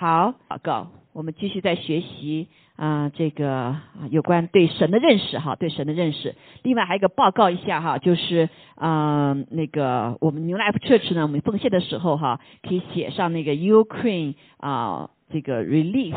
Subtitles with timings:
[0.00, 0.86] 好，祷告。
[1.12, 3.74] 我们继续在学习啊，这个
[4.10, 6.36] 有关对神的认识哈，对神的认识。
[6.62, 16.14] 另外还有一个报告一下哈，就是啊那个我们 New Life Church 呢，我们奉献的时候哈，可以写上那个 Ukraine 啊这个 Relief。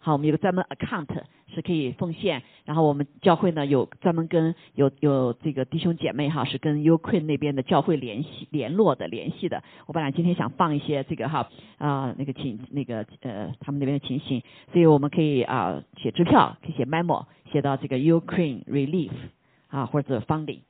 [0.00, 1.06] 好，我们有个专门 account
[1.54, 9.62] 是可以奉献，然后我们教会呢有专门跟有有这个弟兄姐妹哈，是跟 Ukraine 那边的教会联系联络的联系的。
[9.86, 14.42] 我本来今天想放一些这个哈啊那个情那个呃他们那边的情形，
[14.72, 19.12] 所以我们可以啊写支票，可以写 memo 写到这个 Ukraine Relief
[19.68, 20.60] 啊或者 funding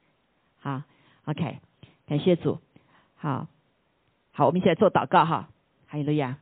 [0.59, 0.83] 好
[1.25, 1.59] OK
[2.07, 2.59] 感谢主
[3.15, 3.47] 好
[4.33, 5.49] 好我们一起来做祷告哈，
[5.87, 6.39] 哈利路亚。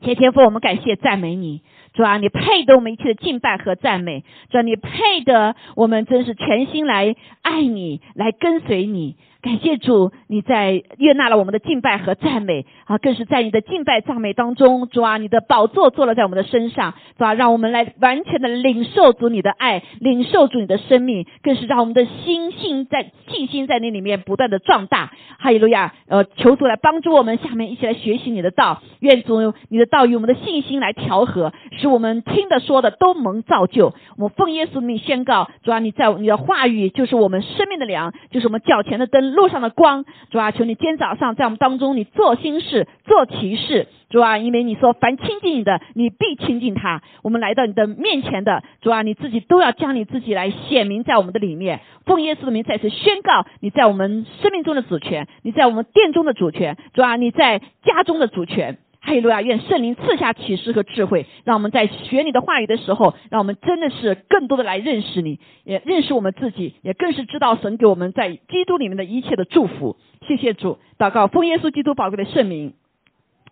[0.00, 1.62] 天天父，我们感谢赞美你，
[1.94, 9.16] 主啊，你配得我们一切的敬拜和赞美，主啊，你配得我们真是全心来爱你，来跟随你。
[9.44, 25.12] 感谢主，你在悦纳了我们的敬拜和赞美啊，更是在你的敬拜赞美当中，主啊，你的宝座坐了在我们的身上，主啊，让我们来完全的领受主你的爱，领受主你的生命，更是让我们的心性在信心在那里面不断的壮大。
[25.38, 25.92] 哈利路亚！
[26.08, 33.92] 呃，求主来帮助我们，下面一起来学习你的道，愿主你的道与我们的信心来调和，使我们听的说的都蒙造就。
[34.16, 39.33] 我们奉耶稣名宣告，主啊，你在你的话语就是我们生命的粮，就是我们脚前的灯。
[39.34, 47.02] 路上的光，主啊，求你今天早上在我们当中，你做心事，做提示，主啊，因为你说凡亲近你的，你必亲近他。
[47.22, 51.80] 我们来到你的面前的，主啊，你自己都要将你自己来显明在我们的里面。
[52.06, 58.78] 奉耶稣的名再次宣告，你在我们生命中的主权，你在我们殿中的主权，主啊，你在家中的主权。
[59.04, 59.42] 哈利路亚！
[59.42, 69.98] 愿圣灵赐下启示和智慧，让我们在学你的话语的时候，让我们真的是更多的来认识你，也认识我们自己，也更是知道神给我们在基督里面的一切的祝福。
[70.26, 72.72] 谢谢主，祷告奉耶稣基督宝贵的圣名，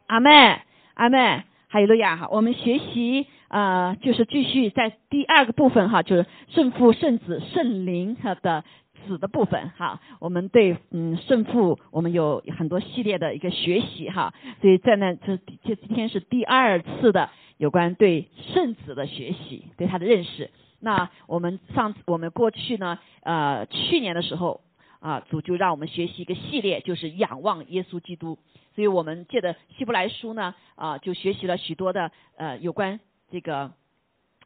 [0.07, 0.61] 阿门，
[0.95, 1.45] 阿门。
[1.69, 2.17] 哈利路亚！
[2.17, 8.65] 哈，我们学习啊，就是继续在第二个部分哈，就是圣父、圣子、圣灵哈的。
[9.07, 20.51] 子的部分哈，我们对嗯圣父，我们有很多系列的一个学习哈，所以在那这这今天是第二次的有关对圣子的学习，对他的认识。
[20.81, 24.61] 那我们上次我们过去呢，呃去年的时候
[25.01, 28.39] 啊，主就让我们学习一个系列，就是仰望耶稣基督。
[28.75, 32.99] 所以我们借的希伯来书呢啊，就学习了许多的呃有关
[33.31, 33.73] 这个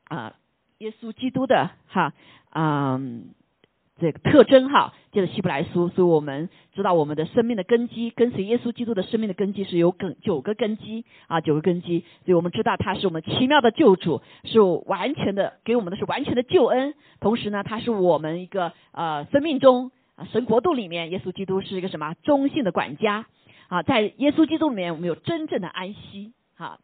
[0.09, 0.35] 啊
[0.79, 2.13] 耶稣基督的哈
[2.53, 3.31] 嗯。
[3.99, 23.27] 这个特征哈，就是希伯来书，所以我们知道我们的生命的根基，跟随耶稣基督的生命的根基是有根九个根基啊，九个根基，所以我们知道他是我们奇妙的救主，是完全的给我们的是完全的救恩，同时呢，他是我们一个呃生命中啊神国度里面，耶稣基督是一个什么中性的管家
[23.69, 26.79] 啊，在耶稣基督里面，我们有真正的安息哈。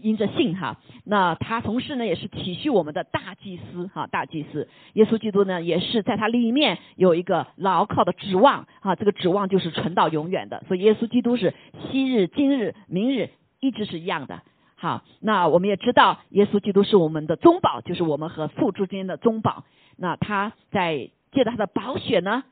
[0.00, 11.54] 因着信哈，那他同时呢也是体恤我们的大祭司哈，大祭司耶稣基督呢也是在他里面有一个牢靠的指望哈，这个指望就是存到永远的，所以耶稣基督是
[11.90, 14.42] 昔日、今日、明日一直是一样的。
[14.76, 19.64] 好，那我们也知道耶稣基督是我们的中保，就是我们和父之间的中保。
[19.96, 22.44] 那他在借着他的宝血呢。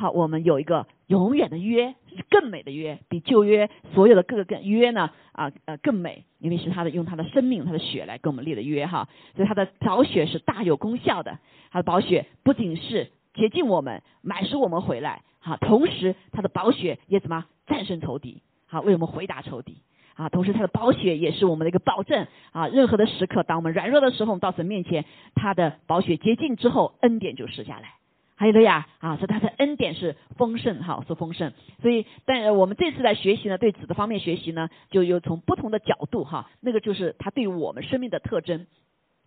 [0.00, 11.38] 好，我们有一个永远的约，是更美的约，比旧约所有的各个更约呢啊呃更美，因为是他的用他的生命、他的血来跟我们立的约哈，所以他的宝血是大有功效的。
[11.70, 19.82] 他的宝血不仅是洁净我们、买赎我们回来，好，同时他的宝血也怎么战胜仇敌，好，为我们回答仇敌。
[20.14, 22.26] 啊，同时他的宝血也是我们的一个保证。
[22.52, 27.99] 啊，任何的时刻，当我们软弱的时候，到神面前，他的宝血洁净之后，恩典就施下来。
[28.40, 31.52] 还有了呀，啊，所以他的恩典是丰盛，哈，是丰盛。
[31.82, 38.66] 所以，但我们这次来学习呢，对子的方面学习呢，就有从不同的角度，哈，那个就是他对我们生命的特征。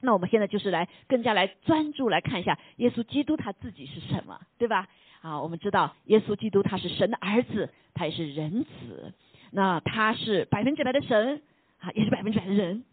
[0.01, 4.87] 那我们现在就是来更加来专注来看一下耶稣基督他自己是什么，对吧？
[5.21, 9.13] 啊，我们知道耶稣基督他是神的儿子，他也是人子，
[9.51, 11.43] 那他是百分之百的神，
[11.77, 12.83] 啊，也是百分之百的人。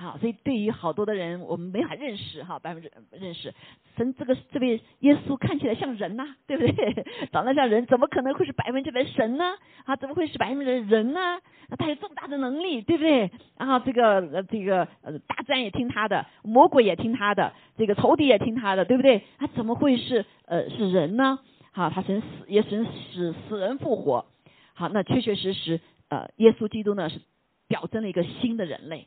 [0.00, 3.52] 好，所以对于好多的人，我们没法认识哈，百分之认识
[3.98, 7.04] 神这个这位耶稣看起来像人呐，对不对？
[7.30, 9.44] 长得像人，怎么可能会是百分之百神呢？
[9.84, 11.38] 啊，怎么会是百分之百人呢？
[11.78, 13.30] 他有这么大的能力，对不对？
[13.58, 19.22] 然后这个呃这个呃大自然也听他的，魔鬼也听他的，这个仇敌也听他的，对不对？
[19.38, 21.40] 他怎么会是呃是人呢？
[21.72, 24.24] 好，他神死也神使死人复活。
[24.72, 25.78] 好，那确确实实
[26.08, 27.20] 呃耶稣基督呢是
[27.68, 29.06] 表征了一个新的人类。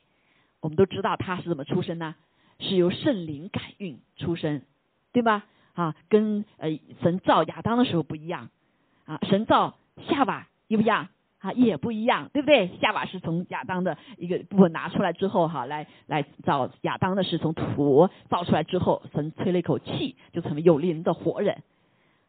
[0.63, 2.15] 我们都知道他是怎么出生呢？
[2.59, 4.61] 是由圣灵感孕出生，
[5.11, 5.43] 对吧？
[5.73, 8.49] 啊，跟呃神造亚当的时候不一样
[9.05, 9.75] 啊，神造
[10.07, 12.69] 夏娃一不一样啊，也不一样，对不对？
[12.79, 21.61] 夏娃是从亚当的一个部分拿出来之后，哈，来来造亚当的是从土造出来之后，神吹了一口气，就成为有灵的活人。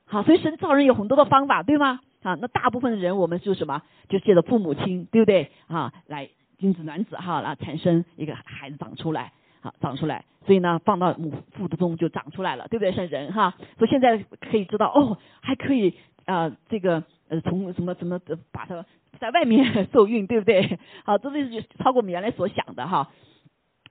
[0.07, 2.01] 好，所以神造人有很多的方法，对吗？
[2.25, 5.53] 啊，那大部分的人我们就什么，就借着父母亲，对不对？
[5.69, 6.31] 啊，来
[6.65, 12.93] 精子卵子哈，然后产生一个孩子长出来，好长出来，所以呢，放到母腹之中就长出来了，对不对？
[12.93, 15.93] 像人哈，所以现在可以知道哦，还可以
[16.25, 18.19] 啊，这个呃，从什么什么
[18.51, 18.87] 把它。
[19.21, 20.79] 在外面 受孕，对不对？
[21.05, 23.13] 好，这是超过我们原来所想的哈。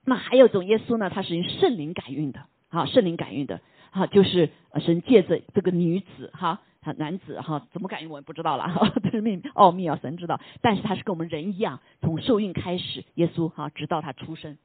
[0.04, 3.60] 那还有一种耶稣呢，他是用圣灵感孕的，好，圣灵感孕的，
[3.90, 4.50] 好，就是
[4.80, 6.60] 神借着这个女子哈，
[6.92, 10.40] 男子哈，怎么感应我也不知道了，哈， 这是秘奥秘啊，神知道。
[10.60, 14.58] 但是他是跟我们人一样，从受孕开始，耶稣哈，直到他出生，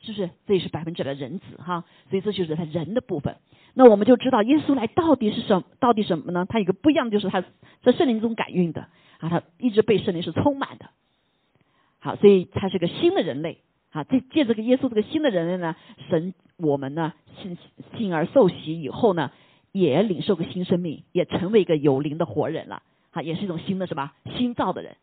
[0.00, 0.30] 是不是？
[0.46, 3.36] 这也是百分之百的人子哈，所以这就是他人的部分。
[3.74, 6.46] 那我们就知道耶稣来到底是什么，到底什么呢？
[6.48, 7.44] 他有个不一样，就是他
[7.82, 8.88] 在圣灵中感孕的。
[9.18, 10.90] 啊，他一直被圣灵是充满的，
[12.00, 13.62] 好，所以他是个新的人类。
[13.90, 15.74] 啊，这借这个耶稣这个新的人类呢，
[16.10, 17.56] 神我们呢信
[17.96, 19.32] 信而受洗以后呢，
[19.78, 22.82] 也领受个新生命，也成为一个有灵的活人了。
[23.10, 24.96] 好，也是一种新的什么新造的人。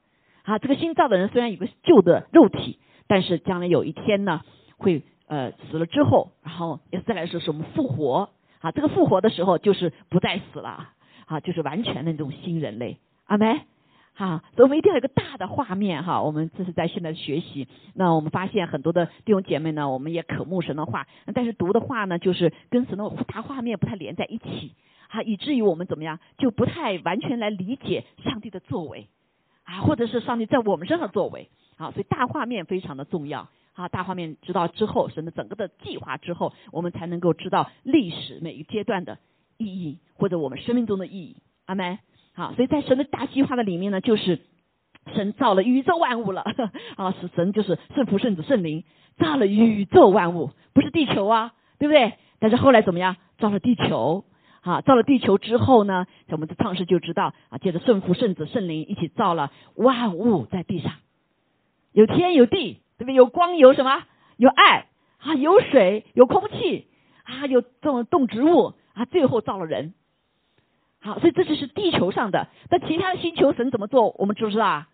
[0.44, 4.42] 啊，这个新造的人虽然有个旧的肉体，但是将来有一天呢，
[4.78, 8.30] 会呃死了之后，然后也再来说是我们复活。
[8.60, 10.90] 啊，这个复活的时候就是不再死了，
[11.26, 12.98] 啊，就是完全的那种新人类。
[13.26, 13.62] 阿门。
[14.16, 16.22] 哈，所以我们一定要有个大的画面哈。
[16.22, 24.76] 我们这是在现在学习，那我们发现很多的弟兄姐妹呢，我们也渴慕神的话，但是读的话呢，就是跟神的大画面不太连在一起，
[25.10, 29.08] 啊，以至于我们怎么样，就不太完全来理解上帝的作为，
[29.64, 39.18] 啊，或者是上帝在我们身上作为，啊，所以大画面非常的重要，啊，大画面知道之后，神的整个的计划之后，我们才能够知道历史每一个阶段的
[39.58, 41.98] 意义，或者我们生命中的意义，阿门。
[42.36, 44.42] 好，所以在神的大计划的里面呢，就是
[45.14, 46.44] 神造了宇宙万物了
[46.96, 48.84] 啊，是神就是圣父、圣子、圣灵
[49.18, 52.14] 造了宇宙万物，不是地球啊，对不对？
[52.40, 53.18] 但是后来怎么样？
[53.38, 54.26] 造了地球
[54.62, 60.94] 啊，造了地球之后呢，我们的创世就知道啊，借着圣父、圣子、圣灵一起造了万物在地上，
[61.92, 63.14] 有天有地，对不对？
[63.14, 64.04] 有光有什么？
[64.38, 64.88] 有爱
[65.20, 66.88] 啊，有水有空气
[67.24, 69.94] 啊，有这种动植物啊，最后造了人。
[71.04, 72.48] 好，所以这就是地球上的。
[72.70, 74.88] 那其他的星球神怎么做，我们知不知道啊？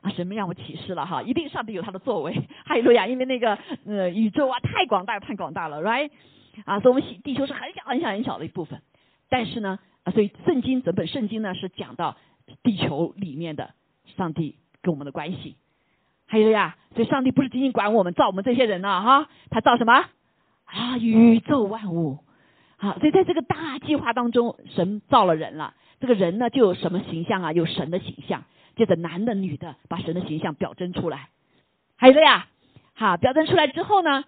[0.00, 2.32] 啊，神没让我启示了哈，一定上帝有他的作为。
[2.64, 6.10] 哈利路亚，因为那个呃宇宙啊太广大太广大了，right？
[6.64, 8.80] 啊，所以我们地球是很小很小很小的一部分。
[9.28, 12.16] 但是呢，啊，所以圣经整本圣经呢是讲到
[12.62, 13.74] 地球里面的
[14.16, 15.56] 上帝跟我们的关系。
[16.26, 19.92] 还有呀，所以上帝不是仅仅管我们造我们这些人呢，哈，他造什么
[20.66, 20.96] 啊？
[20.98, 22.18] 宇宙万物。
[22.78, 25.74] 好，所以在这个大计划当中，神造了人了。
[25.98, 27.52] 这个人呢，就有什么形象啊？
[27.52, 28.44] 有神的形象，
[28.76, 31.30] 接着男的、女的，把神的形象表征出来。
[31.96, 32.48] 还有的呀，
[32.92, 34.24] 好，表征出来之后呢，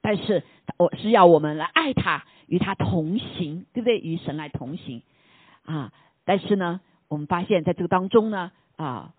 [0.00, 0.44] 但是
[0.76, 3.98] 我是要我们来爱他，与他同行，对不对？
[3.98, 5.02] 与神来同行
[5.64, 5.92] 啊。
[6.24, 9.12] 但是呢，我们发现在这个当中呢，啊，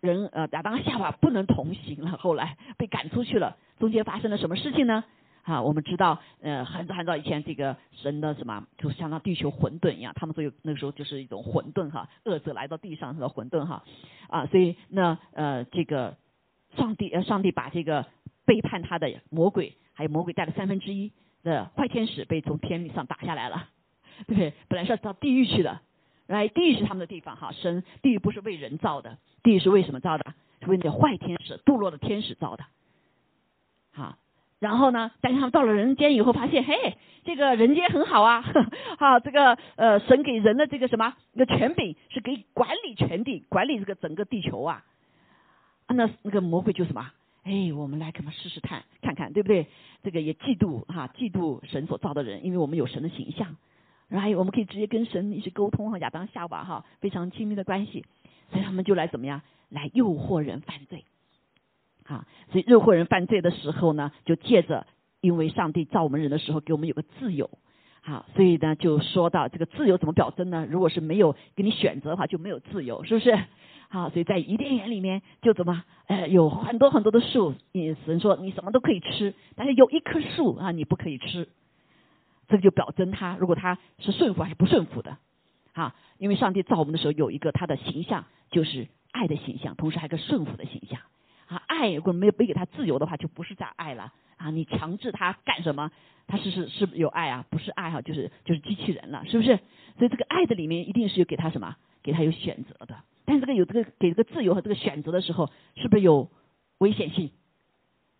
[0.00, 3.56] 人呃亚当夏娃不能同行了，后来被赶出去了。
[3.78, 5.04] 中间发生了什么事情呢？
[5.46, 13.84] 啊，我们知道，呃，很早很早以前，这个神的什么，就像那地球混沌一样，他们所有那个时候就是一种混沌哈，恶者来到地上的混沌哈，
[14.28, 16.16] 啊，所以那呃这个
[16.76, 18.06] 上帝呃上帝把这个
[18.44, 21.12] 背叛他的魔鬼，还有魔鬼带了三分之一
[21.44, 23.68] 的坏天使被从天上打下来了，
[24.26, 24.52] 对不对？
[24.66, 25.80] 本来是要到地狱去的，
[26.26, 30.34] 来地狱是他们的地方哈，神地狱不是为人造的，地狱是为什么造的？
[30.62, 32.64] 是为那坏天使堕落的天使造的，
[33.92, 34.18] 好。
[34.66, 35.12] 然后呢？
[35.20, 38.42] 但是他们到了人间以后，发现，嘿，这个人间很好啊，
[38.98, 44.82] 哈，这个呃，神给人的这个什么，一个权柄是给管理全地，管理这个整个地球啊。
[45.86, 47.12] 那那个魔鬼就什么？
[47.44, 49.68] 哎，我们来干嘛试试看，看看对不对？
[50.02, 53.56] 这个也嫉妒哈，嫉妒神所造的人，因为我们有神的形象，
[54.08, 58.04] 然后我们可以直接跟神一起沟通哈，亚当夏娃哈，非常亲密的关系，
[58.50, 61.04] 所以他们就来怎么样，来诱惑人犯罪。
[62.06, 64.86] 啊，所以诱惑人犯罪的时候呢，就借着
[65.20, 67.50] 因为上帝造我们人的时候给我们有个自由，
[68.02, 70.66] 好，所以呢就说到这个自由怎么表征呢？
[70.70, 73.36] 如果是没有给你选择的话，就没有自由，是不是？
[73.88, 77.54] 好， 所以在伊甸园里面就怎么，呃，有很多很多的树，
[78.04, 81.48] 神说你什么都可以吃，但是有一棵树啊你不可以吃，
[82.46, 85.18] 这个就表征他如果他是顺服还是不顺服的，
[85.72, 91.00] 啊，因为上帝造我们的时候有一个他的形象，就是爱的形象，同时还有个顺服的形象。
[91.46, 94.50] 啊，爱如果没有没给他自由的话，就不是在爱了啊！
[94.50, 95.90] 你强制他干什么，
[96.26, 97.44] 他是是是有爱啊？
[97.50, 99.58] 不是爱哈，就是就是机器人了，是不是？
[99.98, 101.76] 所以这个爱的里面一定是有给他什么？
[102.02, 106.30] 给他有选择的，但这个有这个给这个自由和这个选择的时候，是不是有
[106.78, 107.30] 危险性？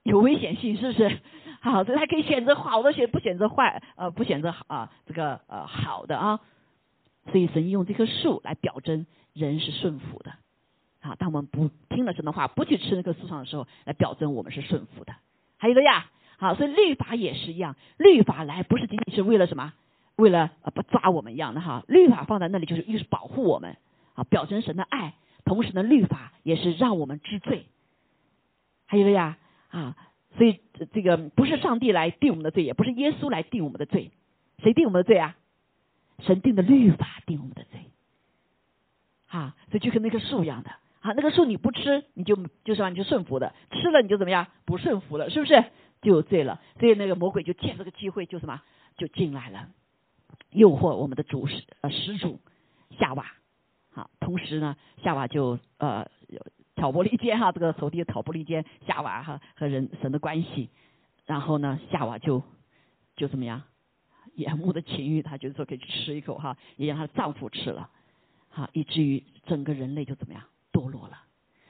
[0.02, 1.20] 有危险性是不是？
[1.60, 6.40] 好，所以他可以选择好的选，不选择坏，呃，不选择啊这个呃好的啊。
[7.32, 10.32] 所以神用这棵树来表征人是顺服的。
[11.06, 15.14] 啊，当我们不听了神的话，不去吃那棵树上的时候，来表征我们是顺服的。
[15.56, 19.72] 还有个呀，好，所以律法也是一样，律法来不是仅仅是为了什么？
[20.16, 23.76] 为了呃不抓我们一样的哈，律法放在那里就是又是保护我们
[24.14, 25.14] 啊，表征神的爱。
[25.44, 27.66] 同时呢，律法也是让我们知罪。
[28.86, 29.96] 还有个呀啊，
[30.36, 30.60] 所以
[30.92, 34.10] 这个不是上帝来定我们的罪，也不是耶稣来定我们的罪，
[34.58, 35.36] 谁定我们的罪啊？
[36.20, 37.80] 神定的律法定我们的罪。
[39.28, 40.70] 啊，所以就跟那棵树一样的。
[41.06, 42.34] 啊，那个树你不吃，你就
[42.64, 45.64] 就是让你就顺服的；吃了你就怎么样，不顺服了，是不是
[46.02, 46.60] 就有罪了？
[46.80, 48.60] 所以那个魔鬼就借这个机会就什么，
[48.96, 49.68] 就进来了，
[50.50, 52.40] 诱惑我们的主始呃始祖
[52.98, 53.24] 夏娃。
[53.92, 56.10] 好，同时呢，夏娃就呃
[56.74, 60.70] 挑拨离间哈，这个仇敌挑拨离间夏娃哈和人神的关系。
[61.24, 62.42] 然后呢，夏娃就
[63.14, 63.62] 就怎么样，
[64.34, 67.90] 眼目的情欲，她就说可以吃一口哈，也让她的丈夫吃了，
[68.48, 70.42] 好，以至于整个人类就怎么样。
[70.76, 71.22] 堕落了，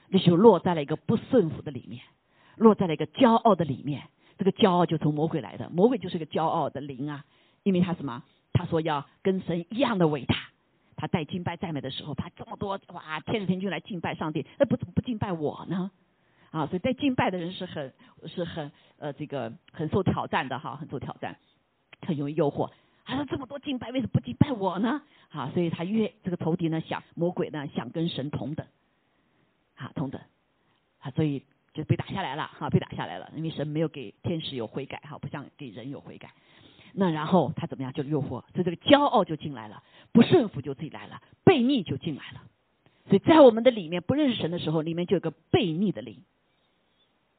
[0.09, 2.01] 那就落在了一个不顺服的里面，
[2.57, 4.03] 落在了一个骄傲的里面。
[4.37, 7.23] 这个骄傲就从魔鬼来的，魔鬼就是个骄傲的灵啊。
[7.63, 8.23] 因为他什么？
[8.53, 10.35] 他说要跟神一样的伟大。
[10.99, 15.91] 他带敬拜赞美的时候，他这么多哇，天使天君来敬拜上帝，那不怎么不敬拜我呢？
[16.49, 17.93] 啊，所以在敬拜的人是很
[18.25, 21.37] 是很呃这个很受挑战的哈，很受挑战，
[22.01, 22.71] 很容易诱惑。
[23.05, 25.01] 他说这么多敬拜，为什么不敬拜我呢？
[25.29, 28.65] 啊，所以他越这个仇敌呢想魔鬼呢想跟神同等。
[29.77, 30.21] 啊，同等，
[30.99, 31.43] 啊，所以
[31.73, 36.31] 就被打下来了，哈，被打下来了，因为神没有给天使有悔改，哈，不像给人有悔改。
[36.93, 37.93] 那然后他怎么样？
[37.93, 42.41] 就诱惑，所以这个骄傲就进来了，不顺服就自己来了，悖逆就进来了。
[43.07, 46.23] 所以在我们的里面不认识神的时候，里面就有个悖逆的灵，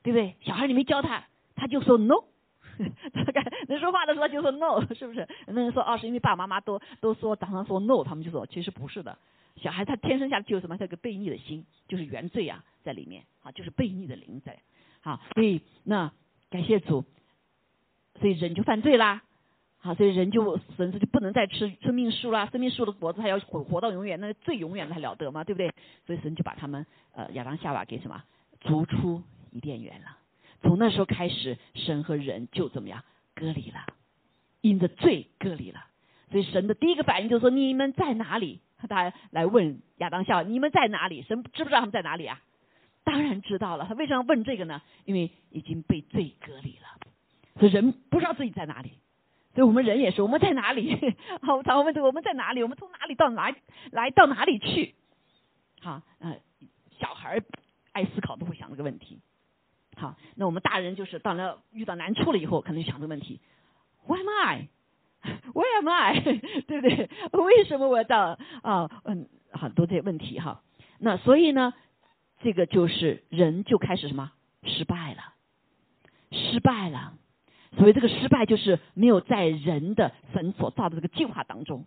[0.03, 0.37] 对不对？
[0.41, 1.25] 小孩你没教他，
[1.57, 2.23] 他就说 no，
[3.69, 5.27] 能说话的时候就说 no，是不是？
[5.47, 9.19] 那人说哦，是因为爸爸妈妈都都说常常说 no，他们就说其实不是的。
[9.59, 10.77] 小孩他天生下就有什么？
[10.77, 14.59] 他有个悖逆的心，就是原罪啊，在里面啊，就是悖逆的灵在。
[15.01, 16.13] 好，所以那
[16.51, 17.05] 感谢主，
[18.21, 19.23] 所以人就犯罪啦。
[19.81, 25.45] 好，所以人就神就不能再吃生命树啦，生命树的果子还要活活到永远，那最永远的还了得吗？
[25.45, 25.73] 对不对？
[26.05, 28.25] 所以神就把他们呃亚当夏娃给什么
[28.61, 29.23] 逐出
[29.53, 30.19] 伊甸园了。
[30.63, 33.05] 从那时候开始，神和人就怎么样
[33.37, 33.87] 隔离了，
[34.61, 35.87] 因着罪隔离了。
[36.33, 38.61] 所以神的第一个反应就是说：你们在哪里？
[38.87, 41.23] 他来问亚当夏你们在哪里？
[41.23, 42.41] 神知不知道他们在哪里啊？
[43.05, 43.87] 当然知道了。
[43.89, 44.83] 他为什么要问这个呢？
[45.05, 46.87] 因为已经被罪隔离了，
[47.59, 48.93] 所以人不知道自己在哪里。
[49.55, 50.95] 所以我们人也是，我们在哪里？
[51.43, 52.63] 好，常问这个：我们在哪里？
[52.63, 53.53] 我们从哪里到哪
[53.91, 54.95] 来到哪里去？
[55.81, 56.37] 好，呃，
[57.01, 57.43] 小孩
[57.93, 59.21] 爱思考都会想这个问题。
[59.97, 63.41] 好，那我们大人就是到了遇到难处了以后，可能想这个问题
[64.07, 64.69] ：Why am I？
[65.25, 66.21] I？Where am I？
[66.67, 67.11] 对不对？
[67.33, 68.91] 为什么我到啊？
[69.05, 70.63] 嗯，很多这些问题哈。
[70.99, 71.75] 那所以呢，
[72.41, 74.33] 这个就是人就开始什么
[74.63, 75.35] 失败了，
[76.31, 77.15] 失败了。
[77.77, 81.85] 所以这个失败就是没有在人的神所造的这个计划当中。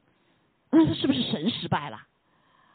[0.69, 1.99] 那是不是神失败了？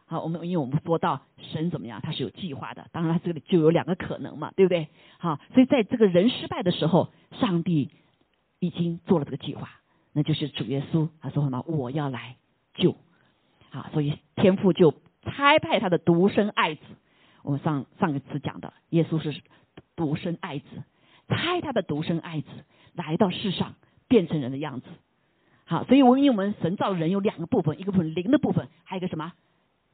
[0.08, 2.86] 好，我们因为我们说到神怎么样，他是有计划的。
[2.92, 4.88] 当然，他这里就有两个可能嘛，对不对？
[5.18, 7.90] 好，所以在这个人失败的时候，上帝
[8.58, 9.70] 已经做了这个计划。
[10.16, 11.62] 那就是主耶稣，他说什么？
[11.66, 12.36] 我要来
[12.72, 12.96] 救，
[13.70, 16.80] 啊，所以天父就差派他的独生爱子。
[17.42, 19.42] 我们上上一次讲的，耶稣是
[19.94, 20.64] 独生爱子，
[21.28, 22.48] 差他的独生爱子
[22.94, 23.74] 来到世上，
[24.08, 24.86] 变成人的样子。
[25.66, 29.34] 好，所以我们我们神造人有两个部分，一个部分灵的部分，还有一个什么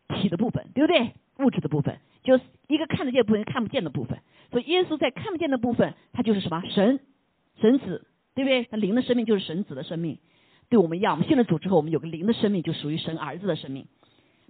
[0.06, 1.14] 体的部分，对不对？
[1.40, 4.20] 物质的部分，就是一个看得见部分，看不见的部分。
[4.52, 7.00] 所以耶稣在看不见的部分，他就是什么神
[7.60, 8.06] 神子。
[8.34, 8.66] 对不对？
[8.70, 10.18] 那灵的生命就是神子的生命，
[10.70, 11.14] 对我们一样。
[11.14, 13.86] 我们信了主之后，我们有个灵的生命，就属于神儿子的生命。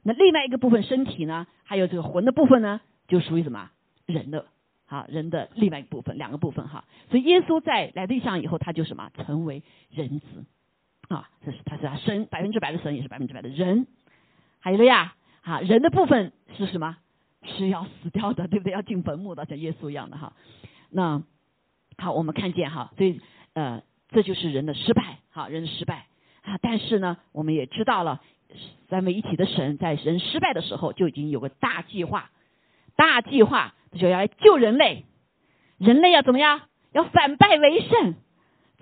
[0.05, 3.71] 那另外一个部分身体呢，还有这个魂的部分呢，就属于什么
[4.07, 4.47] 人的？
[4.87, 6.85] 好，人的另外一个部分，两个部分哈。
[7.11, 10.45] 所以耶稣在来地上以后，他就什么成为人子
[11.09, 11.31] 啊？
[11.45, 13.87] 这是他是他神百分之百的神，也是百分之百的人。
[14.61, 16.97] 还有了呀，哈，人的部分是什么？
[17.45, 18.73] 是要死掉的，对不对？
[18.73, 20.35] 要进坟墓的，像耶稣一样的哈。
[20.91, 21.23] 那
[21.97, 23.21] 好，我们看见哈，所以。
[23.55, 26.07] 呃，这就是人的失败，好，人的失败
[26.43, 26.59] 啊！
[26.61, 28.21] 但是呢，我们也知道了，
[28.89, 32.31] 三位一体的神在人失败的时候就已经有个大计划，
[32.97, 35.05] 大计划就要来救人类，
[35.79, 36.63] 人类要怎么样？
[36.93, 38.15] 要反败为胜，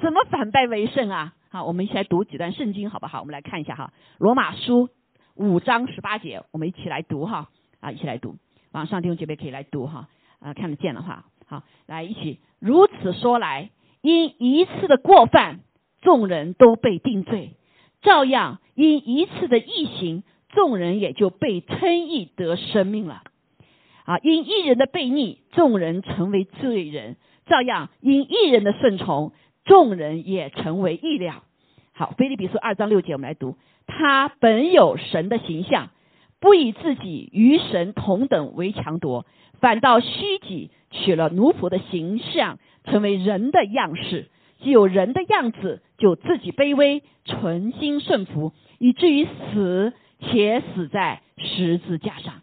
[0.00, 1.34] 怎么反败为胜啊？
[1.50, 3.20] 好，我们一起来读几段圣经，好不好？
[3.20, 4.88] 我们来看一下哈，《罗马书》
[5.34, 7.48] 五章十八节，我们一起来读哈。
[7.80, 8.36] 啊，一起来读，
[8.72, 10.06] 网上弟兄姐妹可以来读哈，
[10.38, 13.70] 啊，看得见的话，好，来一起如此说来，
[14.02, 15.60] 因一次的过犯，
[16.00, 17.50] 众人都被定罪；
[18.02, 23.22] 照样因一次的异行，众人也就被称义得生命了。
[24.04, 27.14] 啊，因一人的悖逆，众人成为罪人；
[27.46, 29.32] 照样因一人的顺从，
[29.64, 31.44] 众人也成为义了。
[31.92, 35.90] 好，菲利比书二章六节，我们来读：他本有神的形象，
[36.40, 39.26] 不以自己与神同等为强夺，
[39.60, 44.28] 反倒虚己，取了奴仆的形象，成为人的样式。
[44.62, 52.42] 既有人的样子，就自己卑微，存心顺服，以至于死，且死在十字架上。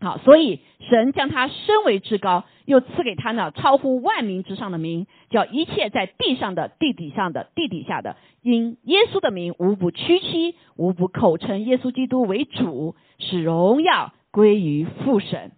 [0.00, 15.52] 好，所以神将他升为至高，又赐给他呢超乎万民之上的名，叫一切在地上的、地底上的、地底下的，因耶稣的名，无不屈膝，无不口称耶稣基督为主，使荣耀归于父神。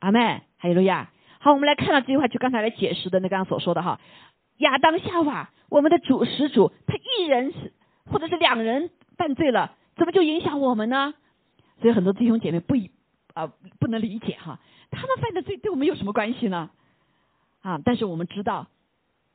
[0.00, 1.10] 阿门，哈利路亚。
[1.42, 4.00] 好，我们来看到这句话，就刚才来解释的那刚刚所说的哈，
[4.58, 7.72] 亚当夏娃，我们的主始祖，他一人是
[8.06, 11.14] 或者是两人犯罪了，怎么就影响我们呢？
[11.80, 12.90] 所以很多弟兄姐妹不以。
[13.34, 16.68] 啊，不能理解哈，他们犯的罪对我们有什么关系呢？
[17.62, 18.66] 啊，但是我们知道，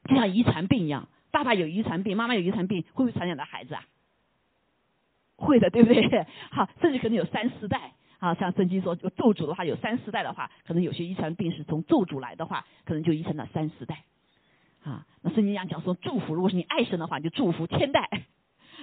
[0.07, 3.83] 就像遗传病一样，爸爸有遗传病，妈妈有遗传病，会不会传染到孩子啊？
[5.35, 6.27] 会的，对不对？
[6.53, 8.33] 好，甚至可能有三四代啊。
[8.33, 14.03] 像圣经说，咒诅的话，有三四代的话，可能有些遗传病是从咒诅来的话，可能就遗传到三四代。
[14.83, 18.09] 啊，那圣经讲讲说，祝福，如果是你爱神的话，你就祝福千代。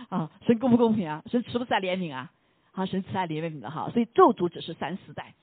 [0.08, 1.22] 啊，神公不公平啊？
[1.30, 2.30] 神是不是在怜悯啊？
[2.72, 5.34] 好，神慈爱怜悯的哈，所以咒诅只是三四代，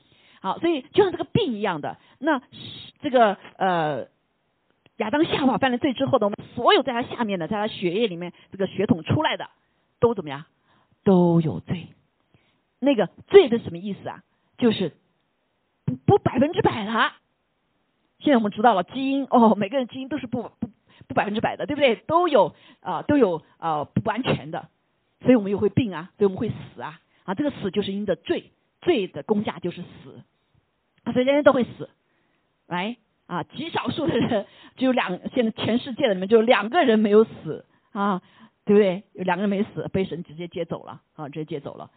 [0.41, 2.41] 好，所以就像这个病一样的，那
[3.01, 4.07] 这个呃
[4.97, 9.49] 亚当夏娃犯了罪之后呢，我们所有在他下面的，在他血液里面这个血统出来的
[10.01, 10.43] 都怎么样，
[11.05, 11.87] 都有罪。
[12.81, 14.23] 那个罪的什么意思啊？
[14.57, 14.91] 就是
[15.85, 17.13] 不不百分之百了。
[18.19, 20.69] 现在我们知道了基因哦，每个人基因都是不不
[21.07, 21.95] 不百分之百的，对不对？
[21.95, 24.67] 都有啊都有啊不完全的，
[25.21, 26.99] 所以我们又会病啊，所以我们会死啊。
[27.23, 28.51] 啊，这个死就是因的罪，
[28.81, 30.21] 罪的公价就是死，
[31.13, 31.87] 所以人人都会死，
[32.65, 38.23] 来啊，极少数的人只有两，现在全世界里面就两个人没有死啊，
[38.65, 39.03] 对不对？
[39.13, 41.91] 有两个人没死，被神直接接走了，啊，直接接走了。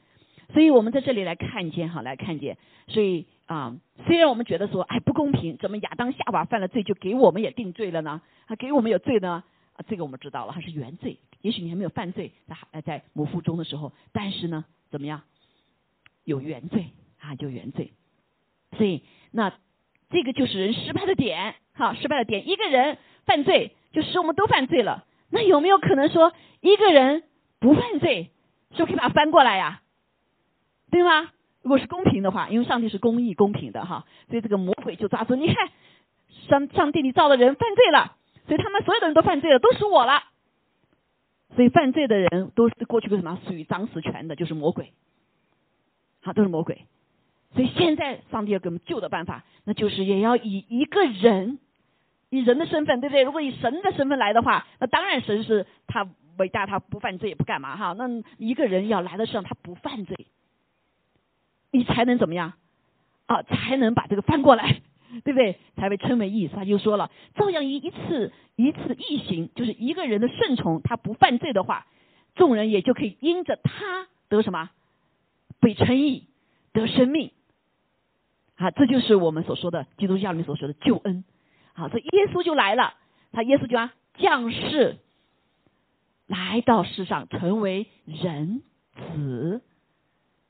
[0.55, 8.23] 所以我们在这里来看见哈，来看见，所以啊，虽然我们觉得说，哎，不公平，怎么亚当夏娃犯了罪就给我们也定罪了呢？
[8.47, 9.43] 啊，给我们有罪呢？
[9.75, 11.19] 啊，这个我们知道了，它是原罪。
[11.41, 12.31] 也许你还没有犯罪，
[12.73, 14.65] 在在母腹中的时候，但是呢？
[14.91, 15.23] 怎么样？
[16.23, 16.87] 有原罪
[17.21, 17.93] 啊，就原罪。
[18.79, 19.53] 所以那
[20.11, 22.49] 这个就是人失败的点，好，失败的点。
[22.49, 25.05] 一个人犯罪，就使我们都犯罪了。
[25.31, 27.25] 那有没有可能说一个人
[27.59, 28.31] 不犯罪，
[28.77, 29.81] 是不是可以把它翻过来呀？
[30.95, 31.33] 对吗？
[31.63, 35.69] 如果是公平的话，因为上帝是公义、公平的哈，所以这个魔鬼就抓住，你看
[36.49, 40.23] 上上帝你造的人犯罪了，所以他们所有的人都犯罪了，都是我了。
[41.57, 44.93] 所以犯罪的人都是过去为什么属于掌死权的，就是魔鬼，
[46.23, 46.87] 好都是魔鬼。
[47.55, 51.59] 所以现在上帝要给我们救的办法，那就是也要以一个人，
[52.31, 53.23] 以人的身份，对不对？
[53.23, 56.07] 如果以神的身份来的话，那当然神是他
[56.39, 57.95] 伟大，他不犯罪也不干嘛哈。
[57.95, 60.27] 那一个人要来的时候，他不犯罪，
[61.75, 62.55] 你才能怎么样
[63.27, 63.43] 啊？
[63.43, 64.81] 才能把这个翻过来。
[65.23, 65.61] 对不对？
[65.77, 66.49] 才被称为义。
[66.49, 71.87] 他就说了，照样一一次一次义行，就是一个人的顺从，他不犯罪的话，
[72.35, 74.71] 众人也就可以因着他得什么，
[75.61, 76.27] 被称义，
[76.73, 77.31] 得生命。
[78.57, 81.23] 啊，这就是我们所说的基督教里面所说的救恩。
[81.75, 82.95] 好，这耶稣就来了，
[83.31, 84.97] 他耶稣就啊降世，
[86.27, 88.63] 来到世上成为人
[89.15, 89.63] 子，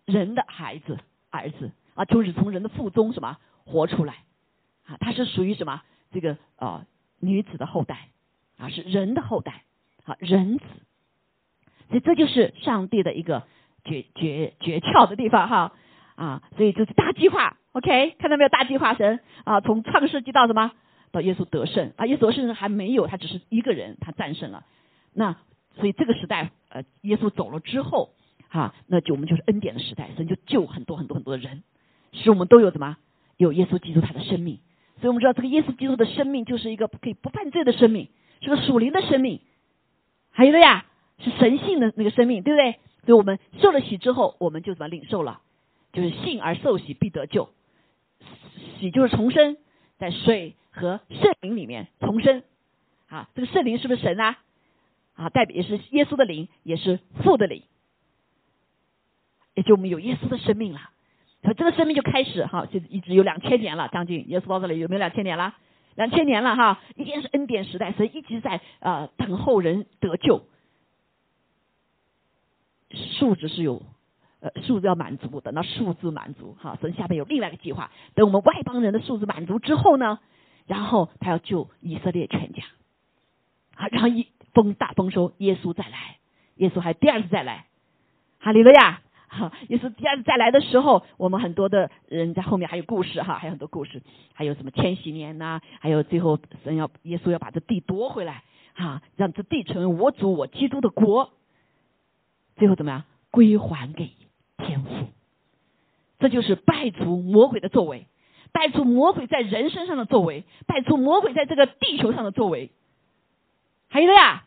[0.07, 0.99] 人的孩子
[1.39, 4.25] 儿子啊，就是从人的腹中什么活出来。
[4.87, 5.83] 啊，他是属于什么？
[6.13, 6.87] 这个呃，
[7.21, 8.09] 女子的后代
[8.59, 9.65] 啊，是人的后代
[10.05, 10.65] 啊，人子。
[11.89, 13.45] 所以这就是上帝的一个
[13.85, 15.73] 诀诀诀窍的地方哈
[16.15, 17.57] 啊，所以这是大计划。
[17.73, 18.49] OK，看到没有？
[18.49, 20.73] 大计划神啊，从创世纪到什么？
[21.11, 24.65] 到耶稣得胜啊，耶稣甚至还没有，他只是一个人，他战胜了。
[25.13, 25.37] 那
[25.77, 28.11] 所以这个时代呃，耶稣走了之后
[28.55, 31.65] 啊，那就我们就是恩典的时代，神就救很多很多很多的人，
[32.13, 32.97] 使我们都有什么？
[33.37, 34.61] 有耶稣基督他的生命。
[35.01, 38.11] 所以我们知道，这个耶稣基督的生命就是一个可以不犯罪的生命，
[38.43, 39.41] 是个属灵的生命。
[40.31, 40.87] 还有的呀，
[41.19, 42.79] 是神性的那个生命，对不对？
[43.05, 45.41] 所以我们受了洗之后，我们就怎么领受了？
[45.93, 47.51] 就是信而受洗必得救。
[48.79, 49.57] 洗就是重生，
[49.99, 52.45] 在水和圣灵里面重生。
[53.09, 54.39] 啊，这个圣灵是不是神啊？
[55.15, 57.65] 啊，代表也是耶稣的灵，也是父的灵，
[59.55, 60.91] 也就我们有耶稣的生命了。
[61.43, 65.55] 他这个生命就开始哈，就一直有两千年了，将近耶稣到这里有没有两千年了？
[65.95, 70.43] 两千年了哈，一定是恩典时代，所以一直在呃等候人得救。
[72.91, 73.83] 数字是有，
[74.41, 80.19] 呃，数字要满足的，那数字满足哈，所以下面有另外一个计划，等我们外邦人的数字满足之后呢，
[80.67, 82.63] 然后他要救以色列全家，
[83.75, 86.19] 啊，然后一丰大丰收，耶稣再来，
[86.57, 87.67] 耶稣还第二次再来，
[88.39, 101.33] 哈利路亚，哈，耶稣第二次再来的时候，我们很多的人在后面还有故事哈，还有很多故事，还有什么千禧年呐，还有最后神要耶稣要把这地夺回来，哈，让这地成为我主我基督的国。
[102.57, 103.05] 最后怎么样？
[103.31, 104.13] 归还给
[104.59, 104.91] 天父，
[106.21, 108.07] 这就是败除魔鬼的作为，
[108.53, 112.71] 败除魔鬼在人身上的作为，败除魔鬼在这个地球上的作为。
[113.89, 114.45] 还有了呀，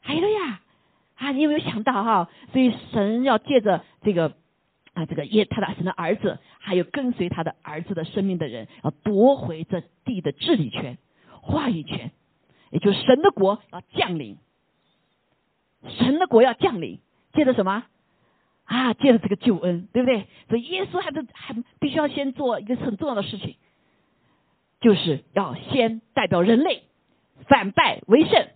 [0.00, 0.60] 还有了呀，
[1.16, 2.28] 啊，你有没有想到哈？
[2.52, 4.34] 所以神要借着这个
[4.94, 10.98] 啊，这个耶他的神的儿子，还有跟随他的儿子的生命的人，要夺回这地的治理权、
[11.40, 12.10] 话语权，
[12.70, 14.36] 也就是神的国要降临，
[15.88, 17.00] 神的国要降临。
[17.34, 17.84] 借着什么
[18.64, 18.92] 啊？
[18.92, 20.26] 借着这个救恩，对不对？
[20.50, 23.56] 所以耶稣还是还必须要先做一个很重要的事情，
[24.82, 26.82] 就是要先代表人类
[27.48, 28.48] 反败为胜。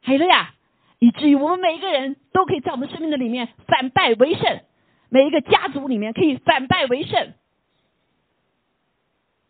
[0.00, 0.54] 还有了呀，
[0.98, 4.60] 以至于我们每一个人都可以在我们生命的里面反败为胜，
[5.08, 7.34] 每一个家族里面可以反败为胜。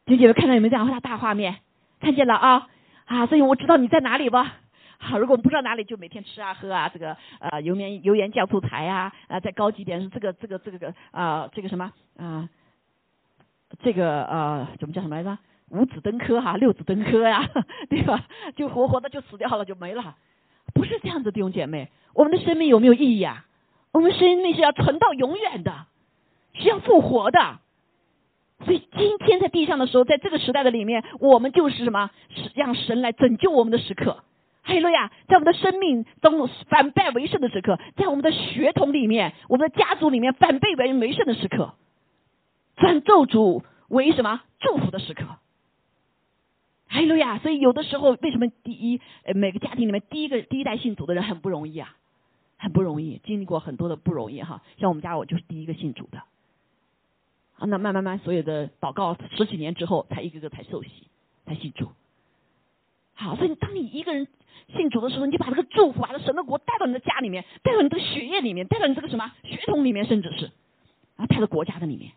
[0.07, 1.57] 姐姐们看到有没有这样大画面？
[2.01, 2.69] 看见了啊
[3.07, 3.27] 啊！
[3.27, 4.57] 所以我知道你在哪里吧。
[4.99, 12.49] 好，如果我们不知道哪里，就每天吃啊喝啊，这个呃油盐油盐酱醋茶呀，啊再高级点是这个这个这个啊这个什么啊，
[13.83, 15.39] 这个呃怎么叫什么来着？
[15.71, 17.47] 五子登科哈，六子登科呀，
[17.91, 18.25] 对吧？
[18.57, 20.17] 就活活的就死掉了，就没了。
[20.79, 23.47] 不是这样子，弟兄姐妹，我们的生命有没有意义啊？
[23.91, 25.87] 我们生命是要存到永远的，
[26.55, 27.59] 是要复活的。
[28.65, 32.11] 所以今天在地上的时候，在这个时代的里面，我们就是什么？
[32.33, 34.23] 是让神来拯救我们的时刻。
[34.63, 41.75] 嘿路亚，在我们的生命中反败为胜的时刻，在我们的血统里面，我们的家族里面反败为为胜的时刻，
[42.77, 45.25] 转咒诅为什么祝福的时刻？
[46.89, 51.97] 哎路亚，所以有的时候为什么第一呃每个家庭里面第一个第一代信主的人很不容易啊，
[52.57, 54.63] 很不容易，经历过很多的不容易哈。
[54.79, 56.19] 像我们家我就是第一个信主的，
[57.59, 60.91] 啊，那慢慢慢所有的祷告十几年之后，才一个个才受洗，
[61.47, 61.91] 才信主。
[63.15, 64.27] 好，所以当你一个人。
[64.77, 70.51] 信主的时候，你把这个祝福，把这神的国带到你的家里面，带到你的血液里面，带到你这个什么血统里面，甚至是
[71.17, 72.13] 啊，带到国家的里面。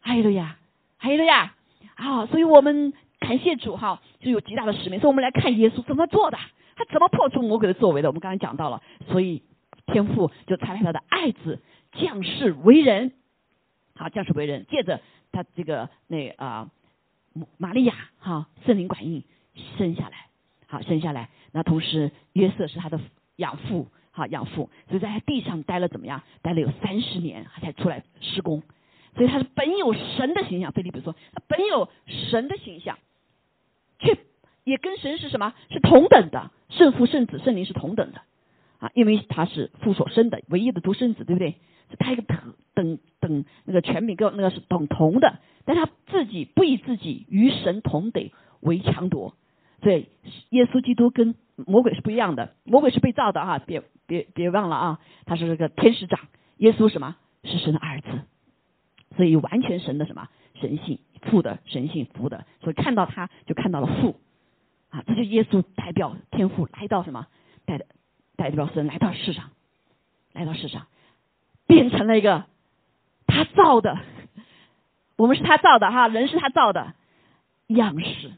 [0.00, 0.58] 还有了呀，
[0.98, 1.54] 还有了呀，
[1.94, 2.26] 啊！
[2.26, 5.00] 所以我们感谢主哈，就有极大的使命。
[5.00, 6.38] 所以我们来看耶稣怎么做的，
[6.76, 8.08] 他怎么破除魔鬼的作为的。
[8.08, 9.42] 我们刚才讲到了，所以
[9.86, 11.60] 天父就差派他的爱子
[11.92, 13.12] 降世为人，
[13.94, 15.00] 好降世为人，借着
[15.32, 16.70] 他这个那啊
[17.58, 19.22] 玛利亚哈圣灵感应
[19.78, 20.26] 生下来。
[20.68, 22.98] 好，生下来，那同时约瑟是他的
[23.36, 26.22] 养父，好养父，所以在地上待了怎么样？
[26.42, 28.62] 待了有三十年，他才出来施工。
[29.16, 32.98] 所以他是本有神的形象，菲利比说，他本有神的形象，
[33.98, 34.16] 却
[34.62, 35.54] 也跟神是什么？
[35.70, 38.20] 是同等的，圣父、圣子、圣灵是同等的。
[38.78, 41.56] 啊，因为他是父所生的唯一的独生子，对不对？
[41.98, 49.34] 他一个等等等那个权柄跟那个是等同的，但他自己不以自己与神同等为强夺。
[49.82, 50.08] 所以，
[50.50, 56.20] 耶稣基督跟魔鬼是不一样的，魔鬼是被造的啊，别别别忘了啊，他是这个天使长，
[56.58, 57.16] 耶稣什么？
[57.44, 58.08] 是神的儿子，
[59.16, 60.28] 所以完全神的什么？
[60.60, 64.18] 神性，父的神性，父的，所以看到他就看到了父，
[64.88, 67.26] 啊，这就耶稣代表天父来到什么，
[67.66, 67.82] 代
[68.36, 69.50] 代表神来到世上，
[70.32, 70.86] 来到世上，
[71.66, 72.46] 变成了一个
[73.26, 73.98] 他造的，
[75.16, 76.94] 我们是他造的哈，人是他造的
[77.66, 78.32] 样式。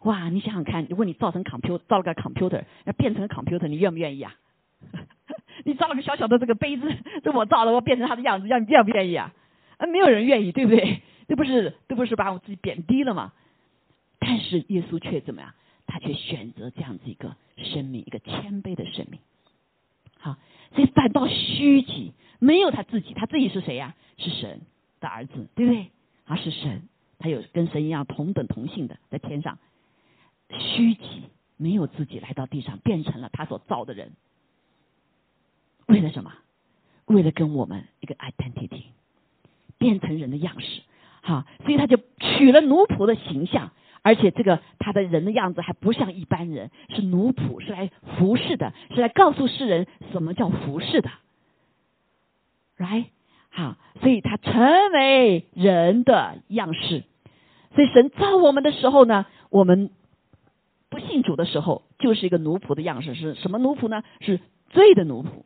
[0.00, 4.34] 哇，你想想看，如果你造成 computer 造了个 computer，要变成 computer，你愿不愿意啊？
[5.64, 6.92] 你造了个小小的这个杯子，
[7.22, 9.32] 这我造的，我变成它的样子，要你愿不愿意啊？
[9.82, 11.02] 啊，没有人愿意，对不对？
[11.26, 13.32] 这不是，这不是把我自己贬低了吗？
[14.20, 15.52] 但是耶稣却怎么样？
[15.86, 19.18] 他却选择这样子一个生命，一个谦卑的生命。
[20.18, 20.38] 好，
[20.74, 23.96] 所以反倒虚己，没有他自己，他自己是谁呀？
[24.18, 24.60] 是神
[25.00, 25.88] 的儿子，对不对？
[26.26, 29.58] 他是神，他有跟神一样同等同性的在天上。
[30.60, 31.24] 虚己
[31.56, 34.12] 没有自己来到地上，变成了他所造的人，
[35.86, 36.32] 为了什么？
[37.06, 38.84] 为了跟我们一个 identity，
[39.82, 40.82] 变成人的样式，
[41.22, 51.10] 哈，所以他就取了奴仆的形象，而且这个他的人的样子还不像一般人，是奴仆，是来服侍的，是来告诉世人什么叫服侍的，
[52.76, 53.06] 来，
[53.50, 57.02] 好，所以他成为人的样式。
[57.74, 59.90] 所以神造我们的时候呢，我们
[60.90, 63.16] 不信主的时候，就是一个奴仆的样式。
[63.16, 64.04] 是什么奴仆呢？
[64.20, 64.38] 是
[64.70, 65.42] 罪的奴仆。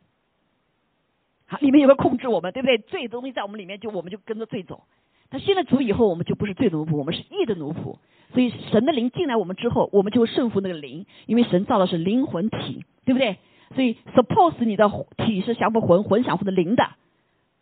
[1.47, 2.77] 好，里面有个控制我们，对不对？
[2.77, 4.83] 罪的东西在我们里面，就我们就跟着罪走。
[5.29, 7.97] 但信了主以后，我们就不是罪奴仆，我们是义的奴仆。
[8.33, 13.37] 所以神的灵进来我们之后，我们就会顺服那个灵，因为神造的是灵魂体，对不对？
[13.75, 16.89] 所以 suppose 你的体是降服魂，魂降服的灵的，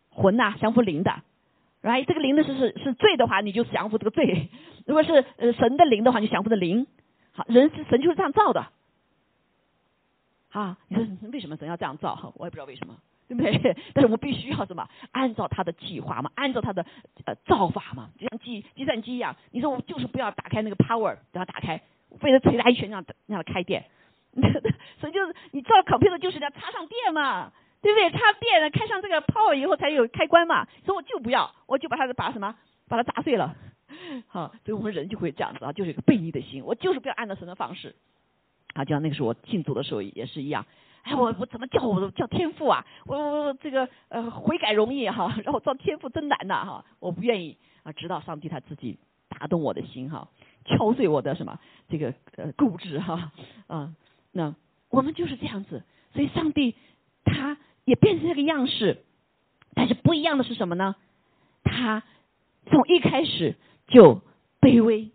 [0.10, 1.22] 魂呐降服灵的
[1.82, 2.06] ，right？
[2.06, 4.50] 这个灵的是是是罪的话，你就降服这个罪；
[4.86, 6.88] 如果是呃神的灵的话，你降服的灵。
[7.34, 8.68] 好，人是神就是这样造的。
[10.52, 12.16] 啊，你说为什么神要这样造？
[12.16, 12.96] 哈，我也不知道为什么。
[13.30, 13.76] 对不对？
[13.94, 14.88] 但是我必须要什么？
[15.12, 16.86] 按照他的计划嘛，按照他的
[17.26, 19.36] 呃造法嘛，就像计计算机一样。
[19.52, 23.86] 你说我就是不要打开那个 power，让它打开，我非得捶他一拳让让它开电。
[25.00, 28.10] 所以就是你造 computer 就是要插上电嘛，对不对？
[28.12, 30.68] 插电了开上这个 power 以后才有开关嘛。
[30.86, 32.56] 所以我就不要，我就把它把什么
[32.88, 33.56] 把它砸碎了。
[34.28, 36.64] 好，所以我们人就会这样子啊，就是一个悖逆的心。
[36.66, 37.96] 我就是不要按照神的方式。
[38.74, 40.66] 啊，就像那个时候我进组的时候也是一样。
[41.06, 42.84] 哎，我我怎么叫我叫天赋啊？
[43.06, 46.86] 我我这个呃悔改容易哈，让我造天赋真难呐哈！
[47.00, 48.98] 我不愿意啊，直到上帝他自己
[49.30, 50.28] 打动我的心哈，
[50.66, 53.32] 敲碎我的什么这个呃固执哈
[53.68, 53.94] 啊。
[54.32, 54.56] 那
[54.90, 56.74] 我们就是这样子，所以上帝
[57.24, 59.04] 他也变成这个样式，
[59.76, 60.96] 但是不一样的是什么呢？
[61.64, 62.02] 他
[62.66, 64.24] 从一开始就
[64.60, 65.12] 卑微，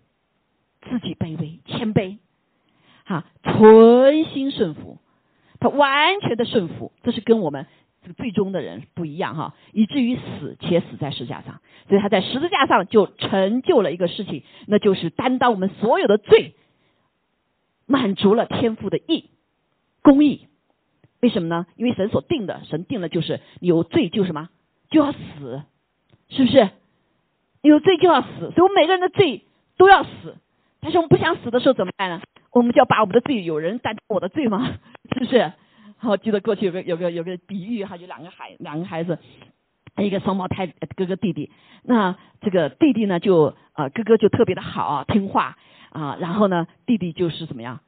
[0.82, 2.18] 自己卑微谦卑，
[3.04, 4.98] 哈，存心顺服。
[5.60, 7.66] 他完全的顺服，这是跟我们
[8.02, 16.54] 这个最终的人不一样哈，以至于死且死在十字架上，所以他在十字架上就成就了一个事情，那就是担当我们所有的罪，
[17.86, 19.30] 满足了天父的义
[20.02, 20.48] 公义。
[21.20, 21.66] 为什么呢？
[21.76, 24.48] 因为神所定的，神定了就是有罪就什么
[24.88, 25.62] 就要死，
[26.30, 26.70] 是不是？
[27.60, 29.44] 有罪就要死，所以我们每个人的罪
[29.76, 30.36] 都要死。
[30.80, 32.22] 但是我们不想死的时候怎么办呢？
[32.52, 34.78] 我们就要把我们的罪，有人担当我的罪吗？
[35.12, 35.52] 是不是？
[35.98, 39.18] 好，记得过去有个有个有个比喻哈，有两个孩两个孩子，
[39.98, 41.50] 一个双胞胎哥哥弟弟。
[41.82, 45.58] 那这个弟弟呢，就啊哥哥就特别的好听话
[45.90, 47.80] 啊，然后呢弟弟就是怎么样？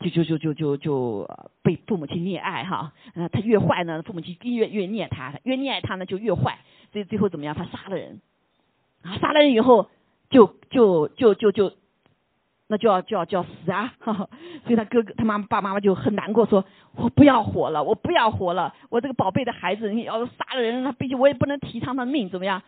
[0.00, 1.30] 就就就就就就
[1.62, 2.92] 被父母亲溺爱哈。
[3.14, 6.58] 呃，他越坏呢，父母亲越越虐他，越溺爱他呢就越坏。
[6.92, 7.54] 所以最后怎么样？
[7.54, 8.20] 他杀了人
[9.02, 9.88] 啊，杀了人以后
[10.28, 11.72] 就就就就就。
[12.68, 13.94] 那就要就要就要死啊！
[14.04, 22.62] 所以他哥哥他妈妈爸妈妈就很难过，说我不要活了，我不要活了，我这个宝贝的孩子，你要杀了人，那毕竟我也不能提他的命，怎么样？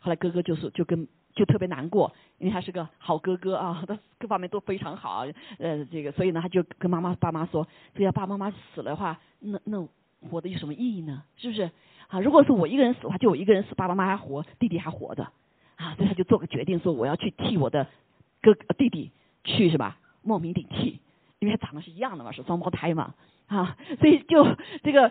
[0.00, 5.26] 后来哥哥就是就跟就特别难过，因为他是个好哥哥啊，他各方面都非常好，
[5.58, 9.86] 呃，这个所以呢，他就跟妈妈爸妈说，这要爸爸妈妈死了的话，那那
[10.30, 11.24] 活的有什么意义呢？
[11.36, 11.70] 是不是？
[12.08, 15.24] 啊，如果是我一个人死的话，就我一个人死，爸爸妈妈还活，弟弟还活着，
[15.76, 17.86] 啊，所以他就做个决定，说我要去替我的
[18.40, 19.10] 哥哥弟弟。
[19.44, 19.98] 去是吧？
[20.22, 21.00] 冒名顶替，
[21.40, 23.14] 因为他长得是一样的嘛，是双胞胎嘛，
[23.48, 25.10] 啊，所以就这个，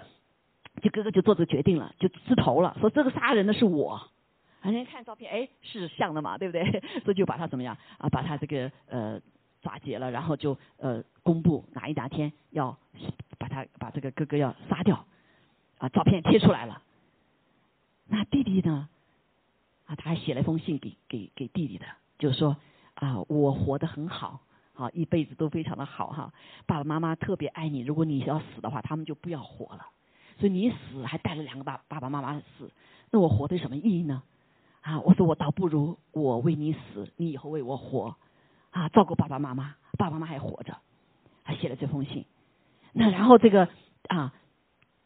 [0.81, 4.09] 就哥哥就做这个决定了，就自投了，说这个杀人的是我，
[4.61, 6.63] 人家看照片，哎，是像的嘛，对不对？
[7.03, 8.07] 所以就把他怎么样啊？
[8.07, 9.19] 把他这个呃
[9.61, 12.77] 抓劫了，然后就呃公布哪一哪天要
[13.37, 15.05] 把他把这个哥哥要杀掉，
[15.77, 16.81] 啊，照片贴出来了。
[18.07, 18.87] 那弟弟呢？
[19.87, 21.85] 啊，他还写了一封信给给给弟弟的，
[22.17, 22.55] 就是说。
[22.95, 24.41] 啊，我活得很好，
[24.73, 26.33] 好一辈子都非常的好哈。
[26.65, 29.87] 爸爸妈妈特别爱你，如果你要死的话，他们就不要活了。
[30.37, 32.71] 所以你死还带着两个爸爸爸妈妈死，
[33.09, 34.23] 那我活的什么意义呢？
[34.81, 38.15] 啊，我说我倒不如我为你死，你以后为我活，
[38.71, 40.77] 啊，照顾爸爸妈妈，爸爸妈妈还活着，
[41.43, 42.25] 还写了这封信。
[42.93, 43.69] 那然后这个
[44.07, 44.33] 啊，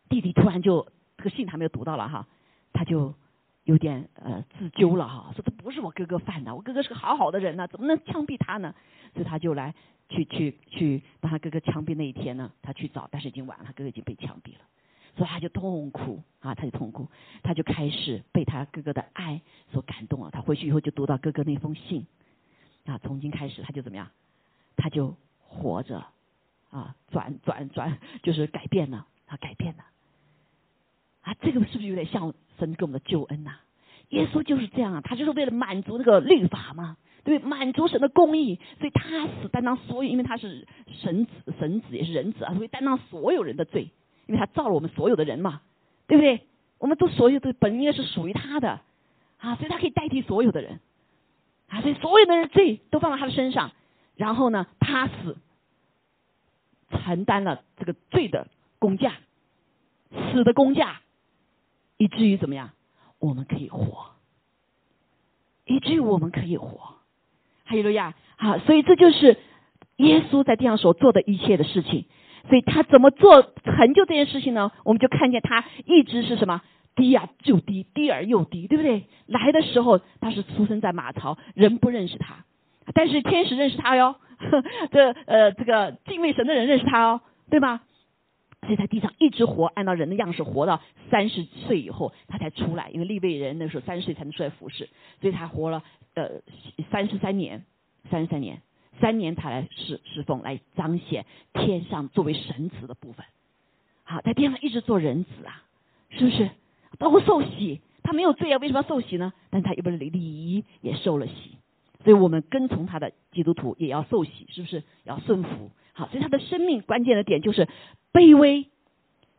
[0.09, 2.27] 弟弟突然就这个信他没有读到了哈，
[2.73, 3.13] 他就。
[3.65, 8.75] 有点呃自纠了哈，说这不是我哥哥犯的，我哥哥是个好好的人呢，怎么能枪毙他呢？
[9.13, 9.73] 所以他就来
[10.09, 14.59] 去去去，当他哥哥枪毙那一天呢，他去找，但是已经晚了，他哥哥已经被枪毙了，
[15.17, 17.09] 所以他就痛苦啊，他就痛苦，
[17.41, 20.29] 他就开始被他哥哥的爱所感动了。
[20.29, 22.05] 他回去以后就读到哥哥那封信
[22.85, 24.07] 啊，从今开始他就怎么样？
[24.77, 26.05] 他就活着
[26.69, 29.83] 啊，转转转，就是改变了，他改变了
[31.21, 32.31] 啊，这个是不是有点像？
[32.57, 33.59] 神给我们的救恩呐，
[34.09, 43.89] 耶稣就是这样啊，他就是为了满足那个律法嘛，对，满足神的公义，所以他死担当所有，因为他是神子，神子也是人子啊，所以担当所有人的罪，
[44.27, 45.61] 因为他造了我们所有的人嘛，
[46.07, 46.41] 对不对？
[46.77, 48.81] 我们都所有的本应该是属于他的
[49.39, 50.79] 啊，所以他可以代替所有的人
[51.67, 53.71] 啊，所以所有的人罪都放到他的身上，
[54.15, 55.37] 然后呢，他死
[56.89, 59.13] 承担了这个罪的工价，
[60.31, 61.01] 死的工价。
[61.97, 62.71] 以至于怎么样？
[63.19, 64.11] 我们可以活，
[65.65, 66.95] 以至于我们可以活。
[67.65, 68.13] 哈利路亚！
[68.37, 69.37] 好，所以这就是
[69.97, 72.05] 耶稣在地上所做的一切的事情。
[72.47, 74.71] 所以他怎么做成就这件事情呢？
[74.83, 76.61] 我们就看见他一直是什么
[76.95, 79.05] 低啊就低，低而又低，对不对？
[79.25, 82.45] 来的时候他是出生在马槽，人不认识他，
[82.93, 84.15] 但是天使认识他哟。
[84.91, 87.81] 这呃，这个敬畏神的人认识他哦，对吗？
[88.65, 92.89] 所以在地上一直活，按照人的样式活到三十岁以后，他才出来。
[92.89, 94.89] 因为立位人那时候三十岁才能出来服侍，
[95.21, 95.83] 所以他活了
[96.15, 96.41] 呃
[96.91, 97.63] 三十三年，
[98.09, 98.61] 三十三年，
[98.99, 103.25] 三年才来侍侍奉，来彰显天上作为神子的部分。
[104.03, 105.63] 好，在地上一直做人子啊，
[106.09, 106.49] 是不是？
[106.97, 109.33] 包括受洗，他没有罪啊，为什么要受洗呢？
[109.49, 111.57] 但他又不是礼仪也受了洗。
[112.03, 115.71] 所以我们跟从他的基督徒也要受洗，是不是要顺服？
[115.97, 117.69] 好，所以他的生命关键的点就是
[118.11, 118.67] 卑微、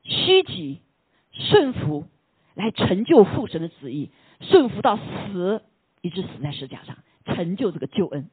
[0.03, 0.81] 虚己、
[1.33, 2.07] 顺服，
[2.55, 5.63] 来成就父神的旨意，顺服到死，
[6.01, 8.31] 一直死在石架上，成就这个救恩。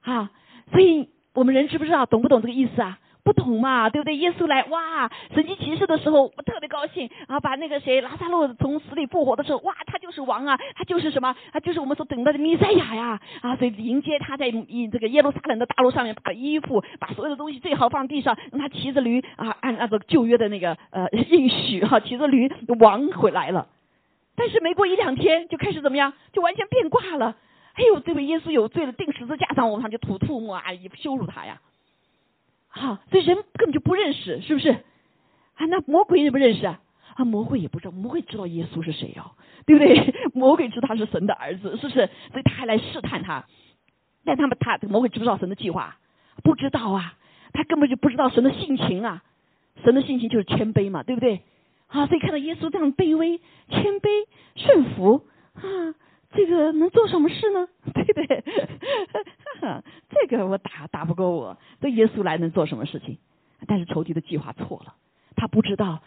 [0.00, 0.30] 啊，
[0.72, 2.98] 所以我们人知不知道，懂不懂这个意思啊？
[3.28, 4.16] 不懂嘛，对不对？
[4.16, 7.38] 耶稣来，哇，神迹骑士的时候，我特别高兴啊！
[7.38, 11.36] 把那个谁拉萨路从死里复活的时候，哇，他就是王啊，他就是什么？
[11.52, 13.20] 他就是我们所等待的弥赛亚呀！
[13.42, 23.66] 啊，所以迎接他在这个耶路撒冷的大路上面，把衣服，把所有的东西最好放地上，让他骑着驴啊，按按照旧约的那个呃应许哈，骑着驴王回来了。
[24.36, 26.14] 但是没过一两天，就开始怎么样？
[26.32, 27.36] 就完全变卦了。
[27.74, 30.64] 哎呦，这位耶稣有罪了，钉十字架上，我们就吐吐沫啊，
[30.96, 31.60] 羞辱他呀！
[32.68, 34.70] 好，所以人根本就不认识，是不是？
[34.70, 36.80] 啊，那魔鬼认不认识啊？
[37.16, 39.32] 啊，魔鬼也不知道，魔鬼知道耶稣是谁哦，
[39.66, 40.14] 对不对？
[40.34, 42.08] 魔鬼知道他是神的儿子，是不是？
[42.30, 43.44] 所以他还来试探他。
[44.24, 45.96] 但他们他魔鬼知不知道神的计划？
[46.44, 47.14] 不知道啊，
[47.52, 49.22] 他根本就不知道神的性情啊。
[49.84, 51.42] 神的性情就是谦卑嘛，对不对？
[51.88, 54.08] 啊，所以看到耶稣这样卑微、谦卑、
[54.54, 55.62] 顺服啊。
[56.30, 57.68] 这个能做什么事呢？
[57.94, 58.44] 对不对？
[60.10, 63.18] 这个我打打不过我，这耶稣来能做什么事情？
[63.66, 64.94] 但是仇敌的计划错了，
[65.36, 66.00] 他不知道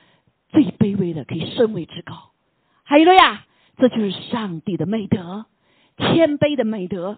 [0.50, 2.32] 最卑微的可以升为至高。
[2.84, 3.46] 还有了呀，
[3.78, 5.46] 这就是上帝的美德，
[5.98, 7.18] 谦卑的美德。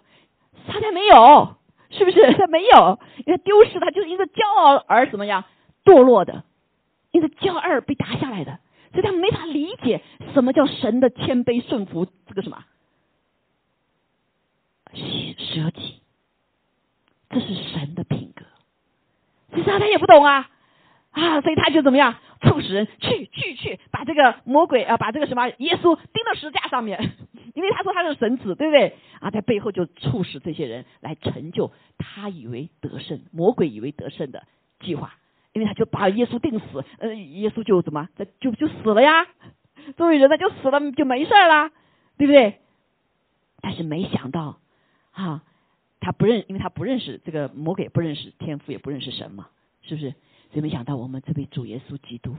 [0.68, 1.58] 他才没有，
[1.90, 2.34] 是不是？
[2.34, 5.44] 他没有，因为丢失他就是因为骄傲而怎么样
[5.84, 6.44] 堕落的，
[7.12, 8.60] 因为骄傲被打下来的，
[8.92, 10.02] 所以他没法理解
[10.34, 12.64] 什么叫神的谦卑顺服，这个什么？
[14.94, 16.02] 舍己，
[17.30, 18.46] 这是神的品格。
[19.54, 20.50] 其实他也不懂啊
[21.12, 27.00] 啊，所以他就怎么样促使人去去去把这个魔鬼啊，把这个什么耶稣钉到石架上面，
[27.54, 29.30] 因为他说他是神子，对不对啊？
[29.30, 34.44] 在背后就促使这些人来成就他以为得胜，魔鬼以为得胜的
[34.80, 35.16] 计划，
[35.54, 39.28] 因为他就把耶稣钉死，呃，耶稣就怎么就就死了呀？
[39.98, 41.70] 作为人呢就死了就没事了，
[42.18, 42.60] 对不对？
[43.62, 44.58] 但是没想到。
[45.14, 45.44] 哈，
[46.00, 49.48] 他不认，因为他不认识这个魔鬼，不认识天赋，也不认识神嘛，
[49.84, 50.10] 是不是？
[50.52, 52.36] 所以没想到我们这位主耶稣基督，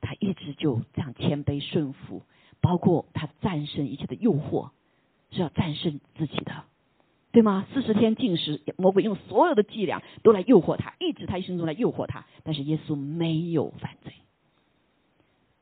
[0.00, 2.22] 他一直就这样谦卑顺服，
[2.60, 4.70] 包括他战胜一切的诱惑，
[5.30, 6.64] 是要战胜自己的，
[7.30, 7.66] 对吗？
[7.72, 14.12] 四十天禁食，魔鬼用所有的伎俩都来诱惑他，一直他一生中来诱惑他，但是耶稣没有犯罪，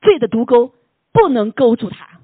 [0.01, 0.73] 罪的毒钩
[1.13, 2.21] 不能勾住他。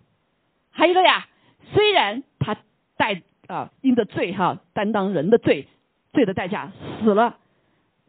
[0.70, 1.28] 还有一个呀，
[1.74, 2.56] 虽然他
[2.96, 3.22] 带。
[3.50, 5.66] 啊，因着罪哈，担当人的罪，
[6.12, 7.38] 罪的代价死了，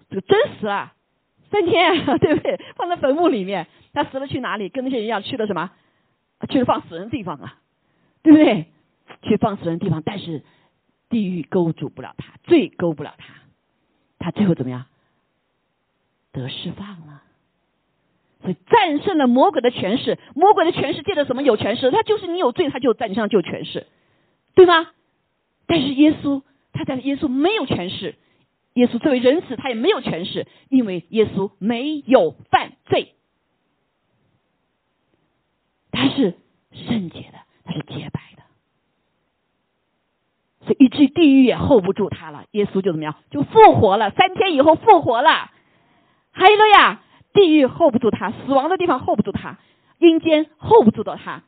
[0.10, 0.94] 这个真死了，
[1.50, 2.60] 三天， 对不对？
[2.76, 4.70] 放在坟墓里面，他死了去哪里？
[4.70, 5.72] 跟那些人一样去了什么？
[6.50, 7.60] 去了放死人的地方啊，
[8.22, 8.68] 对不对？
[9.24, 10.44] 去放死人的地方，但是
[11.10, 13.34] 地狱勾住不了他，罪勾不了他，
[14.20, 14.86] 他最后怎么样？
[16.32, 17.24] 得释放了，
[18.42, 20.18] 所以战胜了魔鬼的权势。
[20.34, 21.92] 魔鬼的权势借着什么有权势？
[21.92, 23.88] 他就是你有罪，他就在你身上就有权势，
[24.56, 24.92] 对吗？
[25.72, 26.42] 但是耶稣，
[26.74, 28.16] 他在耶稣没有权势，
[28.74, 33.16] 耶稣作为人子，他也没有权势，因为耶稣没有犯罪，
[35.92, 36.36] 他是
[36.74, 38.44] 圣洁的，他是洁白的，
[40.66, 42.48] 所以以至于地狱也 hold 不住他了。
[42.52, 45.52] 耶稣就怎么样，就复活了，三天以后复活了。
[46.32, 47.02] 还有了呀，
[47.32, 49.58] 地狱 hold 不住他，死亡的地方 hold 不住他，
[50.00, 51.44] 阴间 hold 不住到他，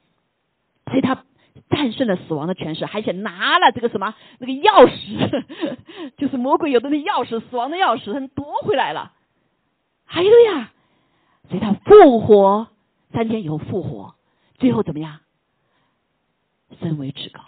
[0.86, 1.26] 所以他。
[1.70, 5.44] 战胜了死亡的权势，而且拿了这个什么那个钥匙，
[6.18, 9.14] 就是魔鬼有的那钥匙，死亡的钥匙，他夺回来了。
[10.06, 10.72] 还有呀，
[11.50, 12.68] 所以他复活
[13.12, 14.16] 三天以后复活，
[14.58, 15.20] 最后怎么样？
[16.82, 17.42] 升为至高，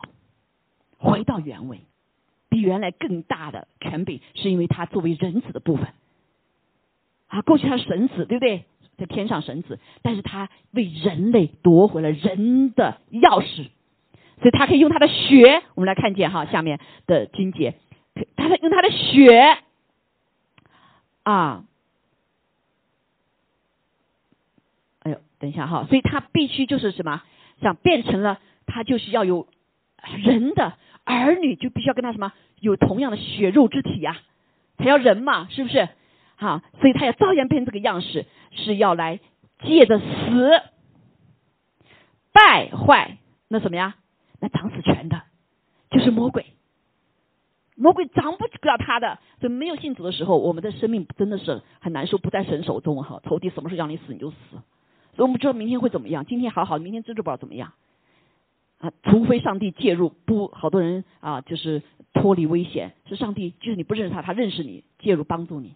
[0.97, 1.81] 回到原位，
[2.49, 5.87] 比原来更大的权柄，是因为他作为人子的部分。
[7.27, 8.65] 啊，过去他是神子，对不对？
[8.97, 13.67] 在天上神子，但是他为人类夺回了人的钥匙，
[14.41, 17.75] 所以他可以用他的血，我们来看见哈下面的经节，
[18.35, 19.57] 他用他的血
[21.23, 21.63] 啊，
[25.03, 27.23] 哎呦，等一下哈，所以他必须就是什么，
[27.61, 29.47] 想变成了他就是要有
[30.23, 30.73] 人的
[31.03, 34.17] 儿女，就必须要跟他什么有同样的血肉之体呀，
[34.77, 35.89] 才要人嘛，是不是？
[36.35, 39.19] 好，所以他要照样变成这个样式，是要来
[39.63, 40.61] 借着死
[42.33, 43.17] 败坏
[43.47, 43.95] 那什么呀？
[44.45, 45.23] 那掌死权的，
[45.89, 46.45] 就是魔鬼。
[47.75, 53.19] 魔鬼掌不了他的，所以没有信主的时候，我们的生命真的是很难受，不在神手中哈。
[53.25, 56.25] 仇敌什么时候让你死你就死，所以我们知道明天会怎么样。
[56.25, 57.73] 今天好好，明天真的不知道怎么样
[58.77, 58.91] 啊！
[59.03, 61.81] 除非上帝介入，不，好多人啊，就是
[62.13, 65.75] 脱离危险，是上帝，就是你不认识他，他认识你，介入帮助你。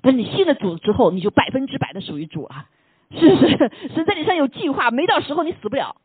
[0.00, 2.66] 但是你信了主之后，你就百分之百的属于主了，
[3.12, 3.56] 是 不是？
[3.94, 5.96] 神在你上有计划，没到时候你死不了。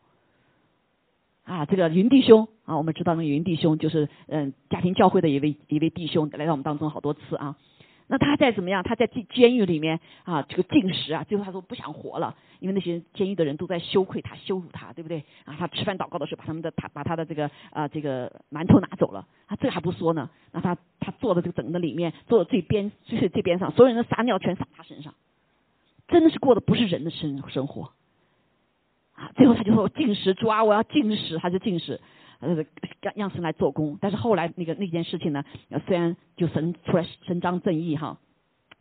[1.44, 7.56] 啊，这个云弟兄啊，我们知道那个云弟兄就是嗯家庭教会的一位一位弟兄，来到我们当中好多次啊。
[8.08, 8.84] 那他在怎么样？
[8.84, 15.24] 他在监监狱里面啊，这个进食啊，最后他说不想活了，因为那些监狱的人都在羞愧他、羞辱他，对不对？
[15.46, 20.30] 啊，他吃饭祷告的时候，把他们的他把他的这个啊这个馒头拿走了，他这还不说呢。
[20.52, 25.14] 那他他坐的这个整个里面，坐在最边就是这边上，所有人的撒尿全撒他身上，
[26.10, 27.92] 真的是过的不是人的生生活。
[29.14, 32.02] 啊，最后他就说我进食，主啊，我要进食，他就进食。
[32.40, 32.56] 呃，
[33.02, 35.46] 让让神来做工，但是后来那个那件事情呢，
[35.88, 38.20] 虽然就神出来伸张正义哈，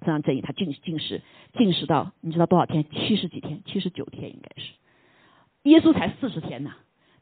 [0.01, 1.23] 伸张正义，他进进食，
[1.57, 2.85] 进食到你知道多少天？
[2.91, 4.73] 七十几天，七十九天应该是。
[5.63, 6.73] 耶稣才四十天呢，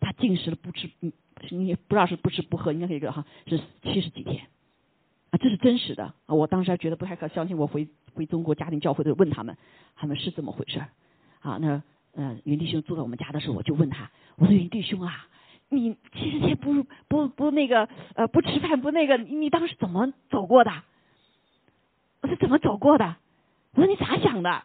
[0.01, 0.89] 他进食了不吃，
[1.51, 4.47] 你不知道是不吃不喝，应该是一个哈，是七十几天。
[5.31, 6.35] 啊，这是真实的啊！
[6.35, 9.57] 我当时还觉得不太可相信，我回回中国家庭教会的问他们，
[9.95, 10.89] 他们是这么回事儿
[11.41, 11.59] 啊？
[11.61, 11.83] 那
[12.15, 15.27] 嗯，云弟兄住在我们家的时候，我就问他，我说云弟兄啊。
[15.73, 20.73] 你七十天不不不那个呃不吃饭不那个你当时怎么走过的？
[22.23, 23.17] 我说怎么走过的？
[23.75, 24.65] 我说你咋想的？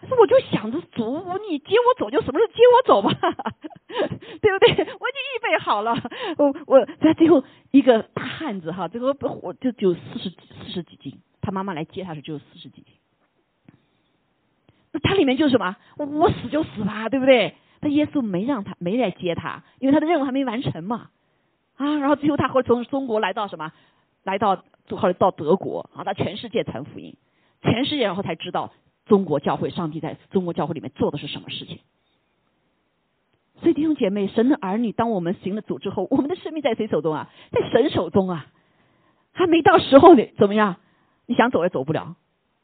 [0.00, 1.04] 他说我就想着主
[1.46, 3.12] 你接我走就什么时候接我走吧，
[4.40, 4.70] 对不对？
[4.70, 5.94] 我已经预备好了。
[6.38, 12.94] 我我在最后一个大汉子哈，这个我就只有四十四十几斤，他妈妈来接他时就四十几斤。
[14.92, 15.76] 那他里面就是什么？
[15.96, 17.54] 我死就死吧，对不对？
[17.80, 21.10] 但耶稣没让他没来接他，因为他的任务还没完成嘛，
[21.76, 23.72] 啊，然后最后他会从中国来到什么，
[24.22, 24.56] 来到
[24.90, 27.16] 后来到德国啊，他全世界传福音，
[27.62, 28.72] 全世界然后才知道
[29.06, 31.78] 中国教会上帝在中国教会里面做的是什么事情。
[33.60, 37.30] 所以弟兄姐妹，神的儿女，当我们行了主之后，我们的生命在谁手中啊？
[37.50, 38.46] 在神手中啊，
[39.32, 40.76] 还没到时候呢，怎么样？
[41.26, 42.16] 你想走也走不了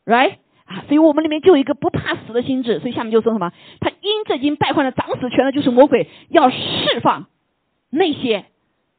[0.04, 0.38] ，right？
[0.66, 3.52] 啊，所以我们里面就有一个不怕死的心智，所以下面就说什么？
[3.80, 7.26] 他因这经败坏了掌死权的，就是魔鬼要释放
[7.90, 8.46] 那些，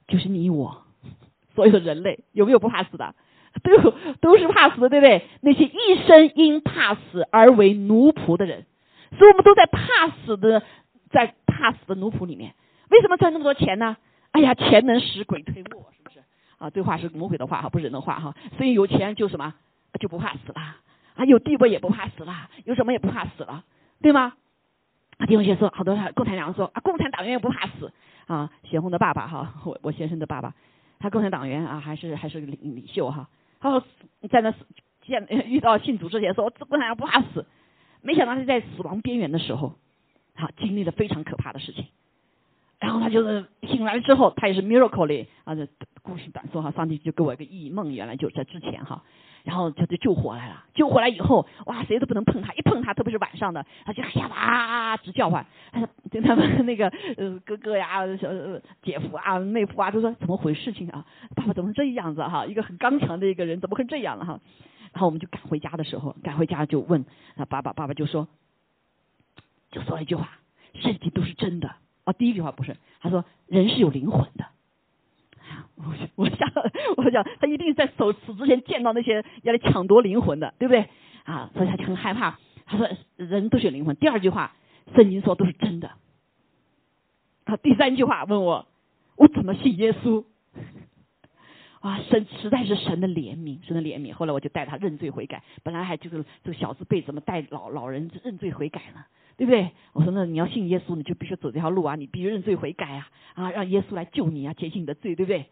[0.07, 0.83] 就是你我
[1.55, 3.13] 所有的人类，有没有不怕死的？
[3.63, 5.23] 都有，都是怕死的，对不对？
[5.41, 8.65] 那些一生因怕死而为奴仆的人，
[9.17, 10.61] 所以我们都在怕死的，
[11.09, 12.53] 在怕死的奴仆里面。
[12.89, 13.97] 为什么赚那么多钱呢？
[14.31, 16.19] 哎呀，钱能使鬼推磨，是不是？
[16.59, 18.35] 啊，这话是魔鬼的话哈，不是人的话哈。
[18.57, 19.55] 所以有钱就什么
[19.99, 20.75] 就不怕死了。
[21.17, 23.65] 啊，有地位也不怕死了，有什么也不怕死了，
[24.01, 24.33] 对吗？
[25.17, 27.91] 啊，弟兄姐说，好多共产党说啊，共产党员也不怕死
[28.27, 28.51] 啊。
[28.63, 30.53] 显红的爸爸哈，我我先生的爸爸，
[30.99, 33.27] 他共产党员啊，还是还是领领袖哈。
[33.59, 33.83] 他说
[34.29, 34.53] 在那
[35.01, 37.47] 见遇到信主之前说，共产党不怕死，
[38.01, 39.73] 没想到是在死亡边缘的时候，
[40.35, 41.87] 好经历了非常可怕的事情。
[42.79, 45.67] 然后他就是醒来之后，他也是 miracle 里啊，这
[46.03, 49.03] 故事短说哈，上帝就给我一个异梦，原来就在之前哈。
[49.47, 55.45] 然后他就救活来了，救回来以后，哇，谁都不能碰他，一碰他，特别是晚上的，他就哎呀哇直叫唤，
[56.11, 58.27] 就他们那个呃哥哥呀、小
[58.81, 61.05] 姐夫啊、妹夫啊，都说怎么回事情啊？
[61.33, 62.45] 爸爸怎么这样子哈？
[62.45, 64.41] 一个很刚强的一个人，怎么会这样了哈？
[64.91, 67.05] 然后我们就赶回家的时候，赶回家就问
[67.37, 68.27] 啊爸爸，爸爸就说，
[69.71, 70.29] 就说了一句话，
[70.73, 71.73] 事情都是真的
[72.03, 72.11] 啊。
[72.11, 74.45] 第一句话不是，他说人是有灵魂的。
[75.77, 76.51] 我 我想，
[76.97, 80.89] 我想他一定在走死之前见到那些要来抢夺灵魂的，对不对？
[81.23, 82.39] 啊，所以他就很害怕。
[82.65, 83.95] 他说人都是有灵魂。
[83.95, 84.55] 第二句话，
[84.95, 85.91] 圣经说都是真的。
[87.45, 88.67] 他，第三句话问我，
[89.15, 90.25] 我怎么信耶稣？
[91.79, 94.11] 啊，神实在是神的怜悯，神的怜悯。
[94.11, 95.43] 后来我就带他认罪悔改。
[95.63, 99.05] 本来还就是这个小子辈怎么带老老人认罪悔改呢？
[99.37, 99.69] 对不对？
[99.93, 105.45] 我说那你要信耶稣，你就必须走这条路啊，你必须认罪悔改啊，啊，让耶稣来救你啊，减轻你的罪，对不对？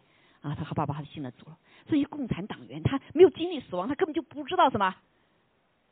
[0.46, 1.56] 啊，他和爸爸还信了主了。
[1.88, 4.94] 所以共产党员他没有经历死亡，他根本就不知道什么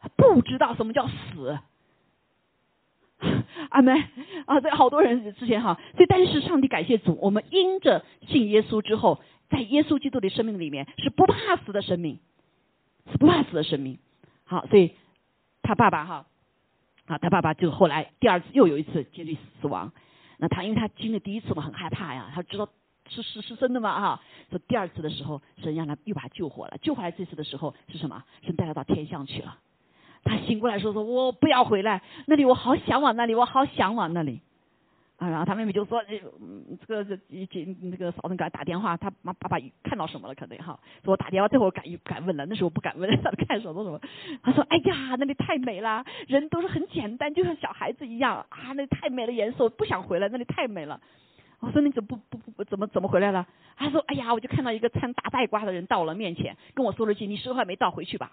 [0.01, 1.59] 他不知道什么叫死。
[3.71, 3.97] 阿门
[4.47, 4.61] 啊！
[4.61, 12.21] 这好多人之前哈，所以但是上帝感谢主，我们因着信耶稣之后，在耶稣基督的生命里面是不怕死的生命，
[13.11, 13.99] 是不怕死的生命。
[14.45, 14.95] 好，所以
[15.63, 16.27] 他爸爸哈，
[17.07, 19.93] 啊，他爸爸就后来第二次又有一次经历死亡。
[20.37, 22.69] 那他因为他经历第一次嘛，很害怕呀，他知道
[23.23, 24.21] 是是是真的吗哈。
[24.51, 26.77] 说第二次的时候，神让他又把他救活了。
[26.83, 28.23] 救回来这次的时候是什么？
[28.43, 29.59] 神带他到天上去了。
[30.25, 34.41] 他醒过来说：“说我不要回来，那里我好向往那里，我好向往那里。”
[35.17, 40.35] 啊，然后他妹妹就说：“这个这已经那个嫂子给他打电话，他妈爸爸看到什么了？
[40.35, 44.01] 可能哈，说我打电话这会儿敢敢问了，那时候不敢问，他看什么什么。
[44.43, 51.01] 他说：哎呀，那里太美了，人都是很简单，就像小孩子一样啊，那里太美了，颜色不想回来，那里太美了。
[51.65, 53.47] 我说你怎么不不不怎么怎么回来了？
[53.77, 58.33] 他说：哎呀，我就看到一个穿大带褂的人到了面前，跟我说了句：你时候还没到，回去吧。”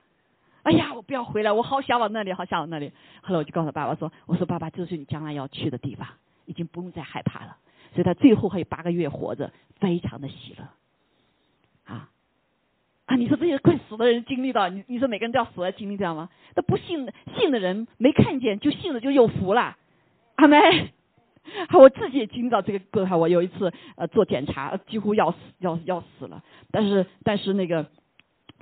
[0.63, 2.91] 哎呀，我不要回来，我好想往那里，好想往那里。
[3.21, 6.07] 后来我就告诉爸爸说：“我说爸爸，这是你将来要去的地方，
[6.45, 7.57] 已经不用再害怕了。”
[7.95, 10.67] 所以他最后还有八个月活着，非常的喜乐。
[11.85, 12.09] 啊
[13.05, 13.15] 啊！
[13.15, 16.29] 你说这些快死的人经历到，你你说每个人都要死来经历这样吗？
[16.55, 19.77] 那不信信的人没看见，就信了就有福了。
[20.35, 20.93] 阿妹，
[21.77, 23.19] 我自己也听到这个过程。
[23.19, 27.85] 我有一次呃做检查，几乎要死要要死了，但是但是那个。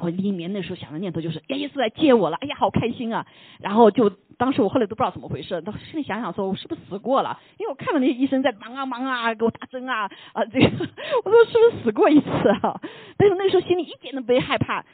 [0.01, 3.25] 我里面那时候想的念头就是，耶稣来接我了，哎呀，好开心啊！
[3.59, 7.39] 然后就当时我后来都不知道怎么回事，到心里想想说，我是不是死过了？
[7.57, 10.67] 因为我看到那些医生在忙啊忙啊，给我打针啊啊，这个
[11.25, 12.27] 我说是不是死过一次
[12.61, 12.79] 啊？
[13.17, 14.85] 但是那时候心里一点都没害怕。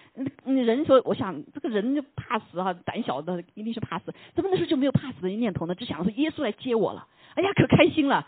[0.46, 4.14] 人说，我想这个人就怕死啊，胆小的一定是怕死。
[4.34, 5.76] 怎么那时候就没有怕死的念头呢？
[5.76, 8.28] 只想说耶稣来接我了，哎呀，可开心了。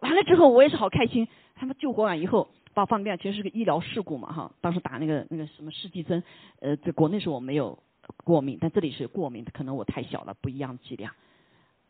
[0.00, 2.48] 完了之后我也是好开心，他们救活完以后。
[2.76, 6.22] 把放电其实是个医疗事故嘛哈，当时打那个那个什么试剂针，
[6.60, 7.78] 呃，在国内时候我没有
[8.22, 11.14] 过敏，但这里是过敏，可能我太小了，不一样剂量，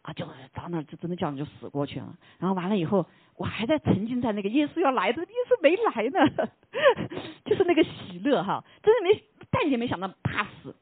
[0.02, 0.24] 啊，就
[0.54, 2.16] 到那就真的叫你就死过去了。
[2.38, 3.04] 然后完了以后，
[3.36, 6.48] 我还在沉浸在那个耶稣要来的，耶稣没来呢，
[7.44, 10.72] 就是那个喜乐哈，真的没，半点没想到怕死，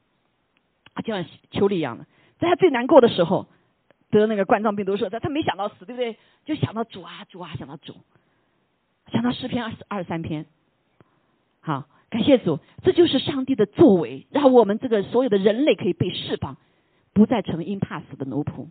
[0.93, 2.05] 啊，就像秋丽一样的，
[2.37, 3.47] 在他最难过的时候
[4.11, 6.15] 得那个冠状病毒时候，他他没想到死，对不对？
[6.45, 7.95] 就想到主啊主啊，想到主。
[9.11, 10.45] 讲到诗篇二十二三篇，
[11.61, 16.57] 好，感谢主，这就是上帝的作为，让我们这个所有的人类可以被释放，
[17.13, 18.67] 不再成为因怕死的奴仆。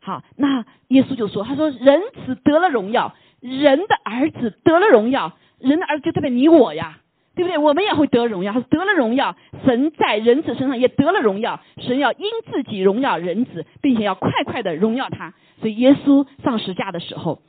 [0.00, 7.00] 好，那耶稣就说：“他说人子得了荣耀，人的儿子得了荣耀，人的儿子就代表你我呀，
[7.34, 7.58] 对不对？
[7.58, 15.34] 我们也会得荣耀，他说得了荣耀，神在人子身上也得了荣耀，神要因自己荣耀人子，并且要快快的荣耀他。
[15.60, 17.42] 所以耶稣上十架的时候。”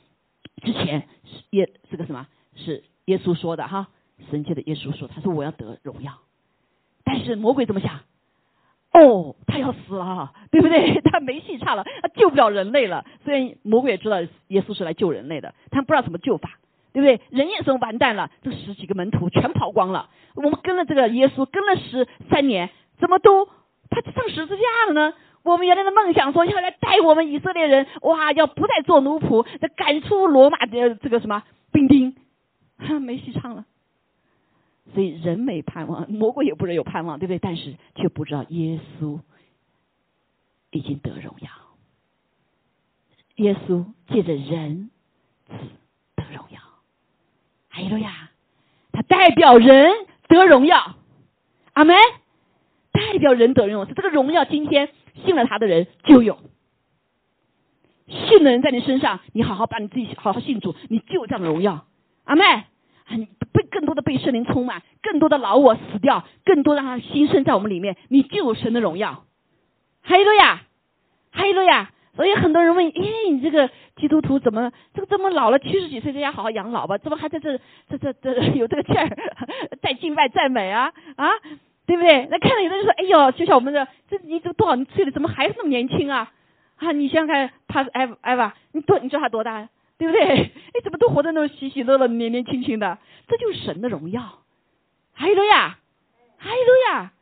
[0.64, 3.88] 之前是耶这个什么是耶稣说的哈？
[4.32, 6.14] 神界的耶稣说，他说我要得荣耀，
[7.04, 8.00] 但是魔鬼怎么想？
[8.94, 11.02] 哦，他要死了，对不对？
[11.04, 13.06] 他没戏唱了，他救不了人类了。
[13.26, 16.58] 虽然魔鬼也知道耶稣是来救人类的，他不知道怎么救法，
[16.94, 17.20] 对不对？
[17.30, 20.10] 人也是完蛋了，这十几个门徒全跑光了。
[20.34, 23.50] 我们跟了这个耶稣跟了十三年，怎么都
[23.90, 25.14] 他上十字架了呢？
[25.46, 32.16] 我们原来的梦想说要来带我们以色列人，哇，要不再做奴仆，要赶出罗马的这个什么兵丁，
[33.00, 33.64] 没戏唱了。
[34.94, 37.38] 所以人没盼望，魔鬼也不能有盼望，对不对？
[37.38, 39.20] 但是却不知道耶稣
[40.72, 41.50] 已经得荣耀，
[43.36, 44.90] 耶稣借着人
[45.48, 45.54] 子
[46.16, 46.60] 得荣耀，
[47.70, 48.32] 还有呀，
[48.92, 49.94] 他代表人
[50.28, 50.96] 得荣耀，
[51.74, 51.96] 阿门。
[52.92, 54.90] 代表人得荣耀，这个荣耀今天。
[55.24, 56.38] 信了他的人就有，
[58.08, 61.86] 信的人在你身上，你好好把你自己好好信主，你就有这样的荣耀。
[62.26, 62.44] 阿妹，
[63.16, 69.26] 你被更多的被圣灵充满，更多的老我死掉，更多让他新生在我们里面，你就有神的荣耀。
[70.02, 70.64] 还有个呀，
[71.32, 73.02] 还有个呀，所以很多人问：哎，
[73.32, 76.98] 你这个基督徒怎么这个这么老了，七十几岁在家好好养老吧？
[76.98, 77.58] 怎么还在这
[77.90, 79.10] 这这这有这个劲儿
[79.82, 81.30] 在敬拜赞美啊啊？
[81.86, 82.28] 对不对？
[82.32, 86.32] 那看到有的人说：“哎呦，就像我们的，这你这多少岁了，怎么还是那么年轻啊？
[86.78, 89.70] 啊，你想想看，他是艾艾娃，你多你知道他多大？
[89.98, 90.22] 对不对？
[90.26, 90.52] 哎，
[90.84, 92.98] 怎么都活得那么喜喜乐乐、年年轻轻的？
[93.28, 94.40] 这就是神的荣耀。
[95.14, 95.78] 还有呀，
[96.38, 97.14] 还有呀，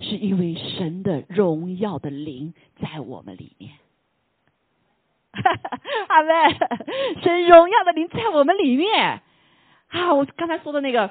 [0.00, 3.72] 是因为神的荣耀的灵在我们里面。
[5.32, 6.32] 哈哈，阿妹，
[7.22, 9.22] 神荣耀的灵在我们里面。
[9.88, 11.10] 啊，我刚才说的那个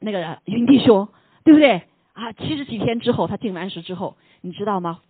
[0.00, 1.08] 那个云弟兄，
[1.44, 1.82] 对不对？”
[2.14, 5.00] 啊，七十几天之后，他进完食之后，你知道吗？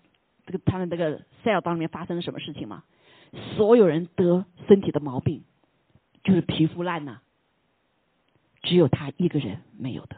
[0.47, 2.83] 这个他们这个 cell 当里面发生了什么事情吗？
[3.57, 5.45] 所有人得身体的毛病，
[6.23, 7.21] 就是皮肤烂呐，
[8.63, 10.17] 只有他一个人没有得，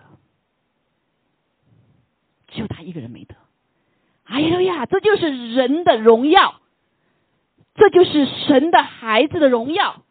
[2.49, 3.35] 只有他一个人没得。
[4.25, 6.61] 哎呀呀，这就是人的荣耀，
[7.75, 10.03] 这就是神的孩子的荣耀。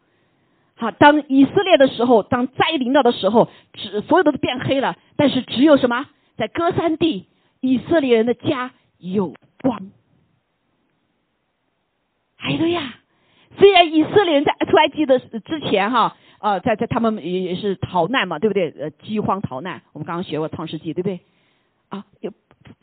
[0.75, 6.07] 好，当以色列的时候，当灾临到的时候，只所有的都变黑了，但是只有什么，
[6.37, 7.27] 在歌山地，
[7.61, 9.91] 以色列人的家有光。
[12.37, 12.95] 哎呀，
[13.57, 18.69] 虽然以色列人在出埃及的之前哈，呃，在在他们也也是逃难嘛，对不对？
[18.77, 21.21] 呃，饥荒逃难，我们刚刚学过创世纪，对不对？
[21.89, 22.31] 啊，有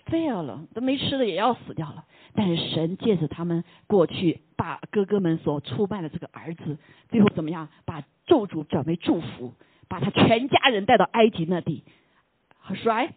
[0.07, 2.05] fail 了，都没吃的也要死掉了。
[2.35, 6.79] 但是神借着他们过去，把哥哥们所出卖的这个儿子，
[7.11, 7.69] 最后怎么样？
[7.85, 9.55] 把咒诅转为祝福，
[9.89, 11.85] 把他全家人带到埃及那地，
[12.59, 13.13] 好帅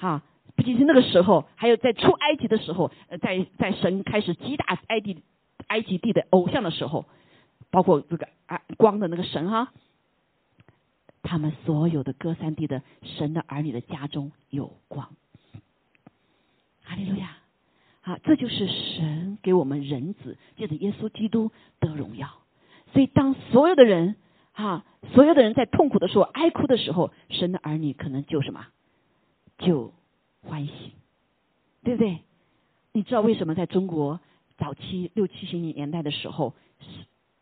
[0.00, 0.22] 哈！
[0.56, 5.22] 不仅是那个时候，还有在出埃及的时候，呃，在在神开始击打埃及
[5.68, 7.04] 埃及地的偶像的时候，
[7.70, 9.72] 包括这个啊光的那个神哈，
[11.22, 15.08] 他们所有的歌三地的神的儿女的家中有光。
[16.82, 17.36] 哈利路亚。
[18.02, 22.30] 啊，这就是神给我们人子借着耶稣基督得荣耀。
[22.94, 24.16] 所以，当所有的人
[24.52, 28.66] 哈，所有的人在痛苦的时候、哀哭的时候，神的儿女可能就什么，
[29.60, 29.92] 就
[30.42, 30.92] 欢喜，
[31.84, 32.18] 对不对？
[32.92, 34.18] 你知道为什么在中国
[34.58, 36.54] 早期六七十年代的时候，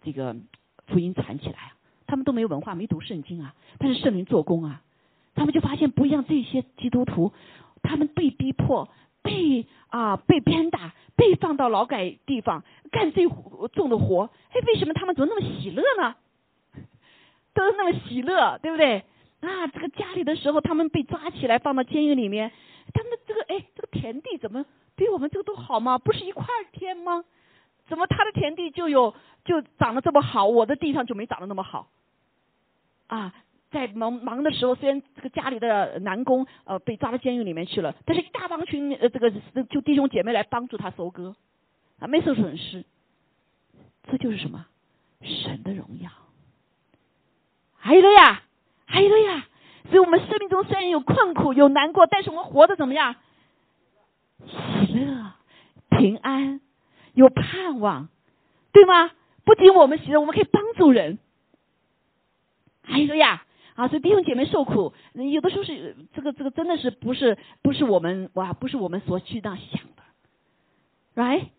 [0.03, 0.37] 这个
[0.89, 1.77] 福音传起来啊？
[2.07, 4.83] 他们都没有文化，没读圣经啊，但是圣灵做工啊，
[5.35, 6.25] 他们就发现不一样。
[6.29, 7.33] 这些基督徒，
[7.83, 8.89] 他们被逼迫。
[9.21, 13.27] 被啊被鞭打，被放到劳改地方干最
[13.73, 16.15] 重的活，哎，为什么他们怎么那么喜乐呢？
[17.53, 19.05] 都那么喜乐，对不对？
[19.41, 22.51] 啊，这个家里的时候，他们被抓起来放到监狱里面，
[22.93, 24.65] 他们这个哎，这个田地怎么
[24.97, 25.99] 比我们这个都好吗？
[25.99, 27.25] 不是一块田吗？
[27.87, 29.15] 怎么他的田地就有
[29.45, 31.89] 就长得这么好，我的地上就没长得那么好？
[33.07, 33.35] 啊？
[33.71, 39.31] 在忙忙的时候，虽然这个家里的男工呃被抓到监狱里面去了，但是一大帮群呃这个
[39.69, 41.37] 就弟兄姐妹来帮助他收割，
[41.99, 42.87] 啊没受损失，
[44.11, 44.65] 这就是什么
[45.21, 46.11] 神的荣耀。
[47.77, 48.43] 还有了呀，
[48.91, 49.47] 还有了呀，
[49.91, 53.17] 所以我们生命中虽然有困苦有难过，但是我们活得怎么样？
[54.47, 55.35] 喜乐、
[55.91, 56.61] 平安、
[57.13, 58.09] 有盼望，
[58.73, 59.11] 对吗？
[59.45, 61.19] 不仅我们喜乐，我们可以帮助人。
[62.83, 63.45] 还有了呀。
[63.75, 70.03] 啊，所以弟兄姐妹受苦，有的时候是这个这个真的是不是不是我们哇，不是我们所去那想的
[71.15, 71.51] ，right？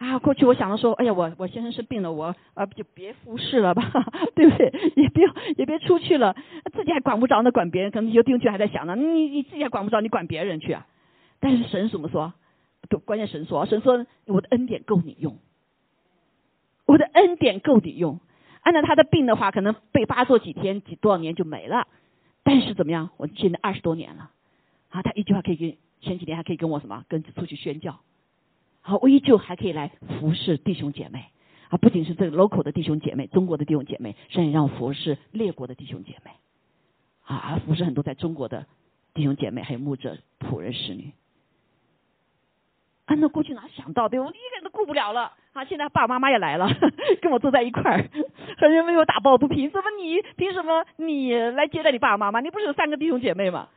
[0.00, 3.82] 啊，过去我想着说，哎呀，我我先生生病了，我啊就别服侍了吧，
[4.34, 4.72] 对不对？
[4.96, 5.26] 也别
[5.58, 6.34] 也别出去了，
[6.72, 10.86] 自己还管不着呢，管别人，可能有弟兄还在想呢，你你自己还管不着，你管别人去啊？
[11.38, 12.32] 但是神怎么说？
[13.04, 15.36] 关键神说，神说我的恩典够你用，
[16.86, 18.20] 我的恩典够你用。
[18.62, 21.86] 按照他的病的话，可能被发作几天、几多少年就没了。
[22.42, 23.10] 但是怎么样？
[23.18, 24.30] 我现在二十多年了，
[24.88, 28.00] 啊，他一句话可以跟前几天还可以跟我什么，跟出去宣教，
[28.82, 31.26] 好，我依旧还可以来服侍弟兄姐妹，
[31.68, 36.30] 啊，不仅是这个 local 的弟兄姐妹，中国的弟兄姐妹，甚至让服侍列国的弟兄姐妹，
[37.24, 38.66] 啊，服侍很多在中国的
[39.14, 41.12] 弟兄姐妹，还有牧者、仆人、使女。
[43.04, 45.32] 啊，那过去哪想到，的我一个人都顾不了了。
[45.52, 46.68] 啊，现在爸爸妈妈也来了，
[47.20, 48.08] 跟我坐在一块儿，
[48.56, 49.68] 还有没有打抱不平？
[49.68, 52.40] 什么你凭什么你来接待你爸爸妈妈？
[52.40, 53.68] 你不是有三个弟兄姐妹吗？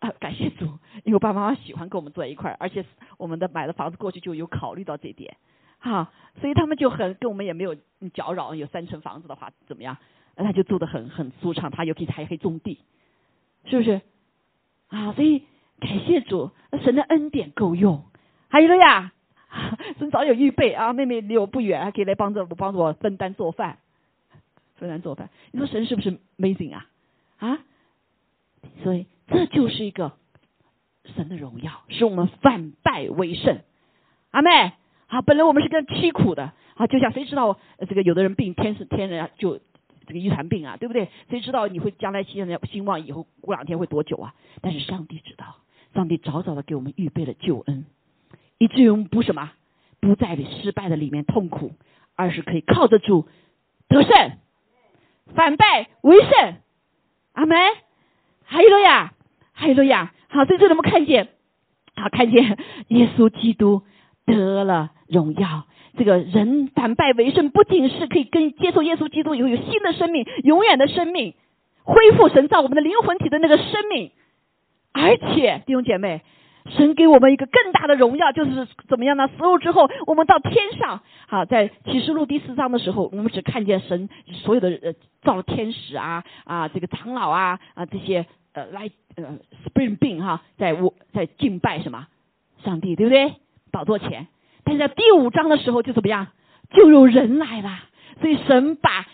[0.00, 2.84] 啊，感谢主，因为爸爸妈妈喜欢跟我们坐在一块儿，而且
[3.16, 5.36] 我们的买的房子过去就有考虑到这点，
[5.78, 7.74] 哈，所以他们就很跟我们也没有
[8.14, 8.54] 搅扰。
[8.54, 9.96] 有三层房子的话怎么样？
[10.36, 12.78] 他就住的很很舒畅，他又可以还可以种地，
[13.64, 14.00] 是不是？
[14.88, 15.42] 啊，所以
[15.80, 16.50] 感谢主，
[16.82, 18.04] 神的恩典够用，
[18.48, 19.12] 还有了呀。
[19.98, 20.92] 神早有预备啊！
[20.92, 23.78] 妹妹离我不远，还可以来帮着我，帮助我分担做饭，
[24.76, 25.30] 分担做饭。
[25.52, 26.86] 你说神是不是 amazing 啊？
[27.38, 27.58] 啊！
[28.82, 30.12] 所以这就是一个
[31.14, 33.60] 神的荣耀，使我们反败为胜。
[34.30, 34.72] 阿妹，
[35.06, 39.60] 好，本来我们是跟凄苦的啊，就像谁知道这个有的人病天是天人就
[40.06, 41.10] 这个遗传病啊，对不对？
[41.28, 44.34] 谁知道你会将来现在兴旺以后过两天会多久啊？
[44.62, 45.56] 但是上帝知道，
[45.94, 47.84] 上帝早早的给我们预备了救恩。
[48.56, 49.52] 以至于我们不什么，
[50.00, 51.72] 不在失败的里面痛苦，
[52.16, 53.28] 而是可以靠得住
[53.88, 54.38] 得胜，
[55.34, 56.56] 反败为胜。
[57.34, 57.58] 阿门。
[58.50, 59.12] 还有了呀，
[59.58, 60.12] 还有了呀。
[60.28, 61.28] 好，在这里我们看见，
[61.96, 62.56] 好看见
[62.88, 63.82] 耶稣基督
[64.24, 65.64] 得了荣耀。
[65.96, 71.34] 这个人反败为胜，不仅是可以跟接受耶稣基督以后有新的生命，永远的生命，
[71.82, 74.12] 恢复神造我们的灵魂体的那个生命，
[74.92, 76.22] 而且弟兄姐妹。
[76.70, 79.26] 神给我们一个更大的荣耀，就是怎么样呢？
[79.28, 81.00] 死后之后，我们到天上。
[81.26, 84.10] 好，在启示录第四章的时候，我们只看见神
[84.44, 84.92] 所有的呃
[85.22, 88.26] 造天使啊啊，这个长老啊啊这些
[88.66, 92.08] 来呃 spring being 哈，在我在敬拜什么
[92.64, 93.34] 上帝，对不对？
[93.70, 94.28] 宝座前，
[94.64, 96.28] 但是在第五章的时候就怎么样？
[96.70, 97.80] 就有人来了，
[98.20, 99.06] 所以神把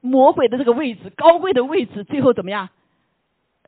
[0.00, 2.68] 魔鬼的这个位置、高贵的位置，最后怎么样？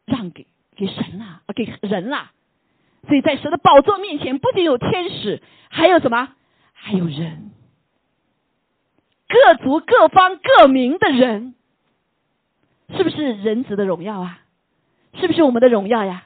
[0.05, 2.33] 让给给神了，给人了。
[3.07, 6.35] 所以在神的宝座面前，不仅有天使，还有什么？
[6.73, 7.51] 还有人，
[9.29, 11.55] 各族、各方、各民的人，
[12.97, 14.41] 是不是人子的荣耀啊？
[15.15, 16.25] 是不是我们的荣耀呀？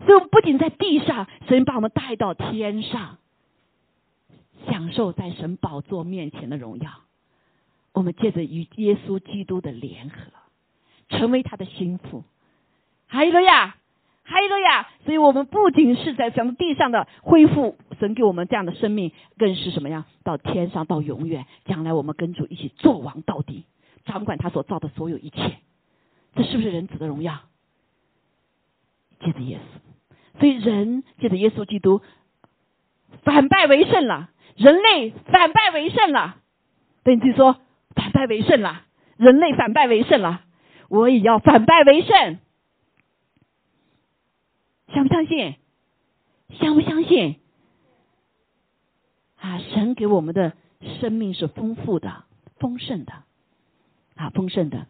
[0.00, 3.18] 所以我们，不仅在地上，神把我们带到天上，
[4.68, 6.90] 享受在神宝座面前的荣耀。
[7.92, 10.16] 我们借着与耶稣基督的联合，
[11.08, 12.24] 成为他的心腹。
[13.06, 13.76] 还有个呀，
[14.24, 14.88] 还有个呀。
[15.04, 20.06] 所以我们不仅是在咱们地上的恢复，神给我们这样的生命，更是什么呀？
[20.24, 23.64] 到天上，到永远，将来我们跟主一起做王到底，
[24.04, 25.58] 掌管他所造的所有一切。
[26.34, 27.38] 这是不是人子的荣耀？
[29.20, 32.02] 借着耶稣，所以人借着耶稣基督
[33.22, 36.36] 反败为胜了，人类反败为胜了。
[37.02, 37.60] 对，你自己说
[37.94, 38.82] 反败为胜了，
[39.16, 40.42] 人类反败为胜了，
[40.88, 42.38] 我也要反败为胜。
[44.92, 45.56] 相不相信？
[46.50, 47.36] 相不相信？
[49.40, 50.52] 啊，神给我们的
[51.00, 52.24] 生命是丰富的、
[52.58, 53.12] 丰盛的，
[54.14, 54.86] 啊，丰盛的。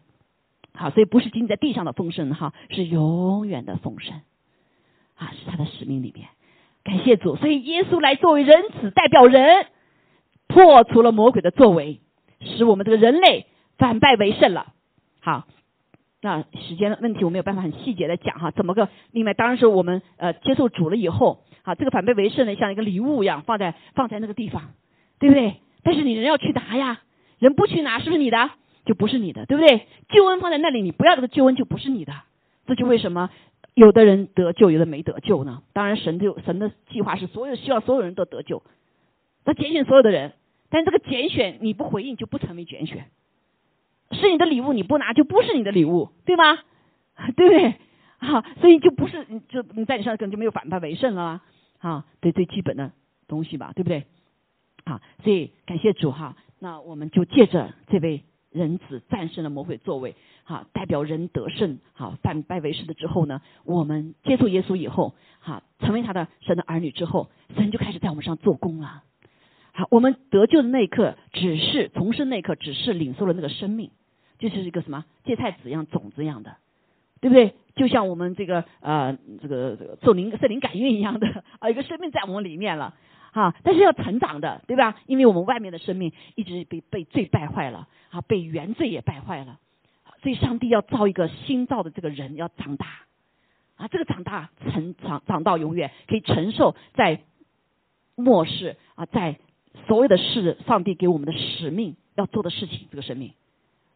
[0.75, 4.21] 好，所以不是仅仅在地上的丰盛哈，是永远的丰盛，
[5.15, 6.27] 啊，是他的使命里面。
[6.83, 9.65] 感谢主，所以耶稣来作为人子，代表人
[10.47, 11.99] 破除了魔鬼的作为，
[12.41, 13.47] 使我们这个人类
[13.77, 14.73] 反败为胜了。
[15.19, 15.47] 好，
[16.21, 18.89] 那时间的问题我没有办法很细节的讲哈，怎么个？
[19.11, 24.73] 另外当然是我们呃接受主了以后，好，这个反败为胜呢，像一个礼物一样放在放在那个地方，
[25.17, 25.55] 对不对？
[25.81, 27.01] 但是你人要去拿呀，
[27.39, 28.51] 人不去拿是不是你的？
[28.85, 29.87] 就不是你的，对不对？
[30.09, 32.13] 救恩放在那里，你不要这个救恩就不是你的。
[32.67, 33.29] 这就为什么
[33.73, 35.61] 有的人得救，有的没得救呢？
[35.73, 38.63] 当然，神就神的计划是所有希望所有人都得救，
[39.43, 40.33] 他拣选所有的人，
[40.69, 43.05] 但这个拣选你不回应就不成为拣选，
[44.11, 46.57] 是你的礼物你不拿就不是你的礼物，对吗？
[47.35, 47.75] 对不对？
[48.17, 51.41] 啊，所以就不是就你在你身上根本就没有反败为胜了
[51.79, 52.91] 啊，对最基本的
[53.27, 54.05] 东西吧，对不对？
[54.85, 58.23] 啊，所以感谢主哈，那我们就借着这位。
[58.55, 69.03] 人子战胜了魔鬼作为，哈，代表人得胜，好，反败为胜的之后呢，我们接触耶稣以后，哈，成为他的神的儿女之后，神就开始在我们上做工了。
[69.73, 73.91] 好，我们得救的那一刻，只是从生那一刻，只是领受了那个生命，
[74.39, 76.55] 就是一个什么芥菜籽一样种子一样的，
[77.19, 77.53] 对不对？
[77.75, 82.95] 就像我们这个呃这个这个受灵圣灵感应一样的啊，一个生命在我们里面了。
[83.35, 84.95] 啊，但是要成长的，对吧？
[85.07, 89.59] 因为我们外面的生命一直被被罪败坏了，啊，被原罪也败坏了，
[90.23, 92.87] 所以上帝要造一个新造的这个人要长大，
[93.75, 97.19] 啊，这个长大成长长到永远可以承受在
[98.15, 99.37] 末世啊，在
[99.85, 103.33] 所有的事，上帝给我们的使命要做的事情，这个生命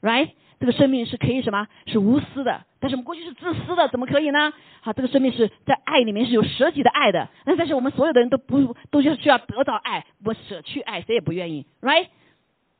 [0.01, 0.31] ，right。
[0.59, 1.67] 这个生命是可以什么？
[1.85, 4.51] 是无私的，但是我们过去是自私的，怎么可以呢？
[4.81, 7.29] 好，这个生命是在爱里面是有舍己的爱的。
[7.45, 12.07] 那但是我们所有的人都不都是需要得到爱，我舍去爱，谁也不愿意，right？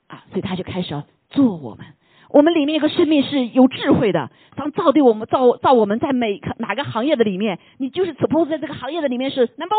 [0.07, 1.85] 啊，所以他就开始要做我们。
[2.29, 9.77] 我们里面有个生命是有智慧的，当造对我们造造我们在每个哪个行业的里面，你就是 suppose 在这个行业的里面是 number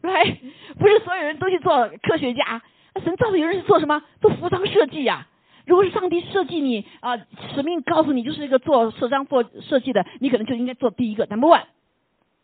[0.00, 0.36] one，right？
[0.78, 2.62] 不是所有人都去做科学家，
[3.04, 4.02] 神造的有人是做什么？
[4.20, 5.26] 做服装设计呀。
[5.66, 7.16] 如果是上帝设计你啊，
[7.54, 11.64] 使命告诉你就是一个做设装做设计的，你可能就应该做第一个 number one，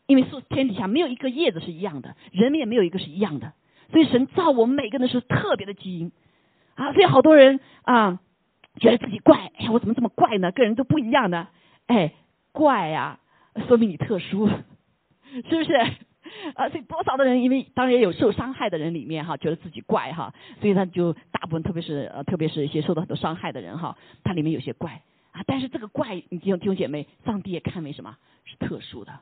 [0.06, 3.52] 因为是天底下没有一个叶子是一样的，人也没有一个是一样的，
[3.90, 6.12] 所以神造我们每个人是特别的基因
[6.74, 8.20] 啊，所以好多人啊
[8.80, 10.52] 觉得自己怪，哎呀我怎么这么怪呢？
[10.52, 11.48] 个人都不一样呢，
[11.86, 12.12] 哎
[12.52, 13.18] 怪呀，
[13.66, 16.07] 说明你特殊，是不是？
[16.55, 25.03] 啊，所以多少的人，因为当然也有受伤害的人里面哈，觉得自己怪哈，所以他就大部分，特别是呃，特别是一些受到很多伤害的人哈，他里面有些怪
[25.33, 25.43] 啊。
[25.47, 29.12] 但是这个怪，你弟兄姐妹，上帝也看为什么是特殊的，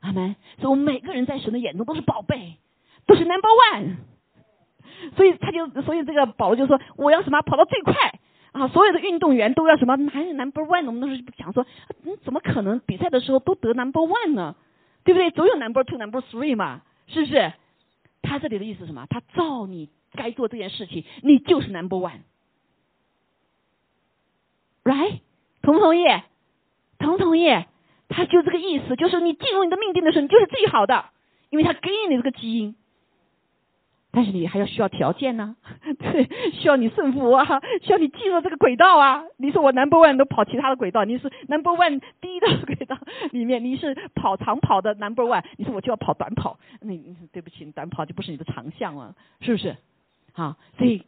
[0.00, 0.36] 阿门。
[0.58, 2.56] 所以我们每个人在神的眼中都是宝贝，
[3.06, 3.96] 都是 number one。
[5.16, 7.94] 所以他就，所以这个保罗就说，我要什么跑到最快
[8.52, 10.84] 啊，所有的运动员都要什么男人 number one。
[10.86, 11.64] 我们当时讲说，
[12.02, 14.56] 你怎么可能比赛的时候都得 number one 呢？
[15.04, 15.30] 对不对？
[15.30, 17.52] 总有 number two、number three 嘛，是不是？
[18.22, 19.06] 他这里的意思是什么？
[19.08, 21.96] 他照你该做这件事情，你就是 number
[24.84, 25.20] one，right？
[25.62, 26.04] 同不同意？
[26.98, 27.48] 同不同意？
[28.08, 31.06] 他就这个意思，就是你进入你的命定的时候，你就是最好的，
[31.48, 32.76] 因为他给你这个基因。
[34.12, 35.56] 但是你还要需要条件呢，
[35.98, 37.44] 对，需要你顺服啊，
[37.82, 39.22] 需要你进入这个轨道啊。
[39.36, 42.98] 你说我 number one 都跑其他的轨道，你是 number one 第一的轨道
[43.30, 46.92] 里面，你是跑长跑的 number one，你说我就要跑短跑，那
[47.32, 49.76] 对不起，短跑就不是你的长项了，是不是？
[50.32, 51.04] 好，所以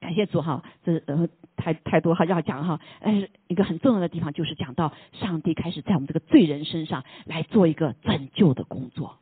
[0.00, 9.18] 感谢主哈，这呃太太多哈要讲哈，但是一个很重要的地方就是讲到上帝开始在我们这个罪人身上来做一个拯救的工作。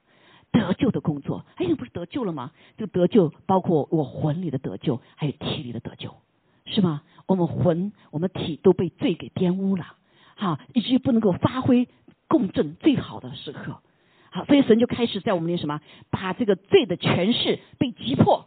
[0.54, 2.52] 得救的工作，哎，不是得救了吗？
[2.78, 6.14] 这个得救包括我魂里的得救，还有体里的得救，
[6.64, 7.02] 是吗？
[7.26, 9.96] 我们魂、我们体都被罪给玷污了，
[10.36, 11.88] 哈，以至于不能够发挥
[12.28, 13.80] 共振最好的时刻，
[14.30, 15.80] 好，所以神就开始在我们那什么，
[16.10, 18.46] 把这个罪的权势被击破，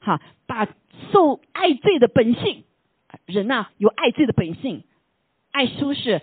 [0.00, 0.66] 哈，把
[1.12, 2.62] 受爱罪的本性，
[3.26, 4.84] 人呐有爱罪的本性，
[5.50, 6.22] 爱舒适，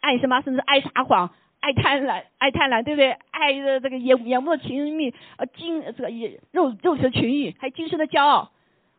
[0.00, 1.34] 爱什么，甚至爱撒谎。
[1.62, 3.16] 爱贪婪，爱贪婪，对不对？
[3.30, 6.10] 爱的这个眼眼目的情欲，呃，精这个
[6.50, 8.50] 肉肉体的情欲，还有今生的骄傲，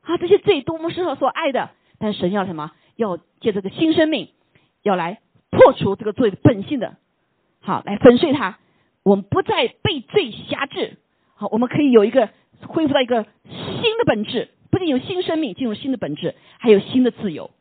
[0.01, 1.72] 啊，这些罪多么是所爱的。
[1.99, 2.72] 但神要什么？
[2.95, 4.30] 要借这个新生命，
[4.82, 6.95] 要来破除这个罪本性的，
[7.59, 8.57] 好，来粉碎它。
[9.03, 10.97] 我们不再被罪辖制，
[11.36, 12.30] 好，我们可以有一个
[12.66, 17.51] 恢复到一个新的本质，不仅有新生命进入新的本质，还有新的自由。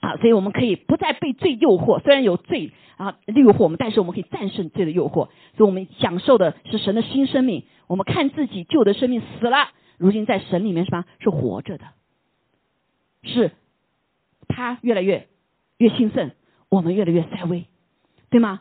[0.00, 5.28] 啊，所以我们可以不再被罪诱惑，虽然有罪啊诱惑我们，但是我们可以战胜罪的诱惑。
[5.56, 7.64] 所以我们享受的是神的新生命。
[7.86, 11.04] 我们看自己旧的生命死了，如今在神里面是吧？
[11.20, 11.84] 是活着的，
[13.22, 13.52] 是
[14.48, 15.28] 他越来越
[15.78, 16.32] 越兴盛，
[16.68, 17.66] 我们越来越衰微，
[18.28, 18.60] 对吗？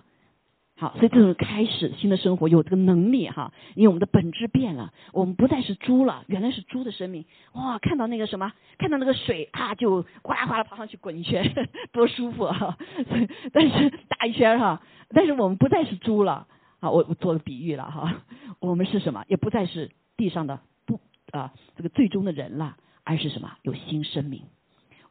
[0.77, 7.23] 好，所以这种开始新的生活有这个能力哈，因为我们的本质变了，我们不再是猪了，原来是猪的生命，
[7.53, 11.49] 哇，看到那个什么，看到那个水啊，就哗啦哗啦跑上去滚一圈，
[11.93, 12.77] 多舒服哈！
[13.53, 16.45] 但是打一圈哈，但是我们不再是猪了
[16.81, 18.23] 啊，我我做个比喻了哈，
[18.59, 19.23] 我们是什么？
[19.29, 20.99] 也不再是地上的不
[21.31, 23.49] 啊这个最终的人了，而是什么？
[23.61, 24.41] 有新生命，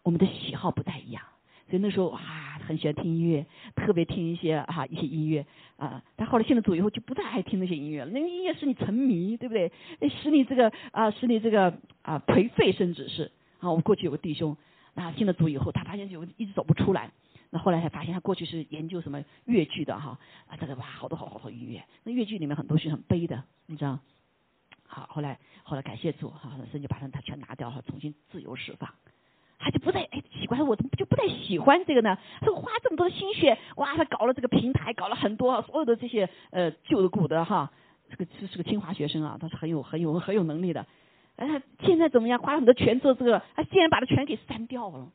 [0.02, 1.22] 我们的喜好不太一样。
[1.68, 2.20] 所以那时候哇，
[2.66, 5.46] 很喜欢听音乐，特别听一些哈一些音乐
[5.76, 6.02] 啊。
[6.16, 8.10] 但后来信了主以后，就不再爱听那些音乐了。
[8.10, 9.70] 那个音乐使你沉迷，对不对？
[10.08, 13.70] 使你这个啊，使你这个啊颓废，甚至是啊。
[13.70, 14.56] 我们过去有个弟兄，
[14.94, 17.10] 啊信了主以后，他发现就一直走不出来。
[17.50, 21.84] 那后来才发现，他过去是研究什么越剧的哈啊，这个哇好多好多好多音乐。
[22.02, 23.98] 那越剧里面很多是很悲的，你知道？
[24.86, 28.90] 好，后来后来感谢主哈，神就把他他全拿掉了，重新自由释放。
[29.64, 32.18] 他就不再哎奇怪，我怎么就不太喜欢这个呢？
[32.42, 37.72] 他花这么多心血，哇，他搞了这个平台，搞了很多所有的这些呃旧的古的哈，
[38.10, 40.86] 这个是是个清华学生啊，他是很有很有很有能力的。
[41.36, 42.38] 哎，现在怎么样？
[42.38, 45.10] 花了很多钱做这个，他竟然把他全给删掉了，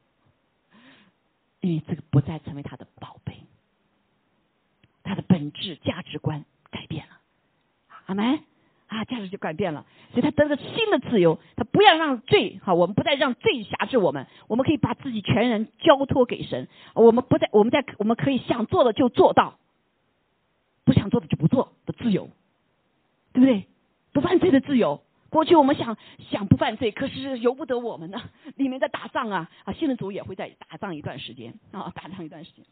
[1.61, 3.43] 因为这个不再成为他的宝贝，
[5.03, 7.19] 他的本质价值观改变了，
[8.07, 8.39] 阿门。
[8.89, 19.59] 啊，价值就改变了，所以他得了新的自由，他不要让罪哈，我们不再让罪辖制我们，我们可以把自己全人交托给神，我们不再，我们在我们可以想做的就做到，
[20.83, 22.29] 不想做的就不做的自由，
[23.31, 23.67] 对不对？
[24.11, 25.01] 不犯罪的自由。
[25.29, 25.95] 过去我们想
[26.31, 28.19] 想不犯罪，可是由不得我们呢，
[28.55, 32.65] 里面在打仗啊，啊，新的主也会在打仗一段时间啊，打仗一段时间。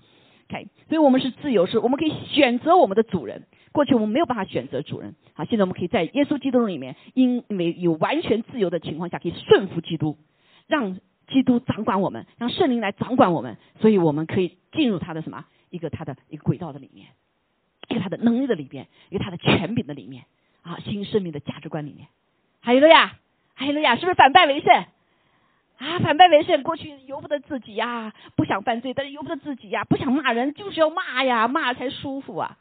[0.50, 3.43] OK，所以我们是自由，是我们可以选择我们的主人。
[3.74, 10.18] 过去我们没有办法选择主人，好，现在我们可以在耶稣基督里面，因为有完全自由的情况下，可以顺服基督，
[10.66, 17.08] 让基督掌管我们，让圣灵来掌管我们，所以我们可以进入他的什么一个他的一个轨道的里面，
[17.89, 20.24] 一个他的能力的里面，一个他的权柄的里面，
[20.64, 22.08] 啊，新生命的价值观里面，
[22.62, 23.18] 还有了呀，
[23.54, 24.86] 还有了呀，是不是反败为胜？
[25.78, 26.63] 啊，反败为胜。
[26.63, 32.57] 过去由不得自己呀，不想犯罪，但是由不得自己呀，不想骂人，就是要骂呀，骂才舒服啊。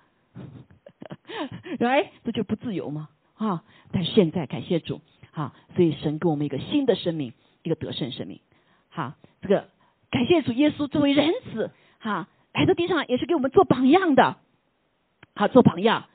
[1.80, 3.08] 哎，这就不自由吗？
[3.36, 3.64] 啊！
[3.92, 5.00] 但现在感谢主，
[5.30, 8.40] 哈，所以神给我们一个新的生命，一个得胜生命。
[8.90, 9.68] 哈，这个
[10.10, 14.38] 感谢主，耶稣作为人子，哈，来到地上也是给我们做榜样的，
[15.34, 16.06] 好做榜样，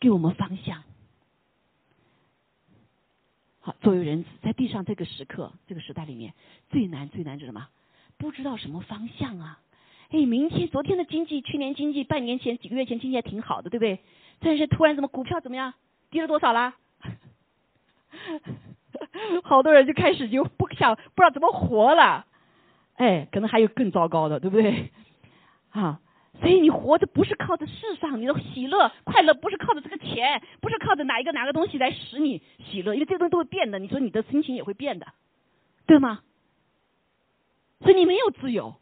[0.00, 0.82] 给我们方向。
[3.80, 6.32] 作为人，在地上这个时刻、这个时代里面，
[6.70, 7.68] 最难、最难是什么？
[8.16, 9.60] 不知道什么方向啊！
[10.10, 14.00] 哎，明天、昨天的经济，去年经济，半年前、几个月前经济还挺好的，对不对？
[14.40, 15.74] 但是突然怎么股票怎么样？
[16.10, 16.74] 跌了多少啦？
[19.44, 22.26] 好多人就开始就不想，不知道怎么活了。
[22.94, 24.90] 哎，可能还有更糟糕的，对不对？
[25.70, 26.00] 啊！
[26.40, 33.78] 所以你活着不是靠着世上你的喜乐快乐，不是靠着这个钱，不是靠着哪一个哪个东西来使你喜乐，因为这些东西都会变的。
[33.78, 35.06] 你说你的心情也会变的，
[35.86, 36.20] 对吗？
[37.80, 38.76] 所以你没有自由，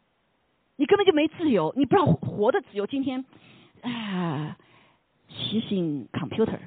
[0.75, 2.87] 你根本就没自由，你不知道活的自由。
[2.87, 3.25] 今天
[3.81, 4.57] 啊，
[5.27, 6.59] 骑行 computer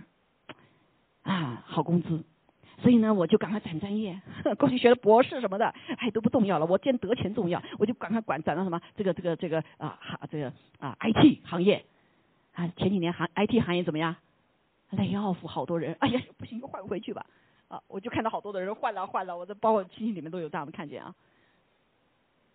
[1.22, 2.22] 啊好工资，
[2.82, 4.20] 所以呢我就赶快转专业，
[4.58, 11.84] 过去学的博士什么的，哎都不重要了，我见得钱重要，我就赶快转转到什么这个这个这个啊哈这个啊 IT 行业
[12.54, 14.16] 啊前几年行 IT 行业怎么样？
[14.90, 17.24] 雷 off 好多人，哎呀不行，换回去吧
[17.68, 17.80] 啊！
[17.86, 21.14] 我就看到好多的人换了换了，我这包括亲戚里面都有这样的看见啊。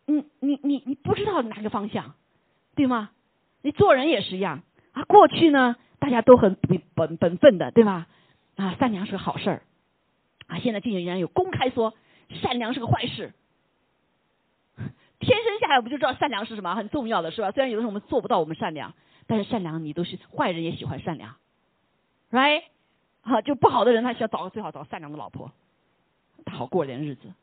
[0.07, 2.13] 嗯，你你你不知道哪个方向，
[2.75, 3.11] 对吗？
[3.61, 5.03] 你做人也是一样啊。
[5.03, 6.57] 过去呢，大家都很
[6.93, 8.07] 本本分的，对吧？
[8.57, 9.61] 啊，善良是好事儿
[10.47, 10.59] 啊。
[10.59, 11.93] 现在竟然有公开说
[12.29, 13.33] 善良是个坏事，
[15.19, 17.51] 天生下来不就知道善良是什么很重要的是吧？
[17.51, 18.93] 虽然有的时候我们做不到我们善良，
[19.27, 21.35] 但是善良你都是坏人也喜欢善良
[22.31, 22.63] ，right？
[23.21, 25.51] 啊，就不好的人他想找个最好找善良的老婆，
[26.45, 27.33] 他好过点日子。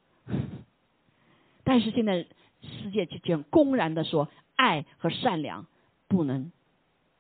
[1.65, 2.27] 但是现在。
[2.65, 5.67] 世界就这样公然的说，爱和善良
[6.07, 6.53] 不能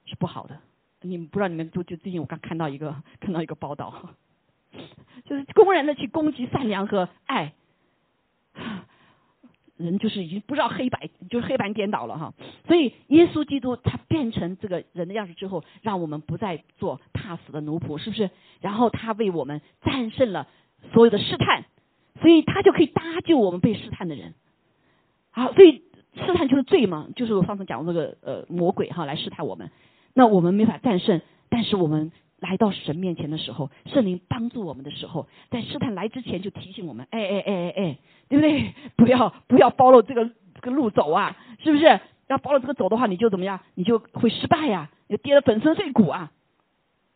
[0.05, 0.61] 是不好的。
[1.01, 4.14] 你们不知道你们就就最近我刚看到一个看到一个报道，
[5.25, 7.53] 就是公然的去攻击善良和爱，
[9.77, 12.35] 人就是已经不知道黑白，就是黑白颠倒了哈。
[12.66, 18.31] 所以耶稣基督他变成这个人的样式之后，让我们不再做怕死的奴仆，是不是？
[18.61, 20.49] 然后他为我们战胜了
[20.93, 21.64] 所有的试探，
[22.20, 24.35] 所以他就可以搭救我们被试探的人。
[25.31, 25.83] 好，所以
[26.14, 29.70] 试探就是罪嘛，就是我上次讲的那个呃魔鬼哈来试探我们，
[30.14, 32.12] 那我们没法战胜，但是我们
[32.43, 38.74] 来到神面前的时候，圣灵帮助我们的时候，在试探来之前就提醒我们，哎哎哎哎哎，对不对？
[38.97, 42.01] 不要不要包了这个这个路走啊，是不是？
[42.28, 43.61] 要包了这个走的话，你就怎么样？
[43.74, 46.32] 你就会失败呀，就跌得粉身碎骨啊！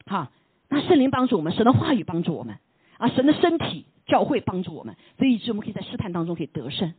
[0.06, 0.30] 哈，
[0.68, 2.58] 那圣灵帮助我们，神的话语帮助我们
[2.98, 6.94] 啊，神的身体教会帮助我们，所以以致我们可以在试探当中可以得胜。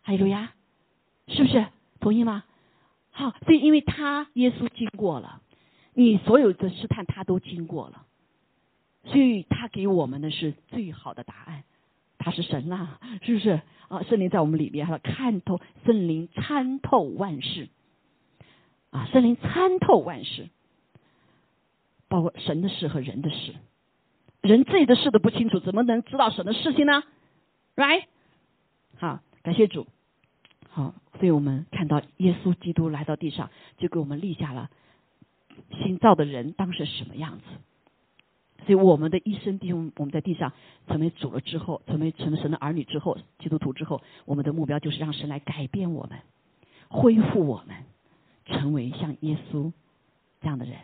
[0.00, 0.54] 还有呀，
[1.28, 1.66] 是不是
[2.00, 2.44] 同意吗？
[3.10, 5.41] 好，所以因为他耶稣经过了，
[5.94, 8.06] 你所有的试探他都经过了，
[9.04, 11.64] 所以他给我们的是最好的答案。
[12.18, 14.02] 他是神呐，是不是啊？
[14.04, 17.68] 圣灵在我们里面，他看透圣灵参透万事
[18.90, 20.48] 啊，圣灵参透万事，
[22.08, 23.54] 包括神的事和人的事。
[24.40, 27.02] 人自己的事都不清楚，怎么能知道神的事情呢
[27.76, 28.04] ？Right？
[28.98, 29.20] 好。
[29.42, 29.88] 感谢主，
[30.68, 34.70] 好，所以我们看到耶稣基督来到地上，就给我们立下了
[35.82, 37.44] 新造的人当时什么样子。
[38.64, 40.52] 所以我们的一生弟兄，我们在地上
[40.86, 46.20] 成为主了之后，成为成为神的儿女之后，基督徒之后，我们的目标就是让神来改变我们，
[46.88, 47.76] 恢复我们，
[48.46, 49.72] 成为像耶稣
[50.40, 50.76] 这样的人。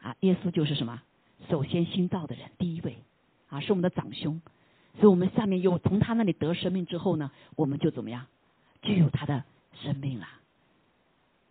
[0.00, 1.02] 啊，耶稣就是什么？
[1.48, 2.96] 首先新造的人，第一位
[3.48, 4.40] 啊，是我们的长兄。
[4.98, 8.26] 所以我们下面又从他那里得生命之后呢，我们就怎么样，
[8.82, 9.44] 就有他的
[9.74, 10.26] 生命了。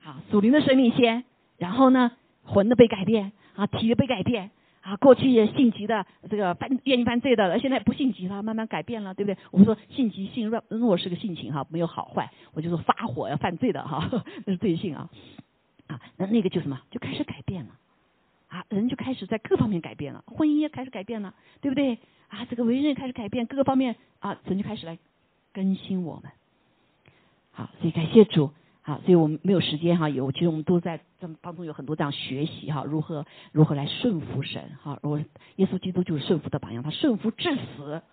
[0.01, 1.23] 好，属灵的生命先，
[1.57, 2.11] 然后呢，
[2.43, 4.51] 魂的被改变啊，体的被改变
[4.81, 4.95] 啊。
[4.97, 9.37] 过去也性急的这个犯愿意犯罪的，现在不性急了，慢慢改变了，对不对？
[9.51, 12.31] 我们说性急性弱，弱是个性情哈，没有好坏。
[12.53, 14.09] 我就说发火要犯罪的哈，
[14.45, 15.09] 那是罪性啊。
[15.87, 17.71] 啊，那那个就什么，就开始改变了
[18.47, 21.99] 啊，人就开始在各方面改变了，婚姻也开始改变了，对不对？
[22.27, 24.97] 啊，这个为人开始改变，各个方面啊，神就开始来
[25.53, 26.31] 更新我们。
[27.51, 28.51] 好，所以感谢主。
[28.87, 34.99] 好，所以我们没有时间哈，有其实我们都在这当中有很多这样学习哈，如何如何来顺服神哈。
[35.01, 35.19] 如果
[35.55, 38.03] 耶稣基督就是顺服的榜样，他顺服至死，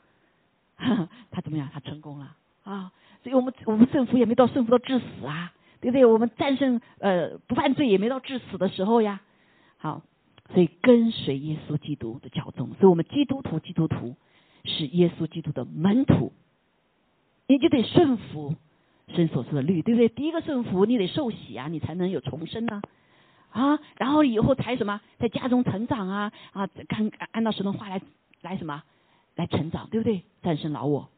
[1.31, 1.69] 他怎么样？
[1.75, 2.91] 他成功了啊！
[3.23, 5.53] 所以我们我们顺服也没到顺服到至死啊，
[5.83, 6.07] 对不对？
[6.07, 9.21] 我们战胜呃不犯罪也没到至死的时候呀。
[9.77, 10.03] 好。
[10.53, 14.17] 所以跟随耶稣基督的教宗，所以我们基督徒基督徒
[14.65, 16.33] 是耶稣基督的门徒，
[17.47, 18.55] 你就得顺服
[19.09, 20.09] 神所赐的律，对不对？
[20.09, 22.81] 第一个顺服，你得受洗啊，你才能有重生呢
[23.51, 28.01] 啊，然后以后才什么，在家中成长啊啊，按按照神的话来
[28.41, 28.83] 来什么
[29.37, 30.23] 来成长，对不对？
[30.43, 31.09] 战胜老我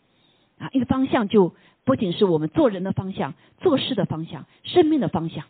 [0.58, 1.54] 啊，一个方向就
[1.84, 5.44] 不仅是我们做人的方向、做事的方向、生命的方向。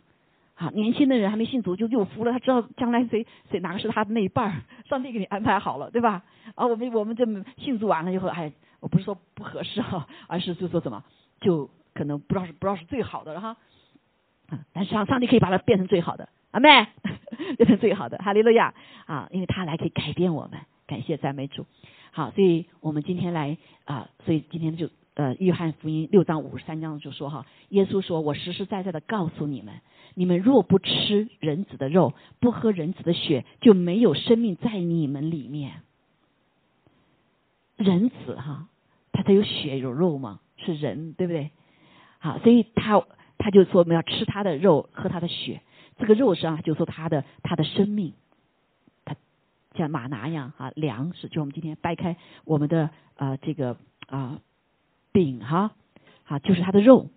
[0.55, 6.23] 啊，年轻的人还没信主就有福了，他知道将来谁谁哪个是他的那一半儿，上帝给你安排好了，对吧？
[6.55, 7.25] 啊，我们我们这
[7.57, 11.03] 信主完了以后，哎，我不是说不合适哈，而是就说什么，
[11.41, 13.57] 就可能不知道是不知道是最好的了哈，
[14.49, 16.69] 啊，但是上上帝可以把它变成最好的，阿妹
[17.57, 18.75] 变成最好的，哈利路亚
[19.07, 21.65] 啊，因为他来可以改变我们，感谢赞美主。
[22.11, 29.73] 好，所以我们今天来啊，所以今天就呃，约翰福音六章五十三章就说哈，耶稣说我实实在在的告诉你们。
[30.17, 35.81] 你们若不吃人子的肉，不喝人子的血，就没有生命在你们里面。
[37.75, 38.69] 人子哈，
[39.11, 41.51] 他才有血有肉嘛，是人对不对？
[42.25, 43.05] 好，所以他
[43.37, 45.61] 他就说我们要吃他的肉，喝他的血。
[45.99, 48.13] 这个肉上就说他的他的生命，
[49.05, 49.15] 他
[49.75, 54.41] 像马拿一样啊，粮食，就我们今天掰开我们的啊这个啊
[55.11, 55.75] 饼哈，
[56.23, 57.09] 啊就是他的肉，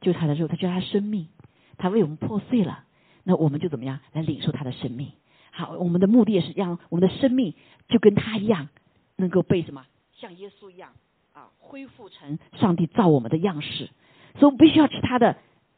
[0.00, 1.28] 就是他的肉，他就是他生命，
[1.76, 2.84] 他为我们破碎了，
[3.24, 5.12] 那我们就怎么样来领受他的生命？
[5.50, 7.52] 好，我们的目的也是让我们的生命
[7.90, 8.70] 就跟他一样，
[9.16, 9.84] 能够被什么
[10.14, 10.92] 像耶稣一样
[11.32, 13.90] 啊恢复成上帝造我们的样式，
[14.34, 15.36] 所以我们必须要吃他的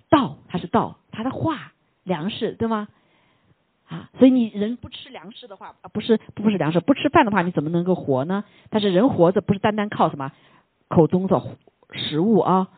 [0.09, 1.72] 道，他是道，他的话
[2.05, 2.88] 粮食，对吗？
[3.88, 8.44] 啊，所以你人不吃粮食的话，啊不是不是粮食，不吃饭的话，你怎么能够活呢？
[8.70, 10.32] 但是人活着不是单单靠什么
[10.88, 11.42] 口中的
[11.92, 12.68] 食物啊，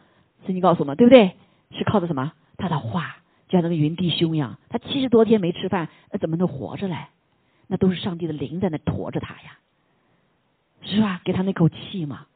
[0.45, 1.37] 圣经告诉我们，对不对？
[1.71, 2.33] 是靠的什么？
[2.57, 3.17] 他的话，
[3.49, 6.97] 就像那个云弟兄一样，他七十多天没吃饭，那怎么能活着嘞？
[7.67, 9.59] 那都是上帝的灵在那驮着他呀，
[10.83, 11.21] 是吧？
[11.25, 12.27] 给他那口气嘛。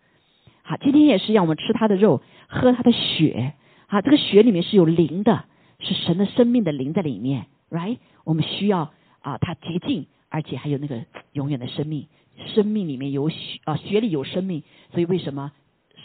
[0.69, 3.55] 好，今天也是让我们吃他的肉，喝他的血。
[3.87, 5.47] 啊，这个血里面是有灵的，
[5.81, 7.97] 是神的生命的灵在里面，right？
[8.25, 8.93] 我们需要
[9.23, 12.07] 啊，它洁净，而且还有那个永远的生命，
[12.49, 14.63] 生命里面有血啊，血里有生命，
[14.93, 15.53] 所以为什么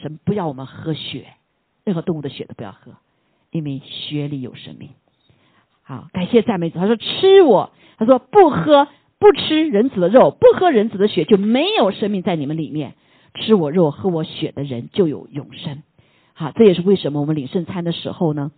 [0.01, 1.25] 神不要我们喝血？
[1.83, 2.93] 任何动物的血都不要喝，
[3.51, 4.91] 因为血里有生命。
[5.81, 6.79] 好，感谢赞美主。
[6.79, 8.87] 他说吃我，他说不喝
[9.19, 12.95] 不吃人子的肉，不喝人子的血，就没有生命在你们里面。
[13.35, 15.83] 吃我肉喝我血的人就有永生。
[16.33, 18.51] 好，这也是为什么我们领圣餐的时候呢？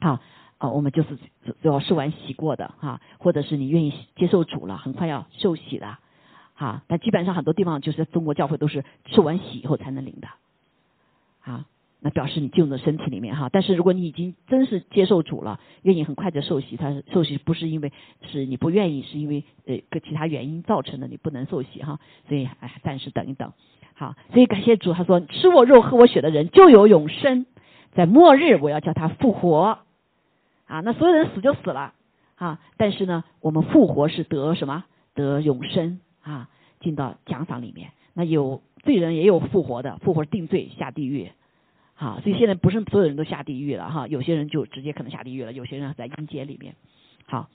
[0.00, 0.20] 好。
[0.56, 5.98] 啊，我们就是只要受完洗过的哈，或者是你愿意接受主了，很快要受洗的，
[6.54, 6.84] 哈。
[6.86, 10.28] 但基本上很多地方就是中国教会都是受完洗以后才能领的，
[11.42, 11.66] 啊，
[11.98, 13.50] 那表示你进入了身体里面哈。
[13.52, 17.92] 但是如果你已经真是接受主了，愿意很快就受洗，他受洗不是因为
[18.22, 21.98] 是你不愿意，是因为呃个其他原因造成的，你不能受洗哈。
[22.28, 23.52] 所以哎，暂时等一等，
[23.94, 24.14] 好。
[24.32, 27.46] 所以感谢主，他说吃我肉喝我血的人就有永生，
[27.94, 29.78] 在末日我要叫他复活。
[30.66, 31.92] 啊，那所有人死就死了
[32.36, 32.58] 啊！
[32.78, 34.84] 但是呢，我们复活是得什么？
[35.14, 36.48] 得永生啊，
[36.80, 37.90] 进到奖赏里面。
[38.14, 41.30] 那有罪人也有复活的，复活定罪下地狱。
[41.92, 46.74] 好，所以现在不是所有人都下地狱了哈，有些人就直接可能下地狱了，有些人还在阴间里面。
[47.26, 47.50] 好，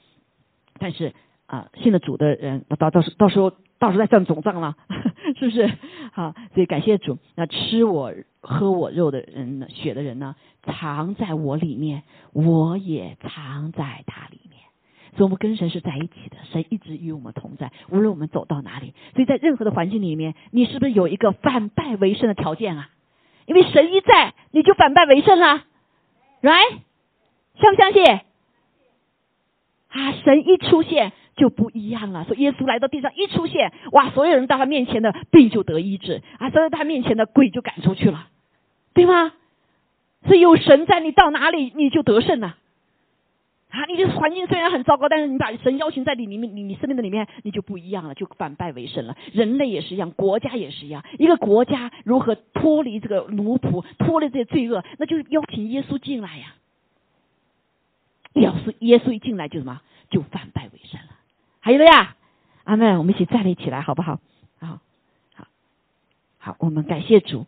[0.78, 1.14] 但是
[1.48, 4.78] 啊，信了主的人，到到时到时候到时候再算总账了，
[5.40, 5.72] 是不是？
[6.12, 7.18] 好，所以感谢主。
[7.36, 10.36] 那吃我喝我肉的人呢，血的人呢？
[10.64, 14.60] 藏在我里面，我也藏在他里面，
[15.16, 16.36] 所以我们跟神是在一起的。
[16.52, 18.94] 神一直与我们同在，无论我们走到哪里。
[19.14, 22.90] 所以在任何的环境里面，你是不是有一个反败为胜的条件啊？
[23.46, 25.64] 因为神一在，你就反败为胜了
[26.42, 26.80] ，right？
[27.56, 28.06] 相不相信？
[29.88, 32.24] 啊，神一出现就不一样了。
[32.26, 38.28] 说耶稣来到地上一出现，哇，所有人到他面前的病就得医治啊，所有他面前的鬼就赶出去了，
[38.94, 39.34] 对吗？
[40.26, 42.58] 所以有神在，你到哪里你就得胜了。
[43.70, 49.16] 啊，你的环境虽然很糟糕，但是你把神邀请在你里面，你你生命的里面，你就不一样了，就反败为胜了。
[49.32, 51.06] 人类也是一样，国家也是一样。
[51.20, 56.56] 一个国家如何脱离这个奴仆，脱离这些罪恶，那就是邀请耶稣进来呀。
[58.34, 61.09] 要是耶稣一进来就什么，就反败为胜了。
[61.60, 62.16] 还有了呀，
[62.64, 64.20] 阿妹，我们一起站立起来，好不好？
[64.60, 64.80] 好，
[65.36, 65.48] 好，
[66.38, 67.46] 好，我们感谢主。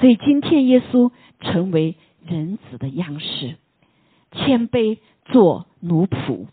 [0.00, 1.96] 所以今天耶稣成为。
[2.22, 3.56] 人子的样式，
[4.30, 6.48] 谦卑做奴仆。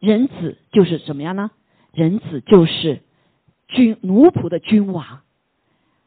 [0.00, 1.52] 人子就是怎么样呢？
[1.92, 3.00] 人子就是
[3.68, 5.20] 君奴仆的君王。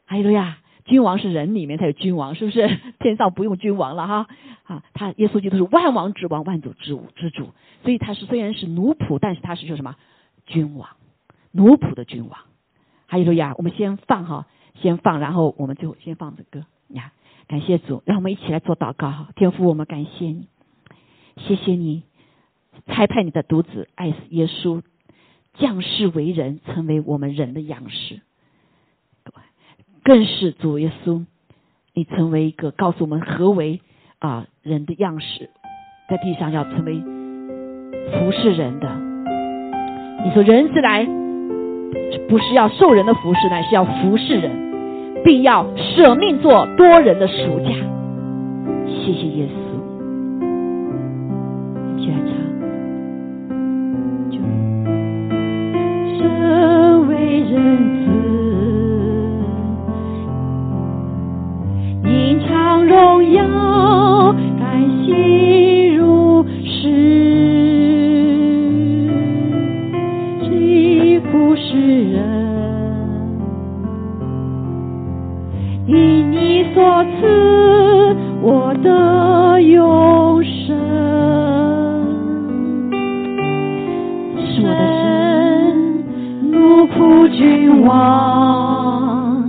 [0.04, 2.78] 还有了呀，君王是人里面才有君王，是不是？
[3.00, 4.26] 天上不用君王了哈
[4.64, 4.84] 啊！
[4.92, 7.48] 他耶稣基督是万王之王，万主之主之主。
[7.82, 9.96] 所以他是虽然是奴仆，但是他是叫什么？
[10.46, 10.90] 君王，
[11.52, 12.38] 奴仆的君王。
[13.06, 17.12] 还有说呀，我们先放哈，先放，然后我们最后先放这歌呀。
[17.46, 19.28] 感谢主，让我们一起来做祷告哈。
[19.36, 20.48] 天父，我们感谢你，
[21.36, 22.02] 谢谢你
[22.86, 24.82] 差派你的独子爱死耶稣
[25.54, 28.20] 降世为人，成为我们人的样式。
[30.04, 31.24] 更是主耶稣，
[31.94, 33.80] 你成为一个告诉我们何为
[34.20, 35.50] 啊人的样式，
[36.08, 37.00] 在地上要成为
[38.12, 38.88] 服侍人的。
[40.24, 41.04] 你说人是来，
[42.28, 44.62] 不是要受人的服侍，乃是要服侍人。
[45.24, 47.70] 并要舍命做多人的暑假。
[48.86, 49.58] 谢谢耶稣。
[51.98, 52.33] 谢谢
[77.02, 80.76] 赐我的永生，
[84.36, 89.48] 是我的神，奴仆君王，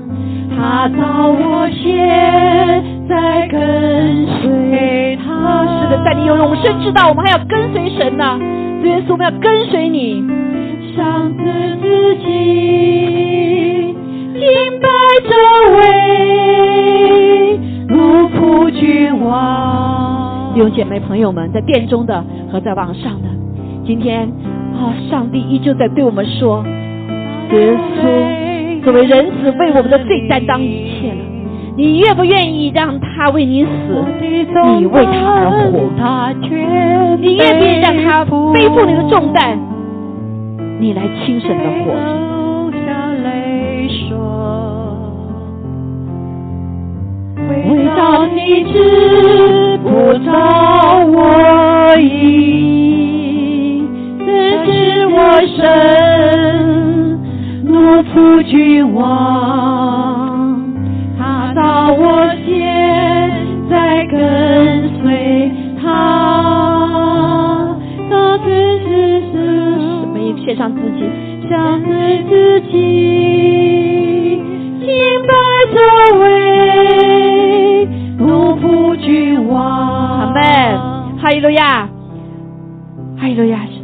[0.56, 5.66] 他造我先，在跟随他。
[5.82, 8.40] 是的，在你有永生之道，我们还要跟随神呢、
[8.84, 10.24] 耶稣，我们要跟随你，
[10.96, 11.44] 上次
[11.82, 13.45] 自己。
[20.54, 23.28] 弟兄姐妹朋友们，在殿中的和在网上的，
[23.86, 24.22] 今天
[24.74, 26.64] 啊，上帝依旧在对我们说：
[27.52, 31.18] 耶稣作为人子，为我们的罪担当一切了。
[31.76, 33.70] 你愿不愿意让他为你死？
[34.80, 35.90] 你为他而活？
[37.20, 38.24] 你愿不愿意让他
[38.54, 39.60] 背负你的重担？
[40.80, 42.35] 你来轻省的活着。
[47.96, 50.32] 到你知不着
[51.06, 53.84] 我意，
[54.20, 54.28] 这
[54.66, 55.18] 是我
[55.56, 57.20] 神
[57.64, 58.14] 奴仆
[58.44, 59.04] 君王，
[61.18, 62.04] 他到我
[62.46, 62.52] 现
[63.70, 64.14] 在跟
[65.02, 65.52] 随
[65.82, 65.86] 他，
[68.10, 68.48] 他只
[68.80, 69.36] 是 什
[70.14, 70.16] 么？
[70.46, 71.00] 献上自己，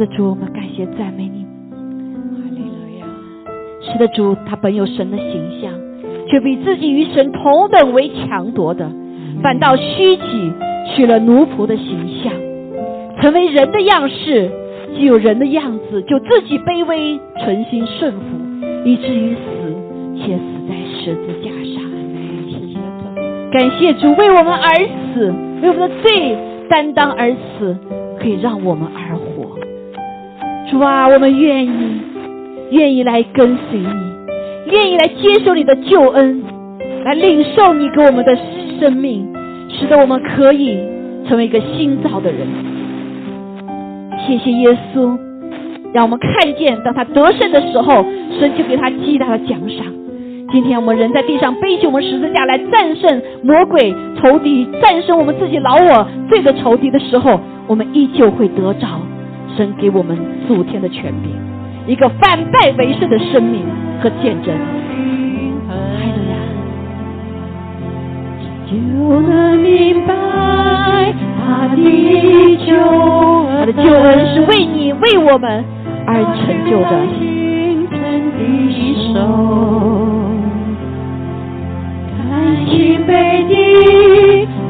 [0.02, 1.46] 的主，我们感谢赞美你。
[3.82, 5.72] 是的主，他本有神的形象，
[6.28, 8.90] 却比自己与神同等为强夺的，
[9.44, 10.52] 反倒虚己，
[10.88, 12.34] 取了奴仆的形象，
[13.22, 14.50] 成为人的样式。
[14.96, 18.20] 既有人的样子，就自己卑微，存心顺服，
[18.84, 19.40] 以至于死，
[20.18, 21.80] 且死在十字架上。
[23.52, 24.74] 感谢主为我们而
[25.14, 26.36] 死，为我们的罪
[26.70, 27.78] 担当而死，
[28.20, 29.31] 可以让我们而活。
[30.72, 31.70] 主啊，我们愿意，
[32.70, 36.42] 愿意来跟随你，愿意来接受你的救恩，
[37.04, 38.34] 来领受你给我们的
[38.80, 39.28] 生命，
[39.68, 40.80] 使得我们可以
[41.28, 42.48] 成为一个新造的人。
[44.26, 45.18] 谢谢耶稣，
[45.94, 48.06] 让我们看见，当他得胜的时候，
[48.40, 49.86] 神就给他极大的奖赏。
[50.54, 57.38] 今天我们人在地上背起我们十字架来战胜魔鬼仇敌，战胜我们自己老我罪的仇敌的时候，
[57.68, 58.88] 我们依旧会得着
[59.58, 60.18] 神给我们
[60.48, 61.32] 主天的权柄，
[61.86, 63.64] 一个反败为胜的生命
[64.02, 64.56] 和见证。
[65.68, 66.36] 还有呀，
[68.66, 68.72] 就
[69.22, 70.14] 能明白
[71.38, 71.76] 他的
[72.66, 72.70] 救。
[73.60, 75.64] 他的救恩是为你、为我们
[76.08, 76.92] 而成就的。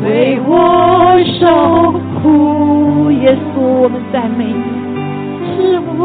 [0.04, 1.44] 为我受
[2.22, 4.54] 苦，耶稣，我们赞美你，
[5.56, 6.00] 是我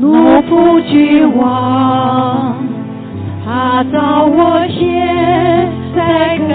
[0.00, 0.04] 奴
[0.48, 0.92] 仆君
[1.36, 2.56] 王，
[3.44, 6.50] 他造我先，再跟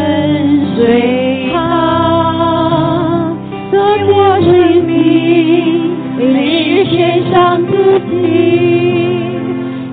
[0.75, 1.57] 随他。
[4.11, 4.49] 我生
[4.85, 4.89] 命，
[6.17, 6.23] 每
[6.65, 6.97] 日献
[7.31, 7.71] 上自
[8.09, 8.11] 己，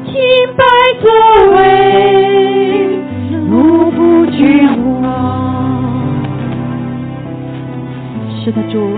[0.07, 0.15] 清
[0.57, 0.63] 白
[1.03, 1.05] 作
[1.55, 1.59] 为
[3.51, 3.53] 奴
[3.93, 3.99] 仆
[4.31, 4.39] 君
[8.47, 8.97] 是的，主。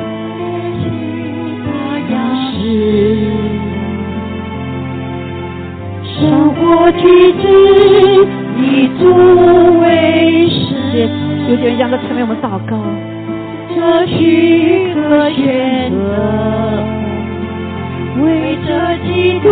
[1.65, 1.69] 他
[2.13, 2.15] 样
[2.53, 2.61] 式，
[6.05, 7.43] 生活举止
[8.61, 8.63] 以
[9.01, 9.03] 主
[9.81, 9.87] 为
[10.51, 11.09] 师。
[11.49, 12.77] 有点让他成为我们祷告。
[13.75, 15.97] 这许可选择，
[18.23, 18.69] 为这
[19.07, 19.49] 基督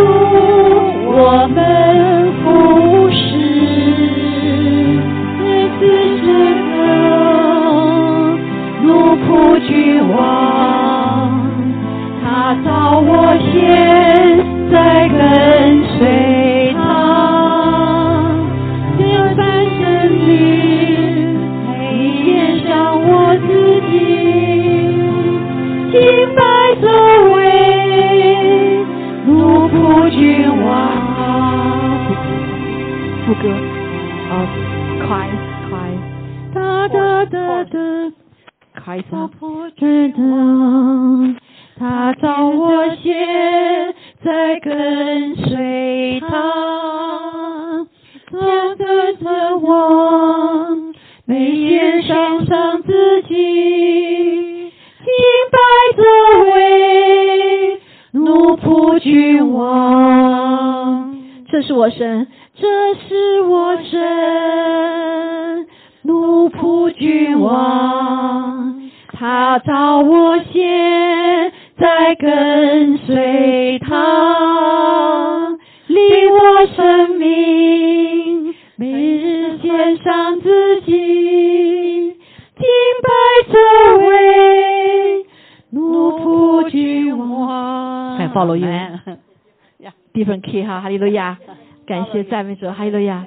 [90.97, 91.37] 利路亚，
[91.85, 93.25] 感谢赞美主，哈利路亚。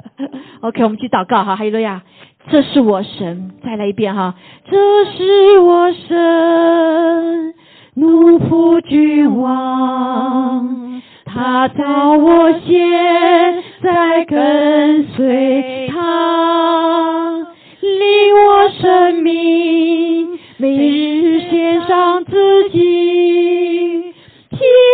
[0.60, 2.02] OK，我们去祷告哈，哈利路亚。
[2.50, 4.34] 这是我神，再来一遍哈。
[4.70, 7.54] 这是我神，
[7.94, 17.46] 奴仆君王，他造我先，再跟随他，
[17.80, 23.77] 领我生命，每日献上自己，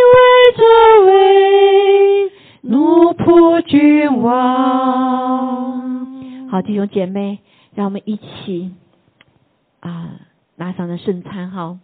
[0.04, 0.16] 敬畏
[0.56, 0.62] 这
[1.06, 2.30] 位
[2.62, 5.70] 奴仆君王。
[6.50, 7.38] 好，弟兄姐妹，
[7.74, 8.74] 让我们一起
[9.80, 10.20] 啊
[10.56, 11.78] 拿上了圣餐哈，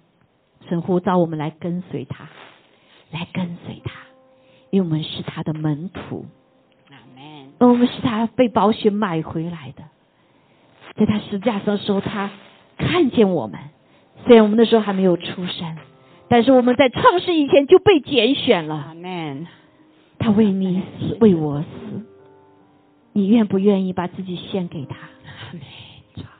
[0.69, 2.29] 神呼召我们来跟随他，
[3.11, 3.93] 来跟随他，
[4.69, 6.27] 因为我们是他的门徒，
[7.59, 9.85] 而我们是他被宝血买回来的。
[10.97, 12.31] 在他十字架上的时候，他
[12.77, 13.59] 看见我们，
[14.27, 15.79] 虽然我们那时候还没有出生，
[16.31, 18.94] 但是我们在创世以前就被拣选了。
[18.94, 19.47] Amen。
[20.19, 21.66] 他为你死，为我死，
[23.12, 24.97] 你愿不愿意把自己献给他？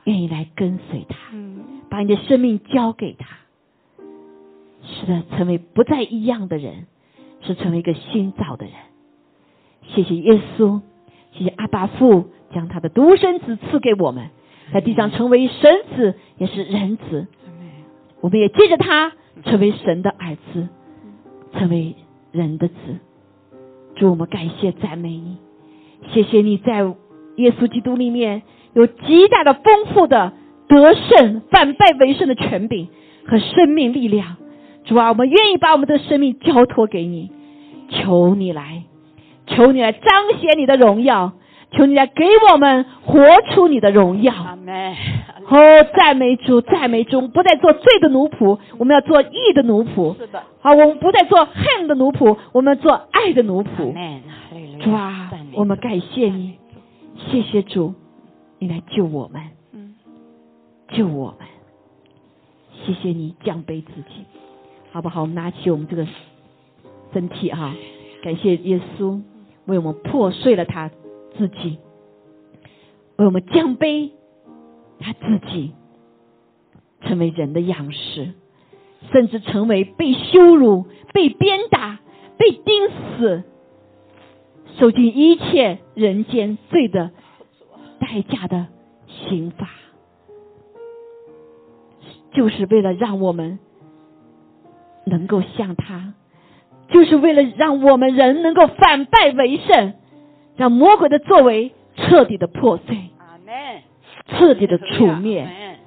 [0.05, 3.37] 愿意来跟随他，嗯，把你的生命交给他。
[4.83, 6.87] 是的，成为不再一样的人，
[7.41, 8.73] 是成为一个新造的人。
[9.87, 10.81] 谢谢耶稣，
[11.33, 14.29] 谢谢阿爸父将他的独生子赐给我们，
[14.71, 17.27] 在地上成为神子，也是人子。
[18.21, 19.11] 我们也借着他
[19.43, 20.67] 成为神的儿子，
[21.53, 21.95] 成为
[22.31, 22.75] 人的子。
[23.95, 25.37] 主，我们感谢赞美你，
[26.11, 26.83] 谢谢你在
[27.37, 28.43] 耶稣基督里面
[28.73, 30.33] 有极大的丰富的
[30.67, 32.87] 得胜、反败为胜的权柄
[33.27, 34.37] 和生命力量。
[34.85, 37.31] 主啊，我们愿意把我们的生命交托给你，
[37.89, 38.83] 求你来，
[39.47, 40.09] 求你来彰
[40.39, 41.33] 显你的荣耀，
[41.71, 43.19] 求你来给我们活
[43.49, 44.33] 出你的荣耀。
[44.33, 44.95] Amen。
[45.47, 47.27] 哦，赞美主，赞美主！
[47.27, 50.15] 不再做罪的奴仆，我们要做义的奴仆。
[50.17, 50.41] 是的。
[50.61, 53.93] 好，我们不再做恨的奴仆，我们做爱的奴仆。
[54.81, 56.57] 主啊，我们感谢你，
[57.17, 57.93] 谢谢主，
[58.59, 59.41] 你来救我们，
[59.73, 59.95] 嗯
[60.89, 61.47] 救我们。
[62.85, 64.25] 谢谢你降卑自己，
[64.91, 65.21] 好不好？
[65.21, 66.07] 我们拿起我们这个
[67.13, 67.75] 身体哈、
[68.23, 69.21] 感谢耶稣
[69.65, 70.89] 为我们破碎了他
[71.41, 71.79] 自己，
[73.15, 74.11] 为我们降卑
[74.99, 75.73] 他自己，
[77.01, 78.33] 成为人的样式，
[79.11, 81.99] 甚至成为被羞辱、被鞭打、
[82.37, 83.43] 被钉死。
[84.77, 87.09] 受尽一切人间罪的
[87.99, 88.67] 代价的
[89.07, 89.67] 刑罚，
[92.33, 93.57] 就是为了让我们
[95.05, 96.13] 能够像他，
[96.89, 99.93] 就是为了让我们人能够反败为胜，
[100.55, 103.09] 让魔鬼的作为彻底的破碎。
[104.27, 105.77] 彻底的除灭，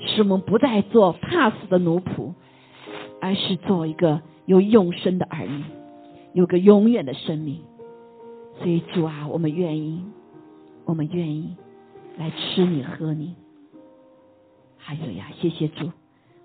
[0.00, 2.32] 使我们不再做怕死的奴仆，
[3.20, 5.62] 而是做一个有永生的儿女，
[6.32, 7.60] 有个永远的生命。
[8.58, 10.04] 所以主啊，我们愿意，
[10.84, 11.56] 我们愿意
[12.18, 13.36] 来吃你喝你。
[14.76, 15.90] 还有呀，谢谢主，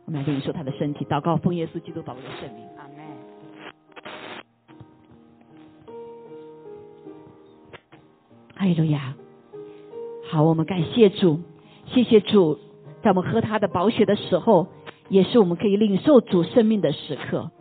[0.05, 2.76] 我们来领受他的身体，祷告奉耶稣基督宝贵的圣名。
[8.57, 9.13] 哈利路亚！
[10.31, 11.41] 好，我们感谢主，
[11.85, 12.57] 谢谢主，
[13.03, 14.65] 在我们喝他的宝血的时候，
[15.09, 17.51] 也是我们可以领受主生命的时刻。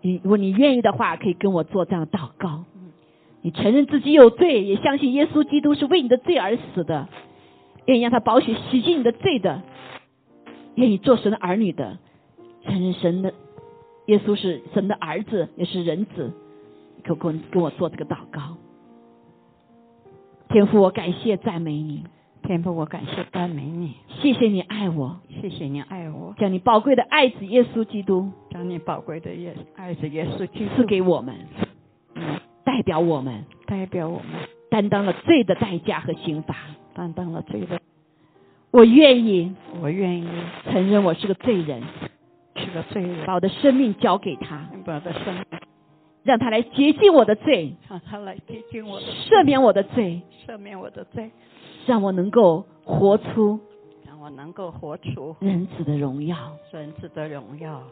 [0.00, 2.64] 你如果你愿意的话，可以跟我做这样的祷告。
[3.42, 7.08] 你承认自己有罪，也相信耶稣基督是为你的罪而死的，
[7.86, 9.60] 愿意让他宝血洗净你的罪的，
[10.76, 11.98] 愿意做神的儿女的，
[12.64, 13.34] 承认神的
[14.06, 16.32] 耶稣是神的儿子，也是人子，
[17.02, 18.56] 可跟跟我做这个祷告。
[20.50, 22.04] 天父，我感谢赞美你，
[22.42, 31.36] 天父，我感谢赞美你，谢谢你爱我，谢谢你爱我，将你宝贵的爱子耶稣基督将你宝贵的耶爱子耶稣基赐督给我们，
[32.14, 34.26] 嗯代表我们代表我们
[34.70, 36.56] 担当了罪的代价和刑罚。
[36.92, 37.80] 担当了罪的，
[38.72, 40.28] 我愿意我愿意
[40.64, 41.80] 承认我是个罪人，
[42.56, 45.44] 是个罪人，把我的生命交给他，把我的生命
[46.22, 51.30] 让他来洁净我的罪，让他来洁净我的赦免我的罪，赦免我的罪，
[51.86, 53.58] 让我能够活出
[54.06, 56.36] 让我能够活出人子的荣耀。
[56.72, 57.82] 人子的荣耀。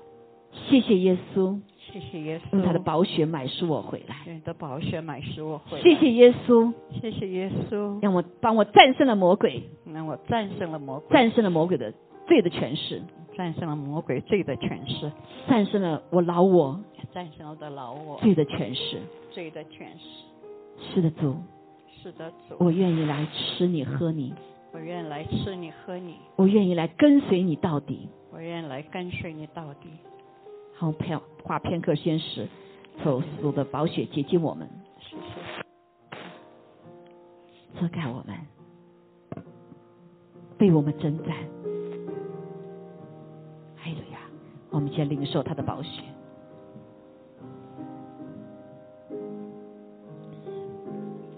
[0.71, 4.17] 谢谢耶稣，谢谢耶稣，用他的宝血买赎我回来。
[4.27, 5.83] 用你的宝血买赎我回来。
[5.83, 11.93] 谢谢耶稣，谢谢耶稣，让我帮我战胜了魔鬼，让我战胜了魔鬼，战胜了魔鬼的
[12.29, 13.03] 罪的权势，
[13.37, 15.11] 战胜了魔鬼罪的权势，
[15.49, 16.79] 战胜了我老我
[17.13, 19.01] 战胜了我的老我罪的权势。
[19.33, 20.05] 罪的权势。
[20.95, 21.37] 是的，主，
[22.01, 24.33] 是的，主，我愿意来吃你喝你，
[24.73, 28.09] 我愿意来吃你喝你，我愿意来跟随你到底。
[28.31, 29.89] 我愿意来跟随你到底。
[30.77, 32.47] 好片花片刻先时，
[33.03, 34.69] 走主的宝血接近我们，
[35.01, 35.23] 谢谢。
[37.81, 38.37] 遮盖我们，
[40.61, 41.35] 为我们征战。
[44.79, 46.03] 我们先领受他的宝血。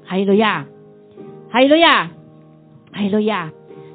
[0.04, 0.66] 哈利路亚！
[1.48, 2.10] 哈利路亚！
[2.92, 3.50] 哈利路亚！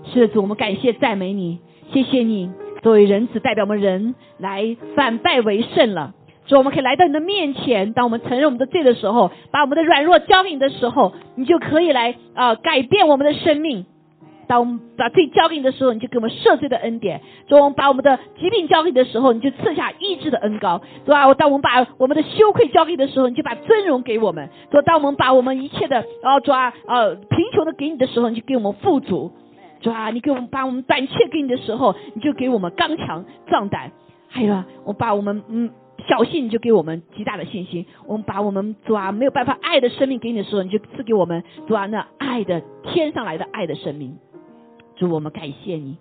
[0.06, 1.60] 是的，主，我们感谢赞美你，
[1.92, 2.50] 谢谢你
[2.82, 6.16] 作为人子代表我们人来反败为胜了。
[6.48, 13.86] 主，我们可以来到你的面前，当我们承认我们的罪的时候，把我们的软弱交给你的时候，你就可以来啊、改变我们的生命。
[14.48, 29.32] 当我们把罪交给你的时候，你就给我们赦罪的恩典；主，我们把我们的疾病交给你的时候，你就赐下医治的恩膏；主啊，当我们把我们的羞愧交给你的时候，你就把尊荣给我们；主，当我们把我们一切的啊，主啊，呃，贫穷的给你的时候，你就给我们富足；
[29.82, 33.90] 主啊，你给我们把我们胆怯给你的时候，你就给我们刚强壮胆；
[34.30, 35.72] 还有啊，我把我们嗯。
[36.10, 44.16] 小信你就给我们极大的信心，我们把我们主啊没有办法爱的生命给你的时候，你就赐给我们主啊那爱的天上来的爱的生命。
[44.96, 45.98] 主，我们感谢你，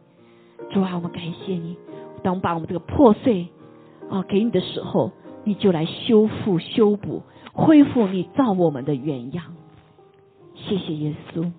[0.71, 1.77] 主啊，我们感谢你。
[2.23, 3.49] 当我们把我们这个破碎
[4.09, 5.11] 啊给你的时候，
[5.45, 7.23] 你就来修复、修补、
[7.53, 9.57] 恢复你造我们的原样。
[10.55, 11.53] 谢谢耶稣，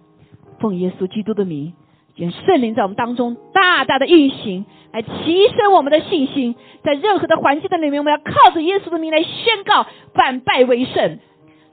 [0.59, 1.73] 奉耶稣基督的名，
[2.15, 6.55] 愿圣灵在我们当中大大的运行，来提升我们的信心。
[6.83, 11.19] 在任何的环境的里面，我们要靠着耶稣的名来宣告反败为胜。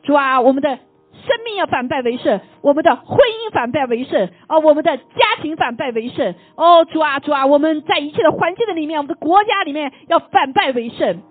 [0.02, 0.80] 主啊，我们的
[1.26, 11.22] 生命要反败为胜，我们的婚姻反败为胜，哦，我们的家庭反败为胜，哦，主啊，主啊，我们在一切的环境的里面，我们的国家里面要反败为胜。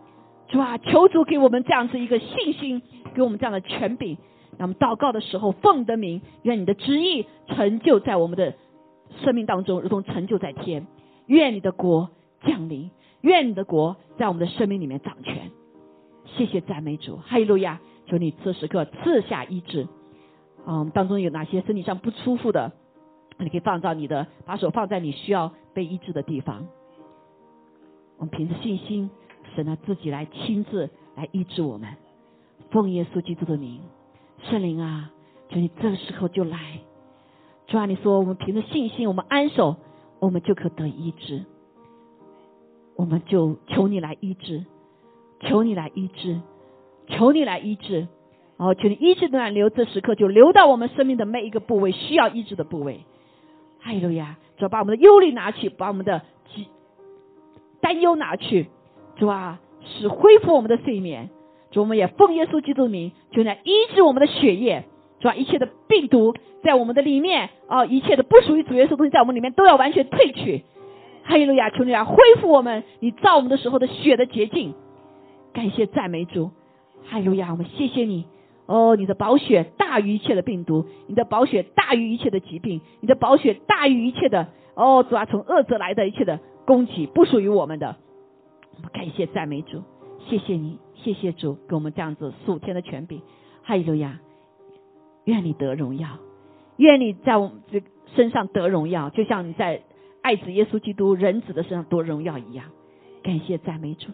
[0.47, 2.81] 主啊，求主给我们这样子一个信心，
[3.13, 4.17] 给我们这样的权柄。
[4.57, 8.53] 让我们祷告的时候，奉你的名，愿你的旨意成就在我们的
[9.23, 10.87] 生命当中，如同成就在天。
[11.27, 12.09] 愿你的国
[12.45, 12.91] 降临，
[13.21, 15.51] 愿你的国在我们的生命里面掌权。
[16.25, 17.79] 谢谢赞美主，哈利路亚！
[18.11, 19.87] 求你这时刻赐下医治。
[20.67, 22.73] 嗯，当中有哪些身体上不舒服的，
[23.37, 26.67] 你可以放到你的，把手放在你需要被医治的地方。
[28.17, 29.09] 我们凭着信心，
[29.55, 31.87] 神啊自己来亲自来医治我们。
[32.69, 33.79] 奉耶稣基督的名，
[34.43, 35.09] 圣灵啊，
[35.49, 36.81] 求你这个时候就来。
[37.67, 39.77] 主啊，你说我们凭着信心，我们安守，
[40.19, 41.45] 我们就可得医治。
[42.97, 44.65] 我们就求你来医治，
[45.39, 46.41] 求你来医治，
[47.11, 48.07] 求你来医治。
[48.57, 52.99] 哦，求你医治的暖流，这时刻就流到我们生命的每一个部位需要医治的部位。
[53.79, 54.37] 哈利路亚！
[54.57, 56.21] 主，把我们的忧虑拿去，把我们的
[56.53, 56.67] 疾
[57.81, 58.67] 担忧拿去，
[59.15, 61.31] 主啊，使恢复我们的睡眠。
[61.71, 64.85] 主，我们也奉耶稣基督名，求你来医治我们的血液。
[65.19, 70.63] 主啊，一切的病毒在我们的里面，哦，一切的不属于主耶稣的东西在我们里面都要完全退去。
[71.23, 71.71] 哈利路亚！
[71.71, 74.75] 求你来恢复我们，你造我们的时候的血的洁净。
[75.53, 76.51] 感谢赞美主，
[77.05, 77.51] 哈利路亚！
[77.51, 78.25] 我们谢谢你。
[78.67, 87.97] 哦，你的宝血大于一切的病毒，你的宝血大于一切的疾病，你的宝血大于一切的哦，主啊，从恶者来的一切的攻击，不属于我们的。
[88.77, 89.83] 我们感谢赞美主，
[90.29, 93.21] 谢谢你，谢谢主给我们这样子数天的权柄。
[93.63, 94.19] 哈利路亚！
[95.25, 96.07] 愿你得荣耀，
[96.77, 97.83] 愿你在我们这
[98.15, 99.83] 身上得荣耀，就像你在
[100.21, 102.65] 爱子耶稣基督人子的身上得荣耀一样。
[103.21, 104.11] 感谢赞美主，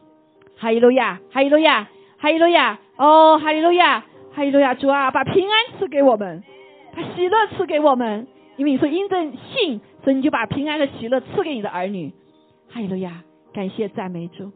[0.57, 1.88] 哈利路亚，哈利路亚，
[2.18, 4.06] 哈利路亚，哦，哈利路亚。
[4.34, 6.44] 哈利路亚，主啊，把平安赐给我们，
[6.94, 8.27] 把喜乐赐给我们。
[8.56, 12.14] 因为你说因着信，所以你就把平安和喜乐赐给你的儿女。
[12.69, 14.52] 哈利路亚，感谢赞美主，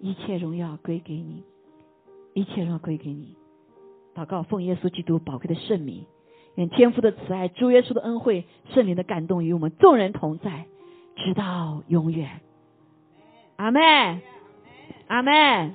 [0.00, 1.42] 一切荣耀归给你，
[2.32, 3.36] 一切荣耀归给你。
[4.14, 6.06] 祷告，奉耶稣基督宝贵的圣名，
[6.54, 10.64] 愿天父的慈爱、主耶稣的恩惠、圣灵的感动与我们众人同在，
[11.16, 12.40] 直到永远。
[13.56, 13.82] 阿门，
[15.08, 15.74] 阿门。